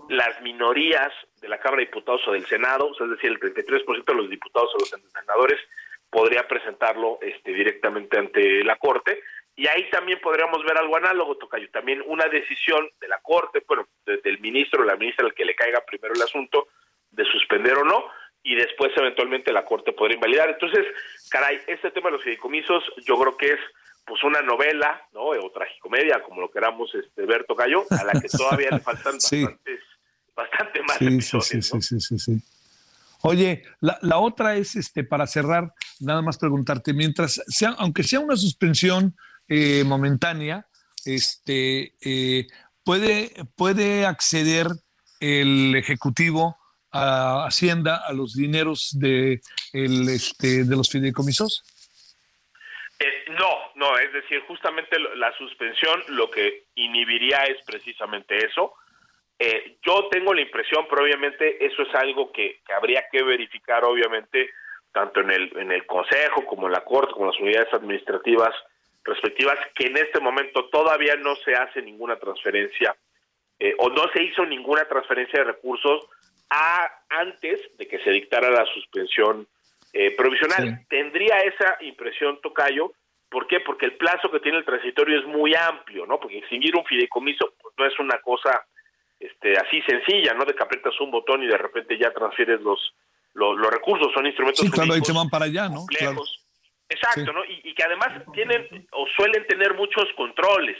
[0.10, 1.12] las minorías
[1.42, 4.76] de la Cámara de Diputados o del Senado, es decir, el 33% de los diputados
[4.76, 5.60] o los senadores
[6.10, 9.22] podría presentarlo este, directamente ante la Corte,
[9.56, 13.88] y ahí también podríamos ver algo análogo, Tocayo, también una decisión de la Corte, bueno,
[14.06, 16.68] del ministro o la ministra al que le caiga primero el asunto,
[17.10, 18.06] de suspender o no,
[18.48, 20.50] y después eventualmente la Corte podrá invalidar.
[20.50, 20.86] Entonces,
[21.30, 23.60] caray, este tema de los fideicomisos yo creo que es
[24.06, 25.26] pues una novela, ¿no?
[25.26, 29.80] O tragicomedia, como lo queramos este, ver, Tocayo, a la que todavía le faltan bastantes,
[30.34, 32.42] bastante más episodios, sí, sí, sí, sí,
[33.24, 38.22] Oye, la, la, otra es, este, para cerrar, nada más preguntarte, mientras sea, aunque sea
[38.22, 39.18] una suspensión
[39.50, 40.68] eh, momentánea,
[41.04, 42.48] este, eh,
[42.86, 44.68] puede, puede acceder
[45.20, 46.56] el Ejecutivo
[46.98, 49.42] a Hacienda a los dineros de,
[49.74, 51.64] el, este, de los fideicomisos?
[53.00, 58.74] Eh, no, no, es decir, justamente la suspensión lo que inhibiría es precisamente eso.
[59.38, 64.50] Eh, yo tengo la impresión, pero obviamente eso es algo que, habría que verificar, obviamente,
[64.92, 68.56] tanto en el, en el Consejo como en la Corte, como en las unidades administrativas
[69.04, 72.96] respectivas, que en este momento todavía no se hace ninguna transferencia
[73.60, 76.06] eh, o no se hizo ninguna transferencia de recursos
[76.50, 79.48] a, antes de que se dictara la suspensión
[79.94, 80.86] eh, provisional.
[80.90, 82.94] Tendría esa impresión, Tocayo.
[83.30, 83.60] ¿Por qué?
[83.60, 86.20] Porque el plazo que tiene el transitorio es muy amplio, ¿no?
[86.20, 88.66] Porque extinguir un fideicomiso pues, no es una cosa
[89.20, 90.46] este, así sencilla, ¿no?
[90.46, 92.94] De que aprietas un botón y de repente ya transfieres los,
[93.34, 95.86] los, recursos, son instrumentos sí, claro, ahí se van para allá, ¿no?
[96.90, 97.44] Exacto, ¿no?
[97.46, 100.78] Y, que además tienen o suelen tener muchos controles,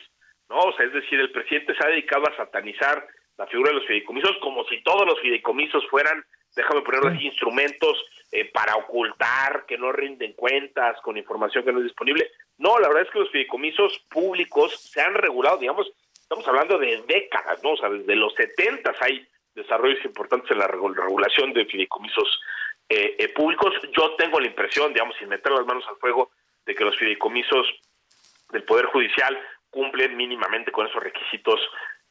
[0.50, 0.58] ¿no?
[0.60, 3.06] O sea, es decir, el presidente se ha dedicado a satanizar
[3.38, 8.04] la figura de los fideicomisos como si todos los fideicomisos fueran, déjame ponerlo así, instrumentos
[8.32, 12.32] eh, para ocultar, que no rinden cuentas, con información que no es disponible.
[12.58, 17.04] No, la verdad es que los fideicomisos públicos se han regulado, digamos, estamos hablando de
[17.08, 17.72] décadas, ¿no?
[17.72, 22.40] O sea, desde los 70 hay desarrollos importantes en la regulación de fideicomisos
[22.90, 23.74] eh, eh, públicos.
[23.96, 26.32] Yo tengo la impresión, digamos, sin meter las manos al fuego,
[26.66, 27.68] de que los fideicomisos
[28.52, 29.38] del Poder Judicial
[29.70, 31.60] cumplen mínimamente con esos requisitos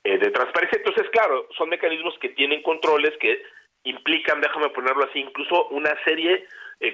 [0.06, 0.78] eh, de transparencia.
[0.78, 3.42] Entonces, claro, son mecanismos que tienen controles que
[3.84, 6.46] implican, déjame ponerlo así, incluso una serie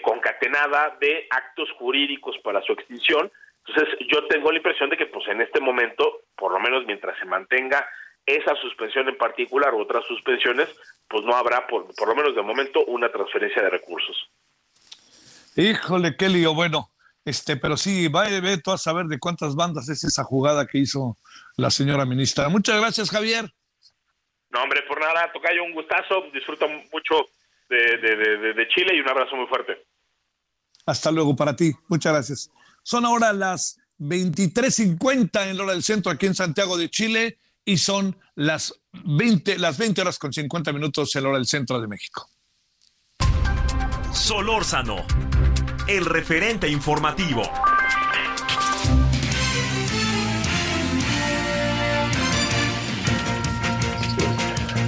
[0.02, 3.30] concatenada de actos jurídicos para su extinción.
[3.66, 7.18] Entonces, yo tengo la impresión de que, pues, en este momento, por lo menos mientras
[7.18, 7.88] se mantenga
[8.26, 10.68] esa suspensión en particular u otras suspensiones,
[11.08, 14.30] pues no habrá, por, por lo menos de momento, una transferencia de recursos.
[15.56, 16.54] Híjole, qué lío.
[16.54, 16.88] Bueno,
[17.24, 21.18] este, pero sí, va a saber de cuántas bandas es esa jugada que hizo
[21.56, 22.48] la señora ministra.
[22.48, 23.52] Muchas gracias, Javier.
[24.50, 26.24] No, hombre, por nada, Tocayo, un gustazo.
[26.32, 27.14] Disfruto mucho
[27.68, 29.86] de, de, de Chile y un abrazo muy fuerte.
[30.84, 31.72] Hasta luego para ti.
[31.88, 32.50] Muchas gracias.
[32.82, 37.76] Son ahora las 23.50 en la hora del centro aquí en Santiago de Chile y
[37.76, 41.86] son las 20, las 20 horas con 50 minutos en la hora del centro de
[41.86, 42.28] México.
[44.12, 44.96] Solórzano,
[45.88, 47.42] el referente informativo.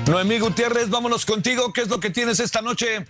[0.07, 1.73] Noemí Gutiérrez, vámonos contigo.
[1.73, 3.07] ¿Qué es lo que tienes esta noche?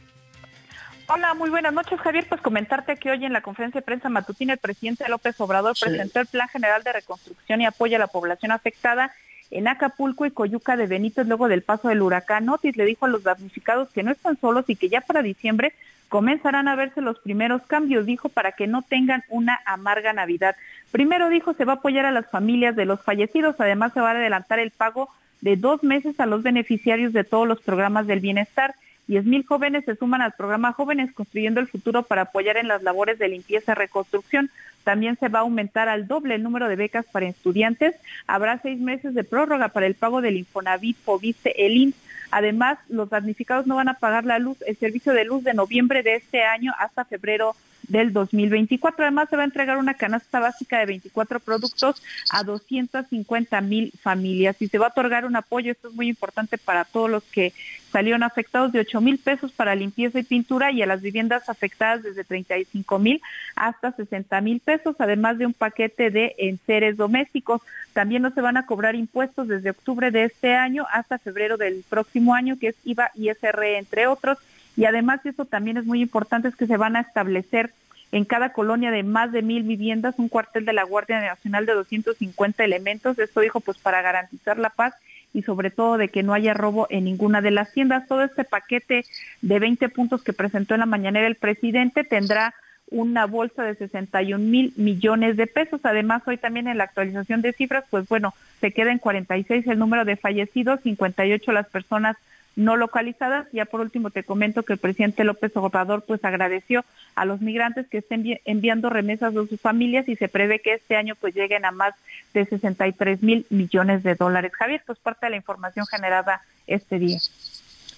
[1.06, 2.26] Hola, muy buenas noches, Javier.
[2.28, 6.20] Pues comentarte que hoy en la conferencia de prensa matutina el presidente López Obrador presentó
[6.20, 9.12] el Plan General de Reconstrucción y Apoyo a la Población Afectada
[9.54, 12.76] en Acapulco y Coyuca de Benítez luego del paso del huracán Otis.
[12.76, 15.72] Le dijo a los damnificados que no están solos y que ya para diciembre
[16.08, 20.56] comenzarán a verse los primeros cambios, dijo, para que no tengan una amarga Navidad.
[20.90, 24.10] Primero dijo, se va a apoyar a las familias de los fallecidos, además se va
[24.10, 25.08] a adelantar el pago
[25.40, 28.74] de dos meses a los beneficiarios de todos los programas del bienestar.
[29.06, 32.82] Diez mil jóvenes se suman al programa Jóvenes Construyendo el Futuro para apoyar en las
[32.82, 34.50] labores de limpieza y reconstrucción.
[34.82, 37.94] También se va a aumentar al doble el número de becas para estudiantes.
[38.26, 41.96] Habrá seis meses de prórroga para el pago del Infonavit, Fobiste, el IMSS.
[42.30, 46.02] Además, los damnificados no van a pagar la luz, el servicio de luz de noviembre
[46.02, 47.54] de este año hasta febrero
[47.88, 49.04] del 2024.
[49.04, 54.60] Además, se va a entregar una canasta básica de 24 productos a 250 mil familias
[54.60, 57.52] y se va a otorgar un apoyo, esto es muy importante para todos los que
[57.94, 62.02] salieron afectados de 8 mil pesos para limpieza y pintura y a las viviendas afectadas
[62.02, 63.22] desde 35 mil
[63.54, 67.62] hasta 60 mil pesos, además de un paquete de enseres domésticos.
[67.92, 71.84] También no se van a cobrar impuestos desde octubre de este año hasta febrero del
[71.88, 74.38] próximo año, que es IVA y SR, entre otros
[74.76, 77.72] y además eso también es muy importante, es que se van a establecer
[78.12, 81.74] en cada colonia de más de mil viviendas un cuartel de la Guardia Nacional de
[81.74, 83.18] 250 elementos.
[83.18, 84.94] Esto dijo pues para garantizar la paz
[85.32, 88.06] y sobre todo de que no haya robo en ninguna de las tiendas.
[88.06, 89.04] Todo este paquete
[89.42, 92.54] de 20 puntos que presentó en la mañanera el presidente tendrá
[92.88, 95.80] una bolsa de 61 mil millones de pesos.
[95.82, 99.78] Además, hoy también en la actualización de cifras, pues bueno, se queda en 46 el
[99.78, 102.16] número de fallecidos, 58 las personas
[102.56, 103.46] no localizadas.
[103.52, 107.86] Ya por último te comento que el presidente López Obrador pues agradeció a los migrantes
[107.88, 111.64] que estén enviando remesas de sus familias y se prevé que este año pues lleguen
[111.64, 111.94] a más
[112.32, 114.52] de 63 mil millones de dólares.
[114.54, 117.18] Javier, pues parte de la información generada este día.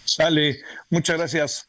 [0.05, 0.61] Sale,
[0.91, 1.69] muchas gracias.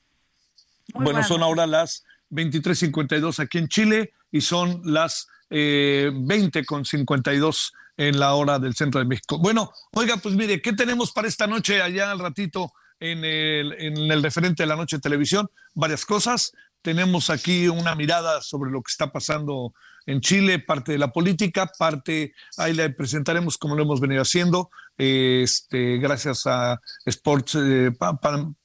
[0.93, 8.33] bueno, son ahora las 23.52 aquí en Chile y son las eh, 20.52 en la
[8.35, 9.39] hora del centro de México.
[9.39, 13.97] Bueno, oiga, pues mire, ¿qué tenemos para esta noche allá al ratito en el, en
[14.11, 15.49] el referente de la noche de televisión?
[15.73, 16.53] Varias cosas.
[16.81, 19.73] Tenemos aquí una mirada sobre lo que está pasando
[20.05, 24.69] en Chile, parte de la política, parte, ahí le presentaremos como lo hemos venido haciendo,
[24.97, 27.91] este, gracias a Sports, eh,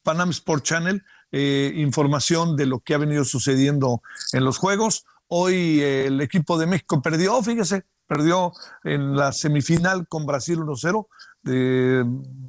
[0.05, 1.03] Panam Sport Channel,
[1.33, 4.03] eh, información de lo que ha venido sucediendo
[4.33, 5.05] en los Juegos.
[5.35, 8.53] Hoy el equipo de México perdió, fíjese, perdió
[8.85, 11.07] en la semifinal con Brasil 1-0.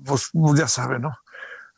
[0.04, 1.16] pues ya sabe, ¿no?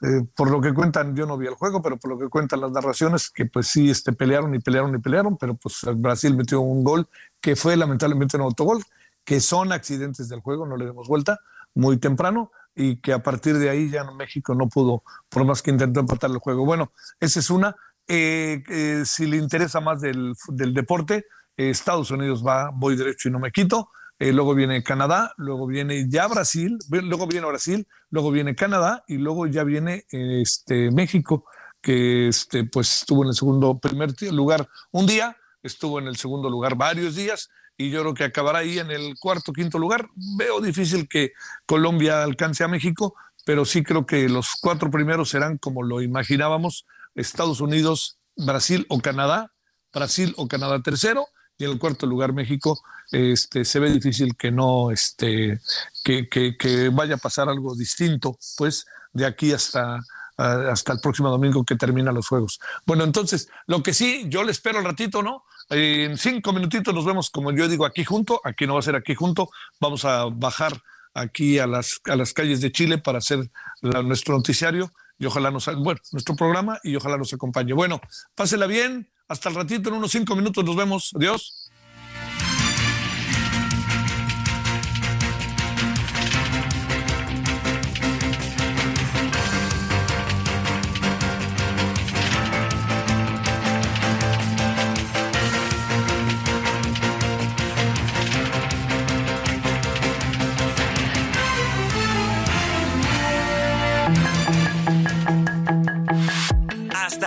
[0.02, 2.62] Eh, por lo que cuentan, yo no vi el juego, pero por lo que cuentan
[2.62, 6.60] las narraciones, que pues sí este, pelearon y pelearon y pelearon, pero pues Brasil metió
[6.62, 7.08] un gol
[7.40, 8.84] que fue lamentablemente un autogol,
[9.24, 11.40] que son accidentes del juego, no le demos vuelta,
[11.76, 15.70] muy temprano, y que a partir de ahí ya México no pudo, por más que
[15.70, 16.66] intentó empatar el juego.
[16.66, 17.76] Bueno, esa es una.
[18.08, 20.34] Eh, eh, si le interesa más del,
[20.74, 21.26] deporte,
[21.58, 23.90] Estados Unidos va, voy derecho y no me quito.
[24.20, 29.48] luego viene Canadá, luego viene ya Brasil, luego viene Brasil, luego viene Canadá y luego
[29.48, 31.46] ya viene este, México,
[31.82, 36.50] que este, pues estuvo en el segundo, primer lugar un día, estuvo en el segundo
[36.50, 40.08] lugar varios días y yo creo que acabará ahí en el cuarto, quinto lugar.
[40.38, 41.32] Veo difícil que
[41.66, 43.16] Colombia alcance a México,
[43.46, 49.00] pero sí creo que los cuatro primeros serán como lo imaginábamos, Estados Unidos, Brasil o
[49.00, 49.52] Canadá,
[49.94, 51.28] Brasil o Canadá tercero,
[51.58, 52.82] y en el cuarto lugar México,
[53.12, 55.60] este, se ve difícil que no, este,
[56.04, 60.02] que, que, vaya a pasar algo distinto, pues, de aquí hasta,
[60.36, 62.60] hasta el próximo domingo que termina los juegos.
[62.86, 65.44] Bueno, entonces, lo que sí, yo le espero al ratito, ¿no?
[65.70, 68.96] En cinco minutitos nos vemos, como yo digo, aquí junto, aquí no va a ser
[68.96, 70.82] aquí junto, vamos a bajar
[71.14, 73.50] aquí a las, a las calles de Chile para hacer
[73.82, 77.74] nuestro noticiario y ojalá nos, bueno, nuestro programa y ojalá nos acompañe.
[77.74, 78.02] Bueno,
[78.36, 81.65] pásela bien, hasta el ratito, en unos cinco minutos nos vemos, adiós.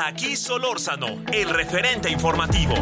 [0.07, 2.75] Aquí Solórzano, el referente informativo.